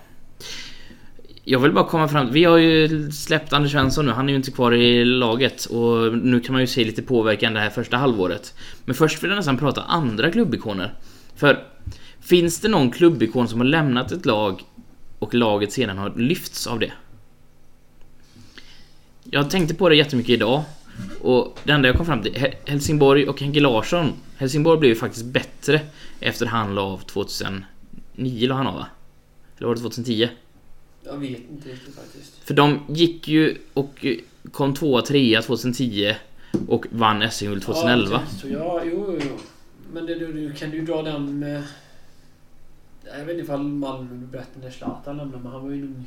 Jag 1.43 1.59
vill 1.59 1.71
bara 1.71 1.85
komma 1.85 2.07
fram, 2.07 2.31
vi 2.31 2.43
har 2.43 2.57
ju 2.57 3.11
släppt 3.11 3.53
Anders 3.53 3.71
Svensson 3.71 4.05
nu, 4.05 4.11
han 4.11 4.29
är 4.29 4.33
ju 4.33 4.37
inte 4.37 4.51
kvar 4.51 4.73
i 4.73 5.05
laget 5.05 5.65
och 5.65 6.17
nu 6.17 6.39
kan 6.39 6.53
man 6.53 6.61
ju 6.61 6.67
se 6.67 6.85
lite 6.85 7.01
påverkan 7.01 7.53
det 7.53 7.59
här 7.59 7.69
första 7.69 7.97
halvåret. 7.97 8.53
Men 8.85 8.95
först 8.95 9.23
vill 9.23 9.29
jag 9.29 9.37
nästan 9.37 9.57
prata 9.57 9.81
andra 9.81 10.31
klubbikoner. 10.31 10.93
För 11.35 11.63
finns 12.19 12.59
det 12.59 12.67
någon 12.67 12.91
klubbikon 12.91 13.47
som 13.47 13.59
har 13.59 13.67
lämnat 13.67 14.11
ett 14.11 14.25
lag 14.25 14.61
och 15.19 15.33
laget 15.33 15.71
sedan 15.71 15.97
har 15.97 16.13
lyfts 16.15 16.67
av 16.67 16.79
det? 16.79 16.91
Jag 19.23 19.49
tänkte 19.49 19.75
på 19.75 19.89
det 19.89 19.95
jättemycket 19.95 20.33
idag 20.33 20.63
och 21.21 21.59
det 21.63 21.71
enda 21.71 21.87
jag 21.87 21.97
kom 21.97 22.05
fram 22.05 22.21
till, 22.21 22.47
Helsingborg 22.65 23.27
och 23.27 23.41
Henke 23.41 23.59
Larsson. 23.59 24.13
Helsingborg 24.37 24.79
blev 24.79 24.89
ju 24.89 24.95
faktiskt 24.95 25.25
bättre 25.25 25.81
efter 26.19 26.45
han 26.45 26.75
la 26.75 26.81
av 26.81 26.97
2009 26.97 27.65
la 28.47 28.55
han 28.55 28.67
av 28.67 28.75
va? 28.75 28.85
Eller 29.57 29.67
var 29.67 29.75
det 29.75 29.81
2010? 29.81 30.29
Jag 31.03 31.17
vet 31.17 31.39
inte 31.51 31.69
riktigt 31.69 31.95
faktiskt. 31.95 32.37
För 32.43 32.53
de 32.53 32.79
gick 32.89 33.27
ju 33.27 33.57
och 33.73 34.05
kom 34.51 34.73
tvåa, 34.73 35.01
trea 35.01 35.41
2010 35.41 36.15
och 36.67 36.85
vann 36.89 37.31
SM-guld 37.31 37.63
2011. 37.63 38.09
Ja, 38.11 38.37
så 38.39 38.47
ja, 38.47 38.81
jo, 38.85 39.05
jo, 39.07 39.19
jo. 39.29 39.37
Men 39.93 40.05
det, 40.05 40.15
du, 40.15 40.33
du, 40.33 40.53
kan 40.53 40.69
du 40.69 40.81
dra 40.81 41.01
den 41.01 41.39
med... 41.39 41.63
Jag 43.03 43.25
vet 43.25 43.29
inte 43.29 43.43
ifall 43.43 43.63
Malmö 43.63 44.27
berättade 44.27 44.65
när 44.65 44.71
Zlatan 44.71 45.17
lämnade, 45.17 45.43
men 45.43 45.51
han 45.51 45.61
var 45.61 45.71
ju 45.71 45.81
en 45.81 46.05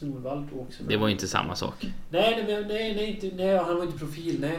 ung 0.00 0.22
då 0.22 0.60
också. 0.60 0.82
Det 0.88 0.96
var 0.96 1.08
ju 1.08 1.12
inte 1.12 1.28
samma 1.28 1.56
sak. 1.56 1.86
Nej, 2.10 2.44
nej, 2.46 2.64
nej, 2.68 2.94
nej, 2.94 3.06
inte, 3.10 3.36
nej, 3.36 3.56
han 3.56 3.76
var 3.76 3.84
inte 3.84 3.98
profil, 3.98 4.40
nej. 4.40 4.58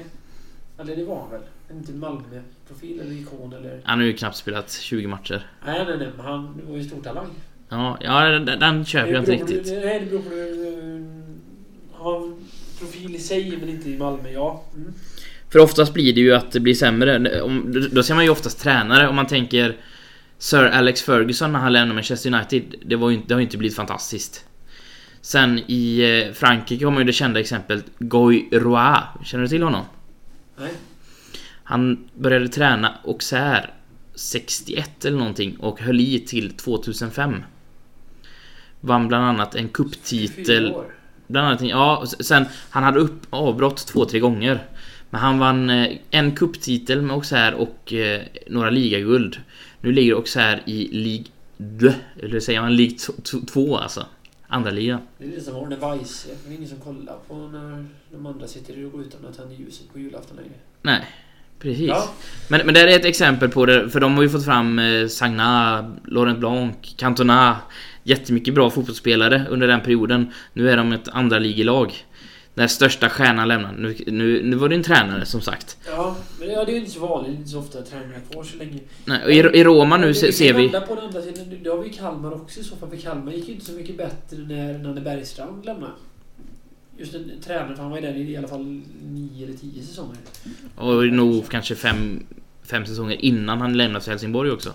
Eller 0.78 0.96
det 0.96 1.04
var 1.04 1.20
han 1.22 1.32
väl? 1.32 1.42
Inte 1.72 1.92
Malmö-profil 1.92 3.00
eller 3.00 3.12
ikon 3.12 3.54
eller... 3.54 3.82
Han 3.84 4.00
har 4.00 4.06
ju 4.06 4.14
knappt 4.14 4.38
spelat 4.38 4.72
20 4.72 5.08
matcher. 5.08 5.48
Nej, 5.66 5.86
nej, 5.86 5.98
nej, 5.98 6.12
men 6.18 6.26
han 6.26 6.62
var 6.70 6.78
ju 6.78 6.84
stor 6.84 7.02
talang. 7.02 7.28
Ja, 7.70 7.98
ja 8.02 8.22
den, 8.30 8.46
den 8.60 8.86
köper 8.86 9.14
jag 9.14 9.22
inte 9.22 9.32
beror 9.32 9.46
på- 9.46 9.54
riktigt. 9.54 9.74
Nej, 9.84 10.00
det 10.00 10.06
beror 10.06 10.22
på... 10.22 10.36
Uh, 10.36 11.06
har 11.94 12.34
profil 12.80 13.16
i 13.16 13.20
sig, 13.20 13.58
men 13.60 13.70
inte 13.70 13.90
i 13.90 13.98
Malmö, 13.98 14.30
ja. 14.30 14.64
Mm. 14.76 14.94
För 15.50 15.60
oftast 15.60 15.94
blir 15.94 16.14
det 16.14 16.22
ju 16.22 16.34
att 16.36 16.52
det 16.52 16.60
blir 16.60 16.74
sämre. 16.74 17.42
Om- 17.42 17.88
Då 17.92 18.04
ser 18.04 18.16
man 18.16 18.24
ju 18.24 18.30
oftast 18.30 18.60
tränare 18.60 19.08
om 19.08 19.16
man 19.16 19.28
tänker 19.28 19.78
Sir 20.38 20.64
Alex 20.64 21.02
Ferguson 21.02 21.52
när 21.52 21.60
han 21.60 21.74
lämnade 21.74 21.94
Manchester 21.96 22.34
United. 22.34 22.76
Det, 22.86 22.96
var 22.96 23.10
ju, 23.10 23.16
inte- 23.16 23.28
det 23.28 23.34
har 23.34 23.40
ju 23.40 23.46
inte 23.46 23.58
blivit 23.58 23.76
fantastiskt. 23.76 24.46
Sen 25.22 25.60
i 25.68 26.00
eh, 26.28 26.34
Frankrike 26.34 26.86
har 26.86 26.92
man 26.92 27.02
ju 27.02 27.06
det 27.08 27.14
kända 27.14 27.40
exemplet 27.40 27.86
Guy 28.00 28.46
Roy. 28.52 28.96
Känner 29.24 29.42
du 29.44 29.48
till 29.48 29.64
honom? 29.64 29.86
Nej. 30.60 30.72
Han 31.64 32.10
började 32.14 32.48
träna 32.48 32.96
Auxerre 33.04 33.70
61 34.16 35.06
eller 35.06 35.18
någonting 35.18 35.56
och 35.60 35.82
höll 35.82 36.00
i 36.00 36.20
till 36.20 36.52
2005. 36.58 37.44
Vann 38.82 39.08
bland 39.08 39.26
annat 39.26 39.56
en 39.56 39.70
år. 39.70 40.86
Bland 41.28 41.48
annat, 41.48 41.62
ja, 41.62 42.06
sen 42.20 42.46
han 42.70 42.84
hade 42.84 43.00
upp 43.00 43.22
avbrott 43.30 43.88
två, 43.88 44.06
tre 44.06 44.20
gånger. 44.20 44.64
Men 45.10 45.22
han 45.22 45.40
vann 45.40 45.70
eh, 45.70 45.98
en 46.10 46.36
kupptitel 46.36 47.02
med 47.02 47.16
Auxerre 47.16 47.56
och 47.56 47.94
eh, 47.94 48.22
några 48.48 48.70
ligaguld. 48.70 49.38
Nu 49.82 49.92
ligger 49.92 50.16
Auxerre 50.16 50.62
i 50.66 50.88
Ligue 50.92 51.26
2, 51.80 51.90
eller 52.24 52.40
säger 52.40 52.62
man 52.62 52.76
Ligue 52.76 52.98
2 53.54 53.78
alltså. 53.78 54.06
Andra 54.52 54.72
ligan. 54.72 55.00
Det 55.18 55.26
är 55.26 55.30
det 55.30 55.42
som 55.42 55.56
Arne 55.56 55.76
Weise. 55.76 56.30
Det 56.46 56.54
är 56.54 56.56
ingen 56.56 56.70
som 56.70 56.80
kollar 56.80 57.18
på 57.28 57.36
när 57.36 57.86
de 58.12 58.26
andra 58.26 58.48
sitter 58.48 58.86
och 58.86 58.92
går 58.92 59.02
utan 59.02 59.26
att 59.26 59.38
tända 59.38 59.54
ljuset 59.54 59.94
på 59.94 60.00
julafton 60.00 60.38
längre. 60.38 60.54
Nej, 60.82 61.06
precis. 61.60 61.88
Ja. 61.88 62.10
Men, 62.48 62.66
men 62.66 62.74
det 62.74 62.82
är 62.82 63.00
ett 63.00 63.06
exempel 63.06 63.50
på 63.50 63.66
det, 63.66 63.90
för 63.90 64.00
de 64.00 64.16
har 64.16 64.24
ju 64.24 64.30
fått 64.30 64.46
fram 64.46 64.80
eh, 64.80 65.08
Sagna, 65.08 65.96
Laurent 66.06 66.40
Blanc, 66.40 66.76
Cantona. 66.98 67.58
Jättemycket 68.04 68.54
bra 68.54 68.70
fotbollsspelare 68.70 69.46
under 69.50 69.68
den 69.68 69.82
perioden. 69.82 70.32
Nu 70.54 70.70
är 70.70 70.78
de 70.78 70.92
ett 70.92 71.08
andra 71.08 71.40
ligelag. 71.40 71.94
När 72.54 72.68
största 72.68 73.10
stjärnan 73.10 73.48
lämnar. 73.48 73.74
Nu, 73.78 73.96
nu, 74.08 74.44
nu 74.44 74.56
var 74.56 74.70
det 74.70 74.76
en 74.76 74.84
tränare 74.84 75.26
som 75.26 75.42
sagt. 75.42 75.78
Ja, 75.88 76.16
men 76.40 76.50
ja, 76.50 76.66
det 76.66 76.72
är 76.72 76.74
ju 76.74 76.80
inte 76.80 76.92
så 76.92 77.00
vanligt. 77.00 77.32
Det 77.32 77.36
är 77.36 77.38
inte 77.38 77.50
så 77.50 77.60
ofta 77.60 77.82
tränare 77.82 78.20
kvar 78.32 78.44
så 78.44 78.58
länge. 78.58 78.80
Nej, 79.06 79.24
och 79.24 79.32
i, 79.32 79.60
I 79.60 79.64
Roma 79.64 79.98
nu 79.98 80.14
se, 80.14 80.34
ser 80.34 80.54
vi... 80.54 80.70
på 80.70 80.96
den 80.96 81.04
andra 81.04 81.22
sidan. 81.22 81.58
Det 81.64 81.70
har 81.70 81.78
vi 81.78 81.90
Kalmar 81.90 82.34
också 82.34 82.60
i 82.60 82.64
så 82.64 82.76
fall. 82.76 82.90
För 82.90 82.98
Kalmar 82.98 83.32
gick 83.32 83.48
ju 83.48 83.54
inte 83.54 83.66
så 83.66 83.72
mycket 83.72 83.98
bättre 83.98 84.38
när 84.38 84.80
Nanne 84.80 85.02
Bergstrand 85.02 85.66
lämnade. 85.66 85.94
Just 86.98 87.16
en 87.16 87.32
tränare, 87.46 87.76
för 87.76 87.82
han 87.82 87.92
var 87.92 87.98
ju 87.98 88.04
där 88.04 88.16
i 88.16 88.38
alla 88.38 88.48
fall 88.48 88.82
nio 89.04 89.46
eller 89.46 89.58
tio 89.58 89.84
säsonger. 89.84 90.18
Och 90.76 91.14
nog 91.14 91.50
kanske 91.50 91.76
fem, 91.76 92.24
fem 92.64 92.86
säsonger 92.86 93.26
innan 93.26 93.62
han 93.62 93.78
lämnade 93.78 94.04
till 94.04 94.12
Helsingborg 94.12 94.52
också. 94.52 94.74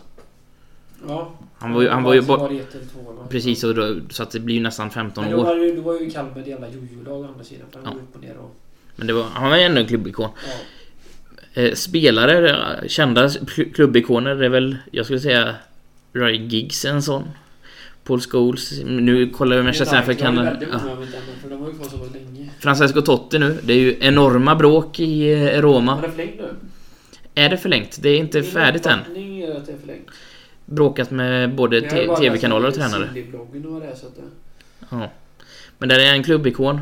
Ja. 1.08 1.32
Han 1.64 1.74
var 1.74 1.82
ju, 1.82 1.88
han 1.88 2.02
var 2.02 2.14
ju 2.14 2.20
bara... 2.22 2.48
det 2.48 2.54
år, 2.54 3.12
va? 3.12 3.26
Precis, 3.30 3.64
och 3.64 3.74
då, 3.74 3.96
så 4.10 4.22
att 4.22 4.30
det 4.30 4.40
blir 4.40 4.54
ju 4.54 4.60
nästan 4.60 4.90
15 4.90 5.24
Men 5.24 5.32
då 5.32 5.38
år. 5.38 5.44
var, 5.44 5.56
ju, 5.56 5.76
då 5.76 5.82
var 5.82 6.00
ju 6.00 6.10
Kalmar 6.10 6.40
ett 6.40 6.46
jävla 6.46 6.66
jojo-lag 6.68 7.20
å 7.20 7.26
andra 7.26 7.44
sidan. 7.44 7.66
Han 7.74 7.82
Ja. 7.84 7.90
var 7.90 7.96
upp 7.96 8.14
och 8.14 8.20
ner 8.22 8.36
och... 8.36 8.56
Men 8.96 9.06
det 9.06 9.12
var, 9.12 9.22
han 9.22 9.50
var 9.50 9.56
ju 9.56 9.62
ändå 9.62 9.80
en 9.80 9.86
klubbikon. 9.86 10.28
Ja. 11.54 11.62
Eh, 11.62 11.72
spelare, 11.74 12.50
eh, 12.82 12.88
kända 12.88 13.26
kl- 13.28 13.72
klubbikoner, 13.72 14.34
det 14.34 14.44
är 14.44 14.48
väl, 14.48 14.76
jag 14.90 15.04
skulle 15.04 15.20
säga 15.20 15.54
Ray 16.12 16.36
Giggs 16.36 16.84
en 16.84 17.02
sån. 17.02 17.22
Paul 18.04 18.20
Scholes. 18.20 18.72
Nu 18.84 19.30
kollar 19.30 19.56
jag 19.56 19.64
Manchester 19.64 19.96
United. 19.96 20.16
Det 20.60 20.66
Ja. 20.72 20.80
men 20.84 21.06
för 21.62 21.78
pass 21.78 21.92
länge. 22.14 22.50
Francesco 22.60 23.00
Totti 23.02 23.38
nu. 23.38 23.58
Det 23.62 23.72
är 23.72 23.78
ju 23.78 23.96
enorma 24.00 24.54
bråk 24.56 25.00
i 25.00 25.32
eh, 25.32 25.62
Roma. 25.62 25.98
Är 26.04 26.08
förlängt 26.08 26.36
nu. 26.38 26.48
Är 27.34 27.48
det 27.48 27.56
förlängt? 27.56 27.98
Det 28.02 28.08
är 28.08 28.16
inte 28.18 28.40
Min 28.40 28.50
färdigt 28.50 28.86
än. 28.86 28.98
är 28.98 29.56
att 29.56 29.66
det 29.66 29.72
är 29.72 29.76
förlängt. 29.78 30.06
Bråkat 30.66 31.10
med 31.10 31.54
både 31.54 31.80
tv-kanaler 32.16 32.68
och 32.68 32.74
tränare. 32.74 33.08
Silly-bloggen 33.08 33.66
och 33.66 33.72
vad 33.72 33.82
det 33.82 33.88
är, 33.88 33.94
så 33.94 34.06
att 34.06 34.16
det... 34.16 34.22
Ja. 34.90 35.10
Men 35.78 35.88
där 35.88 35.98
är 35.98 36.12
en 36.12 36.22
klubbikon. 36.22 36.80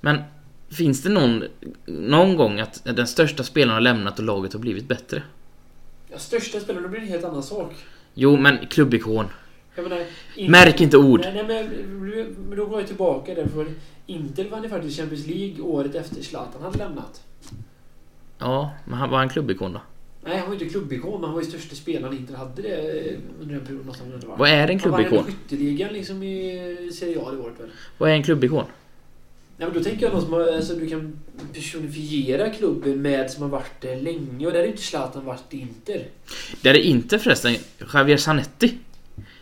Men 0.00 0.22
finns 0.68 1.02
det 1.02 1.08
någon, 1.08 1.44
någon 1.86 2.36
gång 2.36 2.60
att 2.60 2.84
den 2.84 3.06
största 3.06 3.42
spelaren 3.42 3.74
har 3.74 3.80
lämnat 3.80 4.18
och 4.18 4.24
laget 4.24 4.52
har 4.52 4.60
blivit 4.60 4.88
bättre? 4.88 5.22
Ja, 6.10 6.18
största 6.18 6.60
spelare, 6.60 6.82
då 6.82 6.88
blir 6.88 7.00
det 7.00 7.06
en 7.06 7.12
helt 7.12 7.24
annan 7.24 7.42
sak. 7.42 7.74
Jo, 8.14 8.36
men 8.36 8.66
klubbikon. 8.66 9.26
Menar, 9.76 10.04
Inter- 10.36 10.50
Märk 10.50 10.80
inte 10.80 10.96
ord. 10.98 11.20
Nej, 11.20 11.44
nej 11.46 11.68
men, 12.48 12.56
då 12.56 12.66
går 12.66 12.80
jag 12.80 12.86
tillbaka 12.88 13.34
där 13.34 13.46
för 13.46 13.66
Inter 14.06 14.48
vann 14.48 14.62
ju 14.62 14.68
faktiskt 14.68 14.98
Champions 14.98 15.26
League 15.26 15.60
året 15.60 15.94
efter 15.94 16.22
Zlatan 16.22 16.62
hade 16.62 16.78
lämnat. 16.78 17.22
Ja, 18.38 18.70
men 18.84 18.98
han 18.98 19.10
var 19.10 19.18
han 19.18 19.28
klubbikon 19.28 19.72
då? 19.72 19.80
Nej, 20.28 20.38
han 20.38 20.46
var 20.48 20.54
ju 20.54 20.60
inte 20.60 20.72
klubbikon, 20.72 21.12
men 21.12 21.24
han 21.24 21.32
var 21.32 21.42
ju 21.42 21.48
största 21.48 21.74
spelaren 21.74 22.16
Inter 22.16 22.34
hade 22.34 22.62
det 22.62 23.16
under 23.40 23.54
den 23.54 23.66
perioden. 23.66 23.94
Han 23.98 24.28
vara. 24.28 24.38
Vad 24.38 24.50
är 24.50 24.68
en 24.68 24.80
Han 24.80 24.90
vann 24.90 25.04
klubbikon? 25.04 25.24
skytteligan 25.24 25.92
liksom 25.92 26.22
i 26.22 26.90
Serie 26.92 27.20
A 27.20 27.30
det 27.30 27.38
året 27.38 27.60
väl? 27.60 27.68
Vad 27.98 28.10
är 28.10 28.14
en 28.14 28.22
klubbikon? 28.22 28.64
Nej, 29.56 29.68
men 29.68 29.72
då 29.78 29.84
tänker 29.84 30.06
jag 30.06 30.12
någon 30.12 30.22
som 30.22 30.32
har, 30.32 30.52
alltså, 30.52 30.74
du 30.74 30.88
kan 30.88 31.20
personifiera 31.54 32.50
klubben 32.50 33.02
med 33.02 33.30
som 33.30 33.42
har 33.42 33.50
varit 33.50 33.80
där 33.80 33.96
länge. 33.96 34.46
Och 34.46 34.52
där 34.52 34.58
är 34.58 34.64
ju 34.64 34.70
inte 34.70 34.82
Zlatan 34.82 35.24
varit 35.24 35.54
i 35.54 35.58
Inter. 35.60 36.06
Där 36.62 36.74
är 36.74 36.78
inte 36.78 37.18
förresten 37.18 37.54
Javier 37.92 38.16
Zanetti 38.16 38.78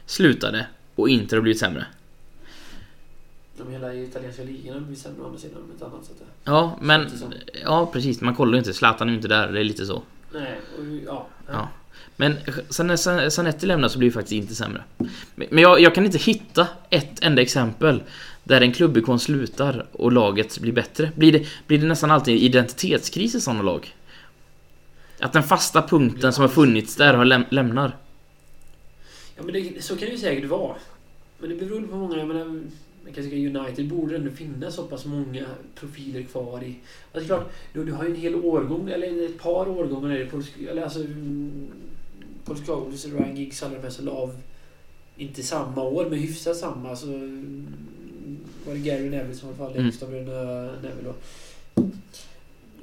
slutade 0.06 0.66
och 0.94 1.08
inte 1.08 1.36
har 1.36 1.40
blivit 1.42 1.60
sämre. 1.60 1.86
De 3.58 3.72
hela 3.72 3.94
italienska 3.94 4.42
ligan 4.42 4.86
blir 4.86 4.96
sämre 4.96 5.22
å 5.22 5.26
andra 5.26 5.38
sidan 5.38 5.62
ett 5.76 5.82
annat 5.82 6.04
sätt. 6.04 6.16
Ja, 6.44 6.78
men... 6.80 7.06
Ja, 7.64 7.90
precis. 7.92 8.20
Man 8.20 8.34
kollar 8.34 8.52
ju 8.52 8.58
inte. 8.58 8.74
Zlatan 8.74 9.08
är 9.08 9.12
ju 9.12 9.16
inte 9.16 9.28
där. 9.28 9.52
Det 9.52 9.60
är 9.60 9.64
lite 9.64 9.86
så. 9.86 10.02
Nej, 10.32 10.58
och 10.78 10.84
ja. 11.06 11.26
Ja. 11.48 11.68
Men 12.16 12.36
sen 12.70 12.86
när 12.86 13.30
Zanetti 13.30 13.66
lämnar 13.66 13.88
så 13.88 13.98
blir 13.98 14.08
det 14.08 14.14
faktiskt 14.14 14.32
inte 14.32 14.54
sämre. 14.54 14.82
Men 14.98 15.08
men 15.50 15.58
jag, 15.58 15.80
jag 15.80 15.94
kan 15.94 16.04
inte 16.04 16.18
hitta 16.18 16.68
ett 16.90 17.24
enda 17.24 17.42
exempel 17.42 18.02
där 18.44 18.60
en 18.60 18.72
klubbikon 18.72 19.20
slutar 19.20 19.86
och 19.92 20.12
laget 20.12 20.58
blir 20.58 20.72
bättre. 20.72 21.10
Blir 21.14 21.32
det, 21.32 21.46
blir 21.66 21.78
det 21.78 21.86
nästan 21.86 22.10
alltid 22.10 22.42
identitetskris 22.42 23.34
i 23.34 23.40
sådana 23.40 23.62
lag? 23.62 23.94
Att 25.20 25.32
den 25.32 25.42
fasta 25.42 25.82
punkten 25.82 26.32
som 26.32 26.42
har 26.42 26.48
funnits 26.48 26.96
där 26.96 27.14
har 27.14 27.24
läm 27.24 27.44
lämnar. 27.50 27.96
Ja, 29.36 29.42
men 29.42 29.52
det, 29.52 29.84
så 29.84 29.96
kan 29.96 30.06
det 30.06 30.12
ju 30.12 30.18
säkert 30.18 30.50
vara. 30.50 30.76
Men 31.38 31.48
det 31.48 31.54
beror 31.56 31.82
på 31.82 31.96
många. 31.96 32.16
Jag 32.18 32.28
menar, 32.28 32.62
kan 33.14 33.24
säga 33.24 33.60
United 33.60 33.88
borde 33.88 34.16
ändå 34.16 34.30
finnas 34.30 34.74
så 34.74 34.82
pass 34.82 35.06
många 35.06 35.44
profiler 35.74 36.22
kvar 36.22 36.62
i... 36.62 36.76
Alltså 37.12 37.26
klart, 37.26 37.52
du, 37.72 37.84
du 37.84 37.92
har 37.92 38.04
ju 38.04 38.10
en 38.10 38.16
hel 38.16 38.34
årgång, 38.34 38.90
eller 38.90 39.26
ett 39.26 39.38
par 39.38 39.68
årgångar 39.68 40.10
är 40.10 40.18
det 40.18 40.26
på... 40.26 40.42
Eller 40.70 40.82
alltså... 40.82 41.00
Paul 42.44 42.56
Scholes 42.56 43.06
Ryan 43.06 43.36
Giggs 43.36 43.62
alla 43.62 43.74
de 43.74 43.82
här 43.82 43.90
som 43.90 44.04
la 44.04 44.12
av 44.12 44.34
inte 45.16 45.42
samma 45.42 45.82
år, 45.82 46.06
men 46.10 46.18
hyfsat 46.18 46.56
samma. 46.56 46.90
Alltså, 46.90 47.06
mm, 47.06 47.66
var 48.66 48.74
det 48.74 48.80
Gary 48.80 49.10
Neville 49.10 49.34
som 49.34 49.48
i 49.48 49.52
alla 49.52 49.58
fall 49.58 49.72
Mm. 49.72 49.82
längst 49.82 50.02
av 50.02 50.10
bröderna 50.10 50.62
Neville 50.82 51.04
då. 51.04 51.14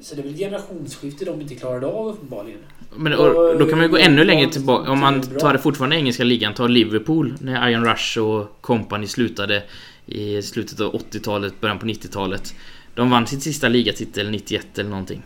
Så 0.01 0.15
det 0.15 0.21
är 0.21 0.23
väl 0.23 0.33
ett 0.33 0.39
generationsskifte 0.39 1.25
de 1.25 1.41
inte 1.41 1.55
klarade 1.55 1.87
av 1.87 2.07
uppenbarligen. 2.07 2.59
Men 2.95 3.13
och, 3.13 3.59
då 3.59 3.65
kan 3.65 3.77
man 3.77 3.81
ju 3.81 3.91
gå 3.91 3.97
ännu 3.97 4.23
längre 4.23 4.49
tillbaka. 4.49 4.91
Om 4.91 4.99
man 4.99 5.21
tar 5.21 5.53
det 5.53 5.59
fortfarande 5.59 5.95
engelska 5.95 6.23
ligan, 6.23 6.53
tar 6.53 6.67
Liverpool 6.67 7.33
när 7.41 7.69
Ian 7.69 7.85
Rush 7.85 8.19
och 8.19 8.61
company 8.61 9.07
slutade 9.07 9.63
i 10.05 10.41
slutet 10.41 10.79
av 10.79 10.93
80-talet, 10.93 11.61
början 11.61 11.79
på 11.79 11.85
90-talet. 11.85 12.55
De 12.95 13.09
vann 13.09 13.27
sin 13.27 13.41
sista 13.41 13.67
ligatitel 13.67 14.29
91 14.31 14.79
eller 14.79 14.89
någonting. 14.89 15.21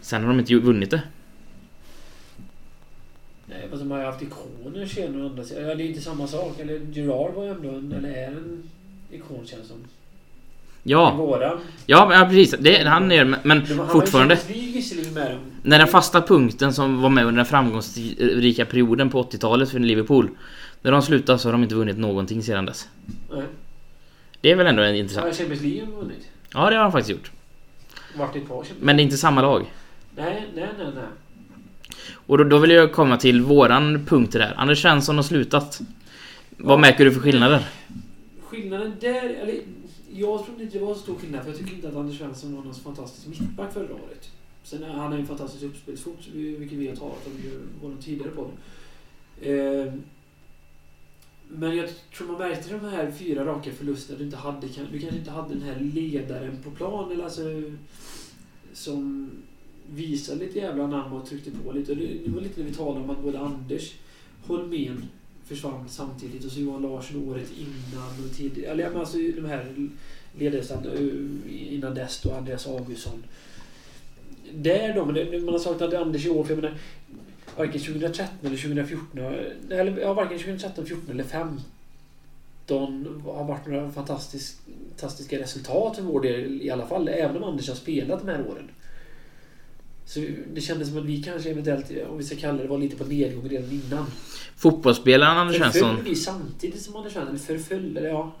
Sen 0.00 0.22
har 0.22 0.28
de 0.28 0.38
inte 0.40 0.54
vunnit 0.54 0.90
det. 0.90 1.02
Nej, 3.46 3.66
fast 3.70 3.82
de 3.82 3.90
har 3.90 3.98
ju 3.98 4.04
haft 4.04 4.22
ikoner 4.22 4.86
senare 4.86 5.26
andra 5.26 5.44
sidan. 5.44 5.68
Ja, 5.68 5.74
det 5.74 5.82
är 5.82 5.86
inte 5.86 6.00
samma 6.00 6.26
sak. 6.26 6.60
Eller 6.60 6.80
Gerard 6.92 7.34
var 7.34 7.44
ju 7.44 7.50
ändå 7.50 7.68
en, 7.68 7.92
eller 7.92 8.08
är 8.08 8.26
en 8.26 8.62
ikon 9.10 9.46
känns 9.46 9.68
som. 9.68 9.76
Ja, 10.82 11.14
Våran. 11.14 11.58
ja, 11.86 12.14
ja 12.14 12.26
precis. 12.30 12.54
Det, 12.60 12.88
han 12.88 13.12
är 13.12 13.24
men- 13.24 13.40
men 13.44 13.62
han 13.78 13.88
fortfarande. 13.88 14.38
med. 15.14 15.38
När 15.62 15.78
den 15.78 15.88
fasta 15.88 16.22
punkten 16.22 16.72
som 16.74 17.02
var 17.02 17.08
med 17.10 17.24
under 17.24 17.36
den 17.36 17.46
framgångsrika 17.46 18.64
perioden 18.64 19.10
på 19.10 19.22
80-talet 19.22 19.70
för 19.70 19.78
Liverpool. 19.78 20.30
När 20.82 20.92
de 20.92 21.02
slutade 21.02 21.38
så 21.38 21.48
har 21.48 21.52
de 21.52 21.62
inte 21.62 21.74
vunnit 21.74 21.98
någonting 21.98 22.42
sedan 22.42 22.66
dess. 22.66 22.88
Nej. 23.30 23.42
Det 24.40 24.50
är 24.50 24.56
väl 24.56 24.66
ändå 24.66 24.82
en 24.82 24.88
Har 24.88 24.94
intressant. 24.94 25.36
Champions 25.36 25.62
League 25.62 25.86
vunnit? 25.86 26.28
Ja, 26.52 26.70
det 26.70 26.76
har 26.76 26.82
de 26.82 26.92
faktiskt 26.92 27.10
gjort. 27.10 27.30
Vart 28.18 28.36
ett 28.36 28.48
par 28.48 28.64
Men 28.80 28.96
det 28.96 29.02
är 29.02 29.04
inte 29.04 29.16
samma 29.16 29.42
lag. 29.42 29.72
Nej, 30.16 30.46
nej, 30.54 30.68
nej, 30.78 30.86
nej. 30.94 31.04
Och 32.12 32.38
då, 32.38 32.44
då 32.44 32.58
vill 32.58 32.70
jag 32.70 32.92
komma 32.92 33.16
till 33.16 33.42
våran 33.42 34.06
punkt 34.06 34.32
där. 34.32 34.54
Anders 34.56 34.82
Svensson 34.82 35.16
har 35.16 35.22
slutat. 35.22 35.80
Vad 36.56 36.80
märker 36.80 37.04
du 37.04 37.12
för 37.12 37.20
skillnader? 37.20 37.68
Skillnaden 38.42 38.96
där, 39.00 39.22
eller 39.22 39.54
jag 40.12 40.44
trodde 40.44 40.62
inte 40.62 40.78
det 40.78 40.84
var 40.84 40.94
så 40.94 41.00
stor 41.00 41.14
skillnad 41.14 41.42
för 41.42 41.50
jag 41.50 41.58
tycker 41.58 41.74
inte 41.74 41.88
att 41.88 41.96
Anders 41.96 42.18
Svensson 42.18 42.56
var 42.56 42.62
någon 42.64 42.74
fantastisk 42.74 43.26
mittback 43.26 43.72
förra 43.72 43.94
året. 43.94 44.30
Sen 44.62 44.82
han 44.82 44.98
har 44.98 45.12
ju 45.14 45.20
en 45.20 45.26
fantastisk 45.26 45.64
uppspelsfot, 45.64 46.18
vilket 46.32 46.78
vi 46.78 46.88
har 46.88 46.96
talat 46.96 47.26
om 47.26 47.32
i 47.32 47.50
vår 47.82 47.92
tidigare 48.02 48.30
podd. 48.30 48.50
Eh, 49.42 49.92
men 51.48 51.76
jag 51.76 51.88
tror 52.16 52.28
man 52.28 52.38
märkte 52.38 52.70
de 52.70 52.80
här 52.80 53.10
fyra 53.10 53.44
raka 53.44 53.70
förlusterna 53.70 54.18
du 54.18 54.24
inte 54.24 54.36
hade, 54.36 54.66
du 54.66 54.98
kanske 54.98 55.18
inte 55.18 55.30
hade 55.30 55.54
den 55.54 55.62
här 55.62 55.80
ledaren 55.80 56.56
på 56.64 56.70
plan 56.70 57.12
eller 57.12 57.24
alltså 57.24 57.42
som 58.72 59.30
visade 59.90 60.38
lite 60.38 60.58
jävla 60.58 60.86
namn 60.86 61.12
och 61.12 61.26
tryckte 61.26 61.50
på 61.50 61.72
lite. 61.72 61.94
Det, 61.94 62.30
var 62.30 62.40
lite 62.40 62.60
det 62.60 62.68
vi 62.68 62.74
talade 62.74 63.04
om 63.04 63.10
att 63.10 63.22
både 63.22 63.38
Anders 63.38 63.94
Holmén 64.46 65.04
försvann 65.44 65.88
samtidigt 65.88 66.44
och 66.44 66.52
så 66.52 66.60
Johan 66.60 66.82
Larsson 66.82 67.28
året 67.28 67.52
innan 67.58 68.24
och 68.24 68.36
tidigare. 68.36 68.72
Eller 68.72 68.98
alltså 68.98 69.18
de 69.18 69.44
här 69.44 69.92
ledarna 70.38 70.94
eh, 70.94 71.74
innan 71.74 71.94
dess 71.94 72.20
då, 72.22 72.32
Andreas 72.32 72.66
Augustsson. 72.66 73.24
Där 74.54 74.94
då, 74.94 75.04
men 75.04 75.44
man 75.44 75.54
har 75.54 75.58
saknat 75.58 75.94
Anders 75.94 76.26
i 76.26 76.30
år 76.30 76.44
för 76.44 76.54
jag 76.54 76.62
menar 76.62 76.78
varken 77.58 77.80
2013 77.80 78.36
eller 78.42 78.56
2014 78.56 79.18
eller 79.70 80.00
ja, 80.00 80.12
varken 80.14 80.38
2013, 80.38 80.86
14 80.86 81.10
eller 81.10 81.24
15 81.24 83.22
har 83.24 83.44
varit 83.44 83.66
några 83.66 83.90
fantastisk, 83.92 84.56
fantastiska 84.90 85.38
resultat 85.38 85.96
för 85.96 86.02
vår 86.02 86.20
del 86.20 86.62
i 86.62 86.70
alla 86.70 86.86
fall. 86.86 87.08
Även 87.08 87.36
om 87.36 87.44
Anders 87.44 87.68
har 87.68 87.74
spelat 87.74 88.20
de 88.20 88.28
här 88.28 88.46
åren. 88.48 88.70
Så 90.04 90.20
det 90.54 90.60
kändes 90.60 90.88
som 90.88 90.98
att 90.98 91.04
vi 91.04 91.22
kanske 91.22 91.50
eventuellt, 91.50 91.90
om 92.08 92.18
vi 92.18 92.24
ska 92.24 92.36
kalla 92.36 92.62
det, 92.62 92.68
var 92.68 92.78
lite 92.78 92.96
på 92.96 93.04
nedgång 93.04 93.48
redan 93.48 93.70
innan. 93.70 94.06
Fotbollsspelaren 94.56 95.36
Anders 95.38 95.56
Förföll 95.56 95.72
Svensson. 95.72 96.04
vi 96.04 96.14
samtidigt 96.14 96.82
som 96.82 96.96
Anders 96.96 97.12
Svensson? 97.12 97.28
Eller 97.34 97.38
förföll? 97.58 97.96
Eller 97.96 98.08
ja, 98.08 98.32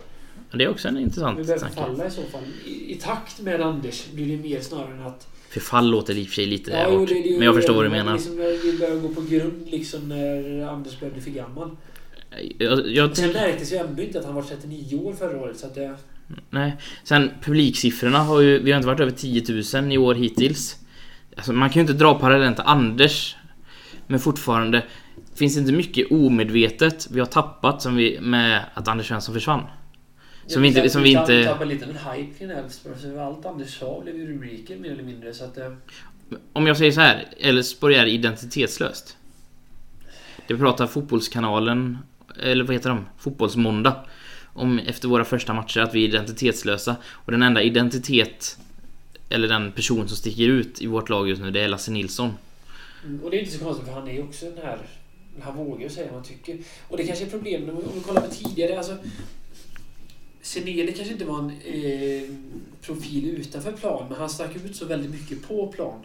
Det 0.52 0.64
är 0.64 0.68
också 0.68 0.88
en 0.88 0.94
vi 0.94 1.02
intressant 1.02 1.36
behöver 1.36 1.58
tanke. 1.58 1.76
falla 1.76 2.06
i 2.06 2.10
så 2.10 2.22
fall. 2.22 2.42
I, 2.66 2.92
I 2.92 2.94
takt 2.94 3.40
med 3.40 3.60
Anders 3.60 4.10
blir 4.12 4.36
det 4.36 4.42
mer 4.42 4.60
snarare 4.60 4.94
än 4.94 5.06
att... 5.06 5.28
Förfall 5.50 5.90
låter 5.90 6.18
i 6.18 6.22
och 6.22 6.26
för 6.26 6.34
sig 6.34 6.46
lite 6.46 6.70
Ja, 6.70 6.90
hårt. 6.90 7.08
det- 7.08 7.14
det- 7.14 7.30
Men 7.30 7.42
jag 7.42 7.54
förstår 7.54 7.74
vad 7.74 7.84
du 7.84 7.88
men 7.88 7.98
menar. 7.98 8.12
Liksom, 8.18 8.36
vi 8.36 8.78
börjar 8.78 8.96
gå 8.96 9.08
på 9.08 9.20
grund 9.20 9.68
liksom 9.70 10.08
när 10.08 10.66
Anders 10.68 10.98
bli 11.00 11.20
för 11.20 11.30
gammal. 11.30 11.70
Jag, 12.58 12.88
jag 12.88 13.16
Sen 13.16 13.32
märktes 13.32 13.72
ju 13.72 13.76
ändå 13.76 14.02
inte 14.02 14.18
att 14.18 14.24
han 14.24 14.34
var 14.34 14.42
39 14.42 14.96
år 14.96 15.12
förra 15.12 15.40
året 15.40 15.58
så 15.58 15.66
att 15.66 15.74
det... 15.74 15.94
Nej. 16.50 16.76
Sen 17.04 17.30
publiksiffrorna 17.42 18.18
har 18.18 18.40
ju... 18.40 18.58
Vi 18.58 18.70
har 18.72 18.76
inte 18.76 18.86
varit 18.86 19.00
över 19.00 19.12
10 19.12 19.42
000 19.82 19.92
i 19.92 19.98
år 19.98 20.14
hittills. 20.14 20.76
Alltså, 21.36 21.52
man 21.52 21.70
kan 21.70 21.74
ju 21.74 21.80
inte 21.80 21.92
dra 22.04 22.14
parallellen 22.14 22.54
till 22.54 22.64
Anders. 22.66 23.36
Men 24.06 24.20
fortfarande 24.20 24.82
finns 25.34 25.54
det 25.54 25.60
inte 25.60 25.72
mycket 25.72 26.12
omedvetet 26.12 27.08
vi 27.10 27.20
har 27.20 27.26
tappat 27.26 27.82
som 27.82 27.96
vi, 27.96 28.18
med 28.20 28.64
att 28.74 28.88
Anders 28.88 29.08
Svensson 29.08 29.34
försvann. 29.34 29.62
Som 30.48 30.62
vi 30.62 30.68
inte... 30.68 30.90
Som 30.90 31.02
vi 31.02 31.10
inte... 31.12 31.44
tappade 31.44 31.64
lite 31.74 31.84
en 31.84 31.90
hype 32.12 32.38
kring 32.38 32.50
Elfsborg. 32.50 32.94
Så 33.02 33.20
allt 33.20 33.46
Anders 33.46 33.78
sa 33.78 34.00
blev 34.00 34.16
ju 34.16 34.26
rubriker 34.26 34.76
mer 34.76 34.90
eller 34.90 35.02
mindre 35.02 35.34
så 35.34 35.44
att... 35.44 35.58
Om 36.52 36.66
jag 36.66 36.76
säger 36.76 36.92
så 36.92 37.00
här, 37.00 37.24
Elfsborg 37.40 37.94
är 37.94 38.06
identitetslöst. 38.06 39.16
Det 40.46 40.56
pratar 40.56 40.86
Fotbollskanalen, 40.86 41.98
eller 42.42 42.64
vad 42.64 42.74
heter 42.74 42.88
de? 42.90 43.06
Fotbollsmåndag. 43.18 44.04
Om 44.54 44.78
efter 44.78 45.08
våra 45.08 45.24
första 45.24 45.54
matcher 45.54 45.80
att 45.80 45.94
vi 45.94 46.04
är 46.04 46.08
identitetslösa. 46.08 46.96
Och 47.06 47.32
den 47.32 47.42
enda 47.42 47.62
identitet, 47.62 48.58
eller 49.28 49.48
den 49.48 49.72
person 49.72 50.08
som 50.08 50.16
sticker 50.16 50.48
ut 50.48 50.82
i 50.82 50.86
vårt 50.86 51.08
lag 51.08 51.28
just 51.28 51.42
nu, 51.42 51.50
det 51.50 51.60
är 51.60 51.68
Lasse 51.68 51.90
Nilsson. 51.90 52.32
Mm, 53.04 53.20
Och 53.24 53.30
det 53.30 53.36
är 53.36 53.40
inte 53.40 53.52
så 53.52 53.64
konstigt 53.64 53.86
för 53.86 53.94
han 53.94 54.08
är 54.08 54.12
ju 54.12 54.22
också 54.22 54.44
den 54.44 54.64
här... 54.64 54.78
Han 55.42 55.56
vågar 55.56 55.82
ju 55.82 55.88
säga 55.88 56.06
vad 56.06 56.14
han 56.14 56.24
tycker. 56.24 56.58
Och 56.88 56.96
det 56.96 57.06
kanske 57.06 57.24
är 57.24 57.30
problemet 57.30 57.68
vi- 57.68 57.72
om 57.72 57.82
vi 57.94 58.00
kollar 58.00 58.20
på 58.20 58.26
tidigare. 58.34 58.78
Alltså, 58.78 58.96
Seneli 60.42 60.92
kanske 60.92 61.12
inte 61.12 61.24
var 61.24 61.38
en 61.38 61.50
eh, 61.50 62.22
profil 62.82 63.28
utanför 63.28 63.72
plan, 63.72 64.06
men 64.10 64.18
han 64.18 64.28
stack 64.28 64.56
ut 64.56 64.76
så 64.76 64.84
väldigt 64.84 65.10
mycket 65.10 65.48
på 65.48 65.66
plan. 65.66 66.00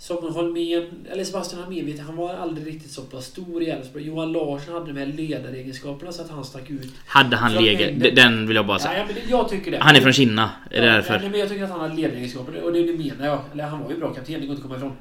Som 0.00 0.34
Holmén, 0.34 0.88
eller 1.10 1.24
Sebastian 1.24 1.62
Holmén, 1.62 1.86
vet 1.86 2.00
han 2.00 2.16
var 2.16 2.34
aldrig 2.34 2.66
riktigt 2.66 2.90
så 2.90 3.02
pass 3.02 3.24
stor 3.24 3.62
i 3.62 3.66
Elfsborg. 3.70 4.06
Johan 4.06 4.32
Larsson 4.32 4.74
hade 4.74 4.92
de 4.92 4.98
här 4.98 5.06
ledaregenskaperna 5.06 6.12
så 6.12 6.22
att 6.22 6.30
han 6.30 6.44
stack 6.44 6.70
ut. 6.70 6.92
Hade 7.06 7.36
han 7.36 7.54
legat... 7.54 8.16
Den 8.16 8.46
vill 8.46 8.56
jag 8.56 8.66
bara 8.66 8.74
Ja, 8.74 8.78
säga. 8.82 8.98
ja, 8.98 9.04
men 9.06 9.14
det, 9.14 9.20
jag 9.30 9.48
tycker 9.48 9.70
det. 9.70 9.78
Han 9.80 9.96
är 9.96 10.00
från 10.00 10.12
Kina, 10.12 10.50
är 10.70 10.80
det 10.80 10.86
Ja, 10.86 10.92
därför? 10.92 11.18
nej, 11.18 11.30
men 11.30 11.40
jag 11.40 11.48
tycker 11.48 11.64
att 11.64 11.70
han 11.70 11.80
har 11.80 11.88
ledaregenskaper 11.88 12.62
och 12.62 12.72
det, 12.72 12.82
det 12.82 12.98
menar 12.98 13.26
jag. 13.26 13.40
Eller 13.52 13.64
han 13.64 13.82
var 13.82 13.90
ju 13.90 13.96
bra 13.98 14.14
kapten, 14.14 14.40
det 14.40 14.46
går 14.46 14.50
inte 14.50 14.54
att 14.54 14.62
komma 14.62 14.76
ifrån. 14.76 14.92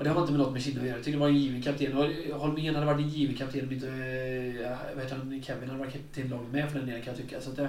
Och 0.00 0.04
det 0.04 0.10
har 0.10 0.20
inte 0.20 0.32
med 0.32 0.40
något 0.40 0.52
med 0.52 0.62
Kina 0.62 0.80
att 0.80 0.86
göra. 0.86 0.96
Jag 0.96 1.04
tycker 1.04 1.18
det 1.18 1.20
var 1.20 1.28
en 1.28 1.36
given 1.36 1.62
kapten. 1.62 1.96
Och 1.96 2.40
Holmén 2.40 2.74
hade 2.74 2.86
varit 2.86 3.00
en 3.00 3.08
given 3.08 3.36
kapten 3.36 3.66
om 3.66 3.72
inte 3.72 3.86
eh, 3.86 4.94
vad 4.94 5.04
heter 5.04 5.16
han, 5.16 5.42
Kevin 5.42 5.68
hade 5.68 5.80
varit 5.80 5.92
kaptenlaget 5.92 6.52
med 6.52 6.70
för 6.70 6.78
den 6.78 6.86
delen 6.86 7.02
kan 7.02 7.14
jag 7.14 7.22
tycka. 7.22 7.40
Så 7.40 7.50
att, 7.50 7.58
eh, 7.58 7.68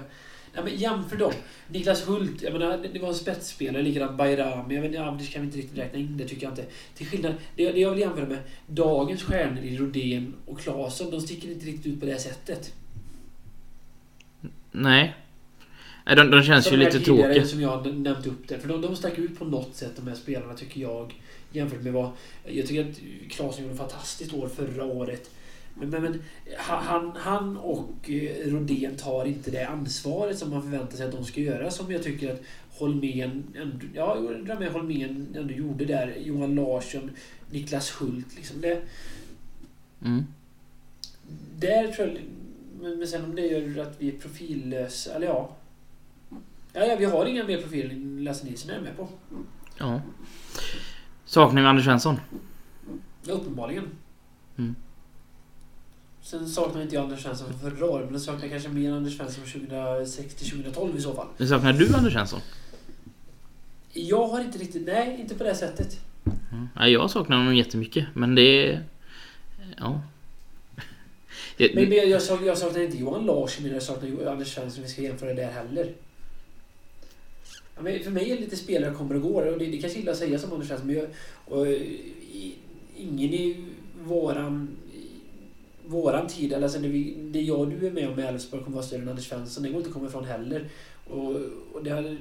nej, 0.54 0.64
men 0.64 0.76
jämför 0.76 1.18
dem. 1.18 1.34
Niklas 1.68 2.08
Hult, 2.08 2.42
jag 2.42 2.54
menar, 2.54 2.78
det, 2.78 2.88
det 2.88 3.00
var 3.00 3.08
en 3.08 3.16
spetsspelare. 3.16 3.84
Likadant 3.84 4.18
Bayrami. 4.18 4.76
Jag 4.76 4.82
vet 4.82 4.92
inte, 4.92 5.04
Anders 5.04 5.34
kan 5.34 5.42
vi 5.42 5.46
inte 5.46 5.58
riktigt 5.58 5.78
räkna 5.78 6.00
in 6.00 6.18
det 6.18 6.28
tycker 6.28 6.44
jag 6.44 6.52
inte. 6.52 6.66
Till 6.96 7.08
skillnad, 7.08 7.34
det, 7.56 7.72
det 7.72 7.80
jag 7.80 7.90
vill 7.92 8.00
jämföra 8.00 8.26
med 8.26 8.40
dagens 8.68 9.24
stjärnor 9.24 9.64
i 9.64 9.78
Rodén 9.78 10.34
och 10.46 10.60
Claesson. 10.60 11.12
De 11.12 11.22
sticker 11.22 11.52
inte 11.52 11.66
riktigt 11.66 11.94
ut 11.94 12.00
på 12.00 12.06
det 12.06 12.12
här 12.12 12.20
sättet. 12.20 12.74
Nej. 14.72 15.16
Nej, 16.06 16.16
de, 16.16 16.32
de 16.32 16.44
känns 16.44 16.66
Som 16.66 16.80
ju 16.80 16.86
lite 16.86 17.00
tråkiga. 17.00 17.46
Som 17.46 17.62
jag 17.62 17.96
nämnt 17.96 18.28
upp 18.28 18.48
det. 18.48 18.60
För 18.60 18.68
de, 18.68 18.82
de 18.82 18.96
stack 18.96 19.18
ut 19.18 19.40
på 19.40 19.46
något 19.46 19.76
sätt 19.76 19.92
de 19.96 20.08
här 20.08 20.16
spelarna 20.16 20.54
tycker 20.54 20.82
jag. 20.82 21.14
Jämfört 21.52 21.84
med 21.84 21.94
vad... 21.94 22.10
Jag 22.46 22.68
tycker 22.68 22.90
att 22.90 23.00
Klasen 23.30 23.64
gjorde 23.64 23.74
ett 23.74 23.80
fantastiskt 23.80 24.34
år 24.34 24.48
förra 24.48 24.86
året. 24.86 25.32
Men, 25.76 25.90
men, 25.90 26.02
men 26.02 26.22
han, 26.58 27.12
han 27.16 27.58
och 27.58 28.10
eh, 28.10 28.48
Rodén 28.52 28.96
tar 28.96 29.26
inte 29.26 29.52
det 29.52 29.68
ansvaret 29.68 30.38
som 30.38 30.50
man 30.50 30.62
förväntar 30.62 30.98
sig 30.98 31.06
att 31.06 31.12
de 31.12 31.26
ska 31.26 31.42
göra. 31.42 31.72
Som 31.72 31.92
jag 31.92 32.04
tycker 32.04 32.34
att 32.34 32.42
Holmén, 32.70 33.44
ja, 33.94 34.18
med 34.60 34.72
Holmén 34.72 35.36
ändå 35.36 35.54
gjorde 35.54 35.86
där. 35.86 36.16
Johan 36.18 36.56
Larsson, 36.56 37.12
Niklas 37.52 38.02
Hult. 38.02 38.36
Liksom 38.36 38.62
det, 38.62 38.82
Mm. 40.06 40.24
där 41.60 41.88
tror 41.88 42.08
jag... 42.08 42.18
Men, 42.82 43.00
men 43.00 43.08
sen 43.08 43.26
om 43.26 43.36
det 43.36 43.42
gör 43.42 43.82
att 43.82 43.96
vi 44.02 44.08
är 44.08 44.18
profillösa, 44.18 45.16
eller 45.16 45.28
ja. 45.28 45.56
Ja, 46.74 46.86
ja 46.86 46.96
vi 46.96 47.06
har 47.06 47.26
inga 47.26 47.44
mer 47.44 47.62
profiler 47.62 47.90
än 47.90 48.24
Lasse 48.24 48.46
Nilsson 48.46 48.72
är 48.72 48.82
med 48.82 48.98
på. 48.98 49.08
Ja. 49.78 50.02
Saknar 51.32 51.62
vi 51.62 51.68
Anders 51.68 51.86
Svensson? 51.86 52.20
Ja, 53.24 53.34
uppenbarligen. 53.34 53.84
Mm. 54.58 54.76
Sen 56.22 56.50
saknar 56.50 56.82
inte 56.82 56.96
jag 56.96 57.04
Anders 57.04 57.24
Svensson 57.24 57.48
från 57.50 57.72
förra 57.72 57.86
året, 57.86 58.06
men 58.06 58.14
jag 58.14 58.22
saknar 58.22 58.50
kanske 58.50 58.70
mer 58.70 58.92
Anders 58.94 59.18
Svensson 59.18 59.44
från 59.46 59.62
2006 59.68 60.36
till 60.36 60.50
2012 60.50 60.98
i 60.98 61.02
så 61.02 61.14
fall. 61.14 61.28
Men 61.38 61.48
saknar 61.48 61.74
du 61.74 61.96
Anders 61.96 62.14
Svensson? 62.14 62.40
Jag 63.94 64.28
har 64.28 64.42
inte 64.42 64.58
riktigt, 64.58 64.86
nej, 64.88 65.18
inte 65.22 65.36
på 65.36 65.44
det 65.44 65.56
sättet. 65.56 66.00
Mm. 66.52 66.70
Ja, 66.76 66.88
jag 66.88 67.10
saknar 67.12 67.38
honom 67.38 67.56
jättemycket, 67.56 68.06
men 68.14 68.36
det. 68.36 68.80
Ja. 69.78 70.02
Jag- 71.58 71.76
Men, 71.76 71.84
men 71.90 71.98
jag, 71.98 72.08
jag, 72.10 72.22
saknar, 72.22 72.48
jag 72.48 72.58
saknar 72.58 72.82
inte 72.82 72.98
Johan 72.98 73.26
Larsson, 73.26 73.64
men 73.64 73.74
jag 73.74 73.84
saknar 73.84 74.26
Anders 74.32 74.54
Svensson, 74.56 74.84
vi 74.84 74.90
ska 74.90 75.02
jämföra 75.02 75.34
där 75.34 75.52
heller. 75.52 75.94
Ja, 77.76 77.82
för 78.04 78.12
mig 78.12 78.32
är 78.32 78.36
det 78.36 78.42
lite 78.42 78.58
spelare 78.58 78.94
kommer 78.94 79.16
och 79.16 79.22
går, 79.22 79.46
och 79.46 79.60
det, 79.60 79.66
det 79.66 79.78
kanske 79.78 80.00
illa 80.00 80.12
att 80.12 80.18
säga 80.18 80.40
som 80.40 80.54
Anders 80.54 80.70
men 80.84 80.96
jag, 80.96 81.06
och, 81.46 81.68
i, 81.68 82.56
ingen 82.98 83.34
i 83.34 83.66
våran, 84.04 84.70
i 84.94 85.08
våran 85.86 86.28
tid, 86.28 86.54
eller 86.54 86.64
alltså 86.64 86.80
det, 86.80 86.88
vi, 86.88 87.16
det 87.32 87.42
jag 87.42 87.70
du 87.72 87.88
är 87.88 87.92
med 87.92 88.10
om 88.10 88.16
med 88.16 88.26
Elfsborg 88.30 88.64
kommer 88.64 88.76
vara 88.76 88.86
större 88.86 89.02
än 89.02 89.10
Anders 89.10 89.28
Svensson, 89.30 89.64
det 89.64 89.70
går 89.70 89.78
inte 89.78 89.88
att 89.90 89.94
komma 89.94 90.08
ifrån 90.08 90.26
heller. 90.26 90.70
Och, 91.08 91.36
och 91.74 91.84
det 91.84 91.90
hade, 91.90 92.18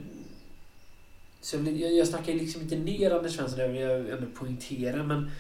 så 1.41 1.57
jag, 1.57 1.63
vill- 1.63 1.81
jag, 1.81 1.93
jag 1.93 2.09
snackar 2.09 2.35
liksom 2.35 2.63
inte 2.63 2.77
ner 2.77 3.11
Anders 3.11 3.33
Svensson, 3.37 3.59
det 3.59 3.69
vill 3.69 3.81
jag 3.81 3.99
ändå 4.11 4.27
poängtera, 4.35 5.03
men 5.03 5.31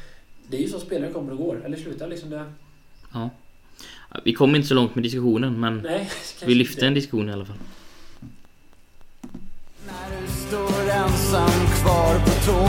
det 0.48 0.56
är 0.56 0.60
ju 0.60 0.68
så 0.68 0.80
spelare 0.80 1.12
kommer 1.12 1.32
och 1.32 1.38
går, 1.38 1.62
eller 1.64 1.76
slutar 1.76 2.08
liksom 2.08 2.30
det. 2.30 2.44
Ja. 3.12 3.30
Vi 4.24 4.32
kom 4.32 4.54
inte 4.56 4.68
så 4.68 4.74
långt 4.74 4.94
med 4.94 5.04
diskussionen, 5.04 5.60
men 5.60 5.78
Nej, 5.78 6.10
vi 6.46 6.54
lyfte 6.54 6.74
inte. 6.74 6.86
en 6.86 6.94
diskussion 6.94 7.28
i 7.28 7.32
alla 7.32 7.44
fall. 7.44 7.56
Står 10.50 10.90
ensam 10.90 11.66
kvar 11.82 12.14
på 12.24 12.30
tå 12.46 12.62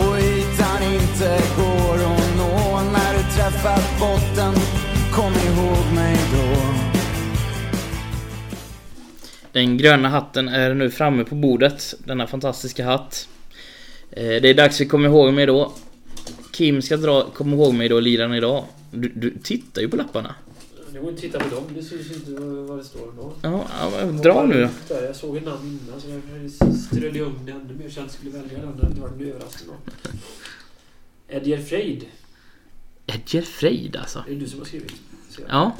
och 0.00 0.18
ytan 0.18 0.82
inte 0.82 1.40
går 1.56 1.94
att 1.94 2.36
nå 2.36 2.80
När 2.92 3.12
du 3.14 3.22
träffat 3.36 3.98
botten, 4.00 4.54
kom 5.12 5.32
ihåg 5.32 5.94
mig 5.94 6.16
då 6.32 6.74
Den 9.52 9.76
gröna 9.76 10.08
hatten 10.08 10.48
är 10.48 10.74
nu 10.74 10.90
framme 10.90 11.24
på 11.24 11.34
bordet. 11.34 11.94
Denna 12.04 12.26
fantastiska 12.26 12.84
hatt. 12.84 13.28
Eh, 14.10 14.22
det 14.26 14.48
är 14.48 14.54
dags 14.54 14.80
vi 14.80 14.86
kommer 14.86 15.08
ihåg 15.08 15.32
mig 15.32 15.46
då. 15.46 15.72
Kim 16.52 16.82
ska 16.82 16.96
dra 16.96 17.22
Kom 17.22 17.52
ihåg 17.52 17.74
mig 17.74 17.88
då-liran 17.88 18.34
idag. 18.34 18.64
Du, 18.90 19.12
du 19.14 19.38
tittar 19.42 19.82
ju 19.82 19.88
på 19.88 19.96
lapparna. 19.96 20.34
Det 20.96 21.00
går 21.02 21.10
inte 21.10 21.26
att 21.26 21.32
titta 21.32 21.38
på 21.48 21.54
dem, 21.54 21.64
det 21.74 21.82
syns 21.82 22.10
inte 22.12 22.30
vad 22.40 22.78
det 22.78 22.84
står 22.84 23.12
då. 23.16 23.32
Ja, 23.42 24.12
dra 24.22 24.46
nu 24.46 24.68
då. 24.88 24.94
Jag 24.94 25.16
såg 25.16 25.36
ett 25.36 25.44
namn 25.44 25.80
innan 25.86 26.00
så 26.00 26.08
jag 26.08 26.74
strödde 26.74 27.24
om 27.24 27.34
det 27.46 27.52
ännu 27.52 27.74
mer 27.74 27.88
så 27.88 27.98
jag 27.98 28.04
inte 28.04 28.14
skulle 28.14 28.30
välja 28.30 28.58
den. 28.58 28.76
Det 28.76 28.86
hade 28.86 29.00
varit 29.00 29.12
en 29.20 29.20
överraskning. 29.28 29.74
Edger 31.28 31.58
Freid. 31.62 32.04
Edger 33.06 33.42
Freid 33.42 33.96
alltså. 33.96 34.24
Det 34.26 34.32
är 34.34 34.36
du 34.40 34.48
som 34.48 34.58
har 34.58 34.66
skrivit. 34.66 34.92
jag. 35.38 35.46
Ja. 35.50 35.76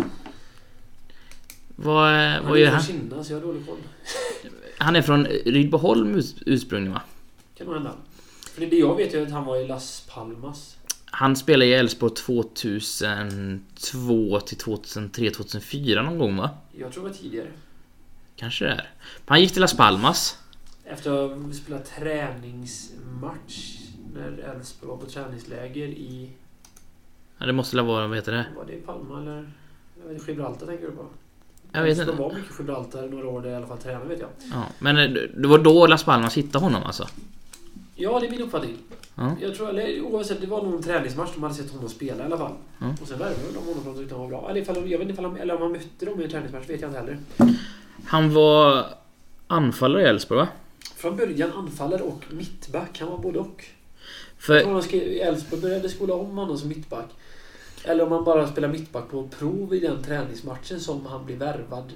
Vad, 1.77 2.13
Han 2.15 2.45
vad 2.47 2.57
är 2.59 2.61
gör 2.61 2.67
från 2.67 2.75
han? 2.75 2.83
Kinna 2.87 3.25
så 3.25 3.33
jag 3.33 3.41
har 3.41 3.47
dålig 3.47 3.67
koll. 3.67 3.79
Han 4.79 4.97
är 4.97 5.03
från 5.03 5.27
Rydboholm 5.27 6.15
urs- 6.17 6.43
ursprungligen 6.47 6.93
va? 6.95 7.03
Kan 7.59 7.67
nog 7.67 7.75
hända. 7.77 7.93
För 8.55 8.67
det 8.67 8.77
jag 8.77 8.97
vet 8.97 9.15
är 9.15 9.23
att 9.23 9.31
han 9.31 9.45
var 9.45 9.57
i 9.57 9.67
Las 9.67 10.07
Palmas. 10.15 10.77
Han 11.11 11.37
spelade 11.37 11.71
i 11.71 11.75
Elfsborg 11.75 12.15
2002 12.15 14.41
till 14.41 14.57
2003, 14.59 15.31
2004 15.31 16.03
någon 16.03 16.19
gång 16.19 16.37
va? 16.37 16.51
Jag 16.73 16.93
tror 16.93 17.05
det 17.05 17.11
var 17.11 17.17
tidigare. 17.17 17.49
Kanske 18.37 18.65
det 18.65 18.71
är. 18.71 18.91
Han 19.27 19.41
gick 19.41 19.53
till 19.53 19.61
Las 19.61 19.77
Palmas. 19.77 20.39
Efter 20.85 21.11
att 21.11 21.31
ha 21.43 21.53
spelat 21.53 21.85
träningsmatch 21.99 23.77
när 24.15 24.39
Elfsborg 24.39 24.91
var 24.91 24.97
på 24.97 25.07
träningsläger 25.07 25.87
i... 25.87 26.31
Ja, 27.39 27.47
det 27.47 27.53
måste 27.53 27.77
väl 27.77 27.87
vara, 27.87 28.07
vad 28.07 28.17
heter 28.17 28.33
det? 28.33 28.47
Var 28.57 28.65
det 28.65 28.73
i 28.73 28.81
Palma 28.81 29.21
eller? 29.21 29.53
Jag 30.03 30.09
vet, 30.15 30.29
Gibraltar 30.29 30.67
tänker 30.67 30.87
du 30.87 30.93
på? 30.93 31.07
Jag 31.73 31.83
vet 31.83 31.99
inte. 31.99 32.13
var 32.13 32.35
mycket 32.35 32.59
Gibraltar 32.59 33.09
några 33.09 33.29
år 33.29 33.43
där 33.43 33.51
i 33.51 33.55
alla 33.55 33.67
fall 33.67 33.79
tränade 33.79 34.09
vet 34.09 34.21
jag. 34.21 34.29
Ja, 34.53 34.67
men 34.79 34.97
eh, 34.99 35.11
det 35.37 35.49
var 35.49 35.59
då 35.59 35.87
Las 35.87 36.05
Palmas 36.05 36.37
hittade 36.37 36.65
honom 36.65 36.83
alltså? 36.83 37.09
Ja, 37.99 38.21
det 38.21 38.27
är 38.27 38.31
min 38.31 38.43
uppfattning. 38.43 38.77
Ja. 39.15 39.37
Jag 39.41 39.55
tror, 39.55 39.69
eller 39.69 40.01
oavsett, 40.01 40.41
det 40.41 40.47
var 40.47 40.63
nog 40.63 40.75
en 40.75 40.83
träningsmatch 40.83 41.31
de 41.35 41.43
hade 41.43 41.55
sett 41.55 41.71
honom 41.71 41.89
spela 41.89 42.23
i 42.23 42.27
alla 42.27 42.39
fall. 42.39 42.53
Ja. 42.79 42.95
Och 43.03 43.09
sen 43.09 43.19
värvade 43.19 43.53
de 43.55 43.59
honom 43.59 43.83
för 43.83 43.91
att 43.91 43.97
de 43.97 44.03
tyckte 44.03 44.15
han 44.15 44.23
var 44.23 44.29
bra. 44.29 44.51
Eller, 44.51 44.61
ifall, 44.61 44.91
jag 44.91 44.99
vet 44.99 45.09
inte 45.09 45.23
de, 45.23 45.37
eller 45.37 45.55
om 45.55 45.63
han 45.63 45.73
mötte 45.73 46.07
dem 46.07 46.21
i 46.21 46.25
en 46.25 46.31
träningsmatch, 46.31 46.69
vet 46.69 46.81
jag 46.81 46.89
inte 46.89 47.01
heller. 47.01 47.19
Han 48.05 48.35
var 48.35 48.85
anfallare 49.47 50.03
i 50.03 50.05
Elfsborg 50.05 50.39
va? 50.39 50.49
Från 50.97 51.17
början 51.17 51.53
anfallare 51.53 52.03
och 52.03 52.25
mittback. 52.31 53.01
Han 53.01 53.11
var 53.11 53.19
både 53.19 53.39
och. 53.39 53.65
För 54.39 54.55
Elfsborg 55.21 55.63
började 55.63 55.89
skola 55.89 56.15
om 56.15 56.39
honom 56.39 56.59
som 56.59 56.69
mittback. 56.69 57.09
Eller 57.85 58.05
om 58.05 58.13
han 58.13 58.25
bara 58.25 58.49
spelar 58.49 58.69
mittback 58.69 59.11
på 59.11 59.29
prov 59.39 59.75
i 59.75 59.81
den 59.81 60.03
träningsmatchen 60.03 60.81
som 60.81 61.07
han 61.07 61.27
blev 61.27 61.39
värvad 61.39 61.93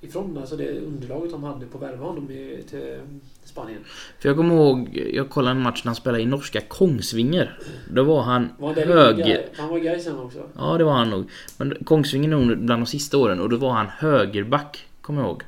ifrån. 0.00 0.38
Alltså 0.38 0.56
det 0.56 0.80
underlaget 0.80 1.30
de 1.30 1.44
hade 1.44 1.66
på 1.66 1.78
värva 1.78 2.06
honom 2.06 2.26
till 2.26 3.00
Spanien. 3.44 3.84
För 4.18 4.28
jag 4.28 4.36
kommer 4.36 4.54
ihåg, 4.54 4.96
jag 5.12 5.30
kollade 5.30 5.56
en 5.56 5.62
match 5.62 5.84
när 5.84 5.88
han 5.88 5.96
spelade 5.96 6.22
i 6.22 6.26
norska 6.26 6.60
Kongsvinger. 6.60 7.58
Då 7.90 8.02
var 8.02 8.22
han 8.22 8.48
Var 8.58 8.74
det 8.74 8.84
höger... 8.84 9.48
Han 9.56 9.68
var 9.68 9.98
sen 9.98 10.18
också. 10.18 10.42
Ja, 10.56 10.78
det 10.78 10.84
var 10.84 10.92
han 10.92 11.10
nog. 11.10 11.30
Men 11.56 11.84
Kongsvinger 11.84 12.28
är 12.28 12.36
nog 12.36 12.58
bland 12.58 12.82
de 12.82 12.86
sista 12.86 13.18
åren 13.18 13.40
och 13.40 13.48
då 13.48 13.56
var 13.56 13.70
han 13.72 13.86
högerback, 13.86 14.86
kommer 15.00 15.20
jag 15.20 15.28
ihåg. 15.28 15.42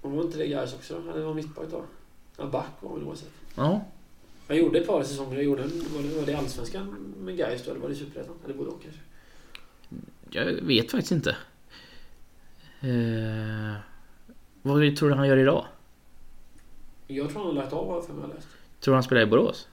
Och 0.00 0.10
var 0.10 0.22
inte 0.22 0.38
det 0.38 0.46
Gais 0.46 0.74
också? 0.74 0.94
Han 1.12 1.24
var 1.24 1.34
mittback 1.34 1.66
då. 1.70 1.84
Ja, 2.38 2.46
back 2.46 2.66
var 2.80 2.90
han 2.90 2.98
väl 2.98 3.08
oavsett. 3.08 3.30
Ja, 3.56 3.84
Han 4.48 4.56
gjorde 4.56 4.78
ett 4.78 4.86
par 4.86 5.02
säsonger. 5.02 5.34
Jag 5.34 5.44
gjorde 5.44 5.62
en, 5.62 5.68
var, 5.94 6.02
det, 6.02 6.18
var 6.18 6.26
det 6.26 6.34
Allsvenskan 6.34 7.14
med 7.18 7.36
Gais 7.36 7.64
då? 7.64 7.70
Eller 7.70 7.80
var 7.80 7.88
det 7.88 7.94
Superettan? 7.94 8.34
Eller 8.44 8.54
både 8.54 8.70
och 8.70 8.82
kanske? 8.82 9.00
jag 10.30 10.44
vet 10.44 10.90
faktiskt 10.90 11.12
inte. 11.12 11.36
Eh, 12.80 13.76
vad 14.62 14.96
tror 14.96 15.08
du 15.08 15.14
han 15.14 15.28
gör 15.28 15.36
idag? 15.36 15.64
Jag 17.06 17.28
tror 17.30 17.38
han 17.38 17.46
har 17.46 17.62
lagt 17.62 17.72
av, 17.72 17.86
har 17.88 17.94
jag 17.94 18.28
läst. 18.34 18.48
Tror 18.80 18.92
du 18.92 18.96
han 18.96 19.02
spelar 19.02 19.22
i 19.22 19.26
Borås? 19.26 19.68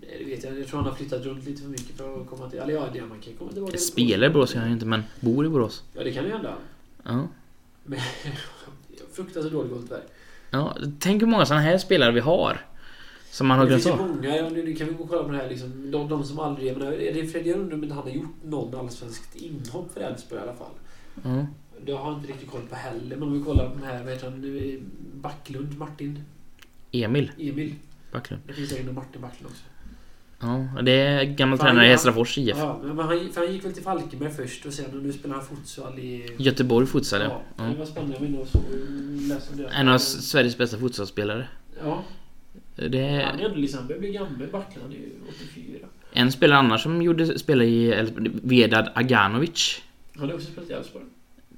Nej, 0.00 0.16
det 0.18 0.24
vet 0.24 0.44
jag. 0.44 0.58
Jag 0.60 0.66
tror 0.66 0.80
han 0.80 0.88
har 0.88 0.96
flyttat 0.96 1.24
runt 1.24 1.44
lite 1.44 1.62
för 1.62 1.68
mycket 1.68 1.96
för 1.96 2.20
att 2.20 2.28
komma 2.28 2.50
till... 2.50 2.58
Eller 2.58 2.74
ja, 2.74 2.86
det 2.92 3.00
man 3.00 3.20
kan 3.20 3.34
komma 3.34 3.52
tillbaka. 3.52 3.78
Spelar 3.78 4.26
i 4.26 4.30
Borås 4.30 4.52
kan 4.52 4.60
han 4.60 4.68
ju 4.70 4.74
inte, 4.74 4.86
men 4.86 5.02
bor 5.20 5.46
i 5.46 5.48
Borås. 5.48 5.82
Ja, 5.92 6.04
det 6.04 6.12
kan 6.12 6.24
ju 6.24 6.30
hända. 6.30 6.54
Ja. 7.04 7.28
Men 7.84 7.98
fruktansvärt 9.12 9.52
dålig 9.52 9.72
koll 9.72 9.82
tyvärr. 9.82 10.04
ja. 10.50 10.76
Tänk 11.00 11.22
hur 11.22 11.26
många 11.26 11.46
sådana 11.46 11.62
här 11.62 11.78
spelare 11.78 12.12
vi 12.12 12.20
har. 12.20 12.66
Som 13.30 13.46
man 13.46 13.58
har 13.58 13.64
Det 13.64 13.68
glömt 13.68 13.82
finns 13.82 13.96
ju 13.96 14.00
av. 14.02 14.08
många, 14.08 14.36
ja, 14.36 14.48
nu 14.48 14.74
kan 14.74 14.86
vi 14.86 14.92
gå 14.94 15.02
och 15.04 15.10
kolla 15.10 15.24
på 15.24 15.30
det 15.30 15.36
här 15.38 15.48
liksom. 15.48 15.90
De, 15.90 16.08
de 16.08 16.24
som 16.24 16.38
aldrig... 16.38 16.68
Jag 16.68 16.78
menar, 16.78 16.92
är 16.92 17.14
det 17.14 17.26
Fredrik 17.26 17.56
undrar 17.56 17.74
om 17.76 17.82
inte 17.82 17.94
han 17.94 18.02
har 18.04 18.10
gjort 18.10 18.34
någon 18.44 18.74
allsvenskt 18.80 19.36
inhopp 19.36 19.92
för 19.94 20.00
Elfsborg 20.00 20.40
i 20.40 20.42
alla 20.44 20.54
fall. 20.54 20.70
Ja. 21.22 21.46
Det 21.86 21.92
har 21.92 22.10
jag 22.10 22.18
inte 22.18 22.28
riktigt 22.32 22.50
koll 22.50 22.60
på 22.70 22.74
heller. 22.76 23.16
Men 23.16 23.22
om 23.22 23.38
vi 23.38 23.44
kollar 23.44 23.68
på 23.70 23.74
den 23.74 23.84
här, 23.84 24.04
vad 24.04 24.12
heter 24.12 24.30
han? 24.30 24.80
Backlund, 25.14 25.78
Martin, 25.78 26.18
Emil 26.92 27.30
Emil. 27.38 27.74
Backlund. 28.12 28.42
Det 28.46 28.52
finns 28.52 28.70
säkert 28.70 28.94
Martin 28.94 29.20
Backlund 29.22 29.50
också. 29.50 29.64
Ja, 30.40 30.82
det 30.82 30.92
är 30.92 31.24
gammal 31.24 31.58
Fan, 31.58 31.66
tränare 31.66 31.84
i 31.84 31.88
ja. 31.88 31.92
Hästrafors 31.92 32.38
IF. 32.38 32.56
Ja, 32.58 32.80
men 32.82 32.98
han, 32.98 33.28
för 33.32 33.40
han 33.40 33.52
gick 33.52 33.64
väl 33.64 33.72
till 33.72 33.82
Falkenberg 33.82 34.30
först 34.30 34.66
och 34.66 34.72
sen 34.72 34.98
och 34.98 35.02
nu 35.02 35.12
spelar 35.12 35.34
han 35.34 35.44
futsal 35.44 35.98
i... 35.98 36.30
Göteborg 36.38 36.86
futsal 36.86 37.20
ja. 37.20 37.42
Ja, 37.56 37.64
det 37.64 37.78
var 37.78 37.86
spännande. 37.86 38.16
Jag 38.26 38.40
och 38.40 38.48
så, 38.48 38.58
läste 39.28 39.52
om 39.52 39.58
det. 39.58 39.68
En 39.68 39.88
av 39.88 39.98
Sveriges 39.98 40.58
bästa 40.58 40.78
futsalspelare. 40.78 41.48
Ja, 41.84 42.02
Det 42.76 43.24
han 43.26 43.38
är 43.38 43.42
är 43.42 43.44
ändå 43.44 43.56
liksom, 43.56 43.86
börjar 43.86 44.00
bli 44.00 44.12
gammal. 44.12 44.32
Backlund, 44.52 44.82
han 44.82 44.92
är 44.92 44.96
ju 44.96 45.10
84. 45.28 45.86
en 46.12 46.32
spelare 46.32 46.58
annars 46.58 46.82
som 46.82 47.02
gjorde 47.02 47.38
spelare 47.38 47.66
i 47.66 48.08
Vedad 48.42 48.88
Aganovic. 48.94 49.82
Har 50.18 50.34
också 50.34 50.46
spelat 50.52 50.70
i 50.70 50.72
Elfsborg. 50.72 51.04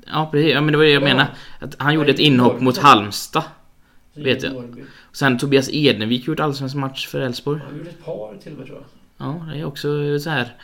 Ja, 0.07 0.29
precis. 0.33 0.53
Ja, 0.53 0.61
men 0.61 0.73
det 0.73 0.77
var 0.79 0.85
det 0.85 0.91
jag 0.91 1.03
Ja. 1.03 1.07
menade. 1.07 1.29
Att 1.61 1.75
han 1.79 1.95
gjorde 1.95 2.11
ett 2.11 2.19
inhopp 2.19 2.61
mot 2.61 2.77
Halmstad. 2.79 3.43
Vet 4.15 4.43
jag. 4.43 4.53
Norrby. 4.53 4.83
Sen 5.13 5.39
Tobias 5.39 5.69
Edenvik 5.73 6.27
gjort 6.27 6.41
allsvensk 6.41 6.77
match 6.77 7.07
för 7.09 7.21
Elfsborg. 7.21 7.61
Han 7.67 7.79
gjorde 7.79 7.91
ett 7.91 8.05
par 8.05 8.37
till 8.43 8.53
och 8.53 8.59
med 8.59 8.67
tror 8.67 8.79
jag. 8.79 8.87
Ja, 9.29 9.47
det 9.53 9.59
är 9.61 9.65
också 9.65 10.19
så 10.19 10.31
här. 10.31 10.57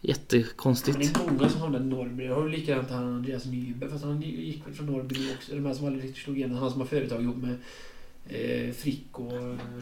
Jättekonstigt. 0.00 0.98
det 1.14 1.20
är 1.20 1.32
många 1.32 1.48
som 1.48 1.60
hamnar 1.60 1.80
i 1.80 1.84
Norrby. 1.84 2.24
Jag 2.24 2.34
har 2.34 2.48
likadant 2.48 2.90
han 2.90 3.02
Andreas 3.16 3.44
Nyberg, 3.44 3.90
fast 3.90 4.04
han 4.04 4.20
gick 4.22 4.66
väl 4.66 4.74
från 4.74 4.86
Norrby 4.86 5.14
också. 5.38 5.54
De 5.54 5.66
här 5.66 5.74
som 5.74 5.86
aldrig 5.86 6.04
riktigt 6.04 6.24
slog 6.24 6.36
igenom. 6.38 6.58
Han 6.58 6.70
som 6.70 6.80
har 6.80 6.88
företag 6.88 7.22
ihop 7.22 7.36
med 7.36 7.56
eh, 8.28 8.72
Frick 8.72 9.18
och 9.18 9.32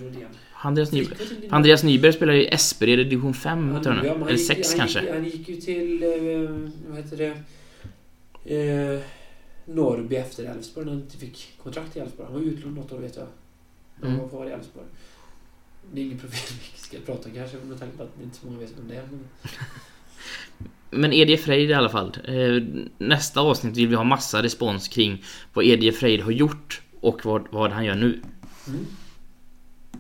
Rodén. 0.00 0.28
Andreas 0.62 0.92
Nyberg, 0.92 1.18
Andreas 1.50 1.82
Nyberg 1.82 2.12
spelar 2.12 2.32
i 2.34 2.46
Espered 2.48 3.00
i 3.00 3.04
division 3.04 3.34
5, 3.34 3.70
Han- 3.70 3.82
ja, 3.84 4.14
Eller 4.14 4.30
gick- 4.30 4.46
6 4.46 4.70
han 4.70 4.78
kanske. 4.78 5.00
Gick, 5.00 5.10
han 5.10 5.24
gick 5.24 5.48
ju 5.48 5.56
till, 5.56 6.02
eh, 6.02 6.50
vad 6.88 6.96
heter 6.96 7.16
det, 7.16 8.56
eh, 8.56 9.00
Norrby 9.66 10.16
efter 10.16 10.44
Elfsborg 10.44 10.86
när 10.86 10.92
han 10.92 11.02
inte 11.02 11.16
fick 11.16 11.52
kontrakt 11.62 11.96
i 11.96 12.00
Elfsborg. 12.00 12.26
Han 12.32 12.34
var 12.40 12.48
utlånad 12.48 12.76
något 12.76 12.92
år 12.92 12.98
vet 12.98 13.16
jag. 13.16 13.26
Han 14.00 14.08
Mm. 14.10 14.20
var 14.22 14.28
kvar 14.28 14.46
i 14.46 14.50
Elfsborg. 14.50 14.86
Det 15.92 16.00
är 16.00 16.04
ingen 16.04 16.18
profil 16.18 16.56
vi 16.74 16.78
ska 16.78 16.96
prata 17.12 17.28
om 17.28 17.34
kanske 17.34 17.56
med 17.68 17.78
tanke 17.80 17.96
på 17.96 18.02
att 18.02 18.10
inte 18.22 18.36
så 18.36 18.46
många 18.46 18.58
vet 18.58 18.72
vem 18.78 18.88
det 18.88 18.94
är. 18.94 19.02
Men... 19.10 19.20
Men 21.00 21.12
Edie 21.12 21.36
Freid 21.36 21.70
i 21.70 21.74
alla 21.74 21.88
fall. 21.88 22.12
Eh, 22.24 22.62
Nästa 22.98 23.40
avsnitt 23.40 23.76
vill 23.76 23.88
vi 23.88 23.94
ha 23.94 24.04
massa 24.04 24.42
respons 24.42 24.88
kring 24.88 25.22
vad 25.52 25.64
Edie 25.64 25.92
Freid 25.92 26.20
har 26.20 26.30
gjort 26.30 26.82
och 27.00 27.24
vad, 27.24 27.46
vad 27.50 27.70
han 27.72 27.84
gör 27.84 27.94
nu. 27.94 28.20
Mm. 28.66 29.03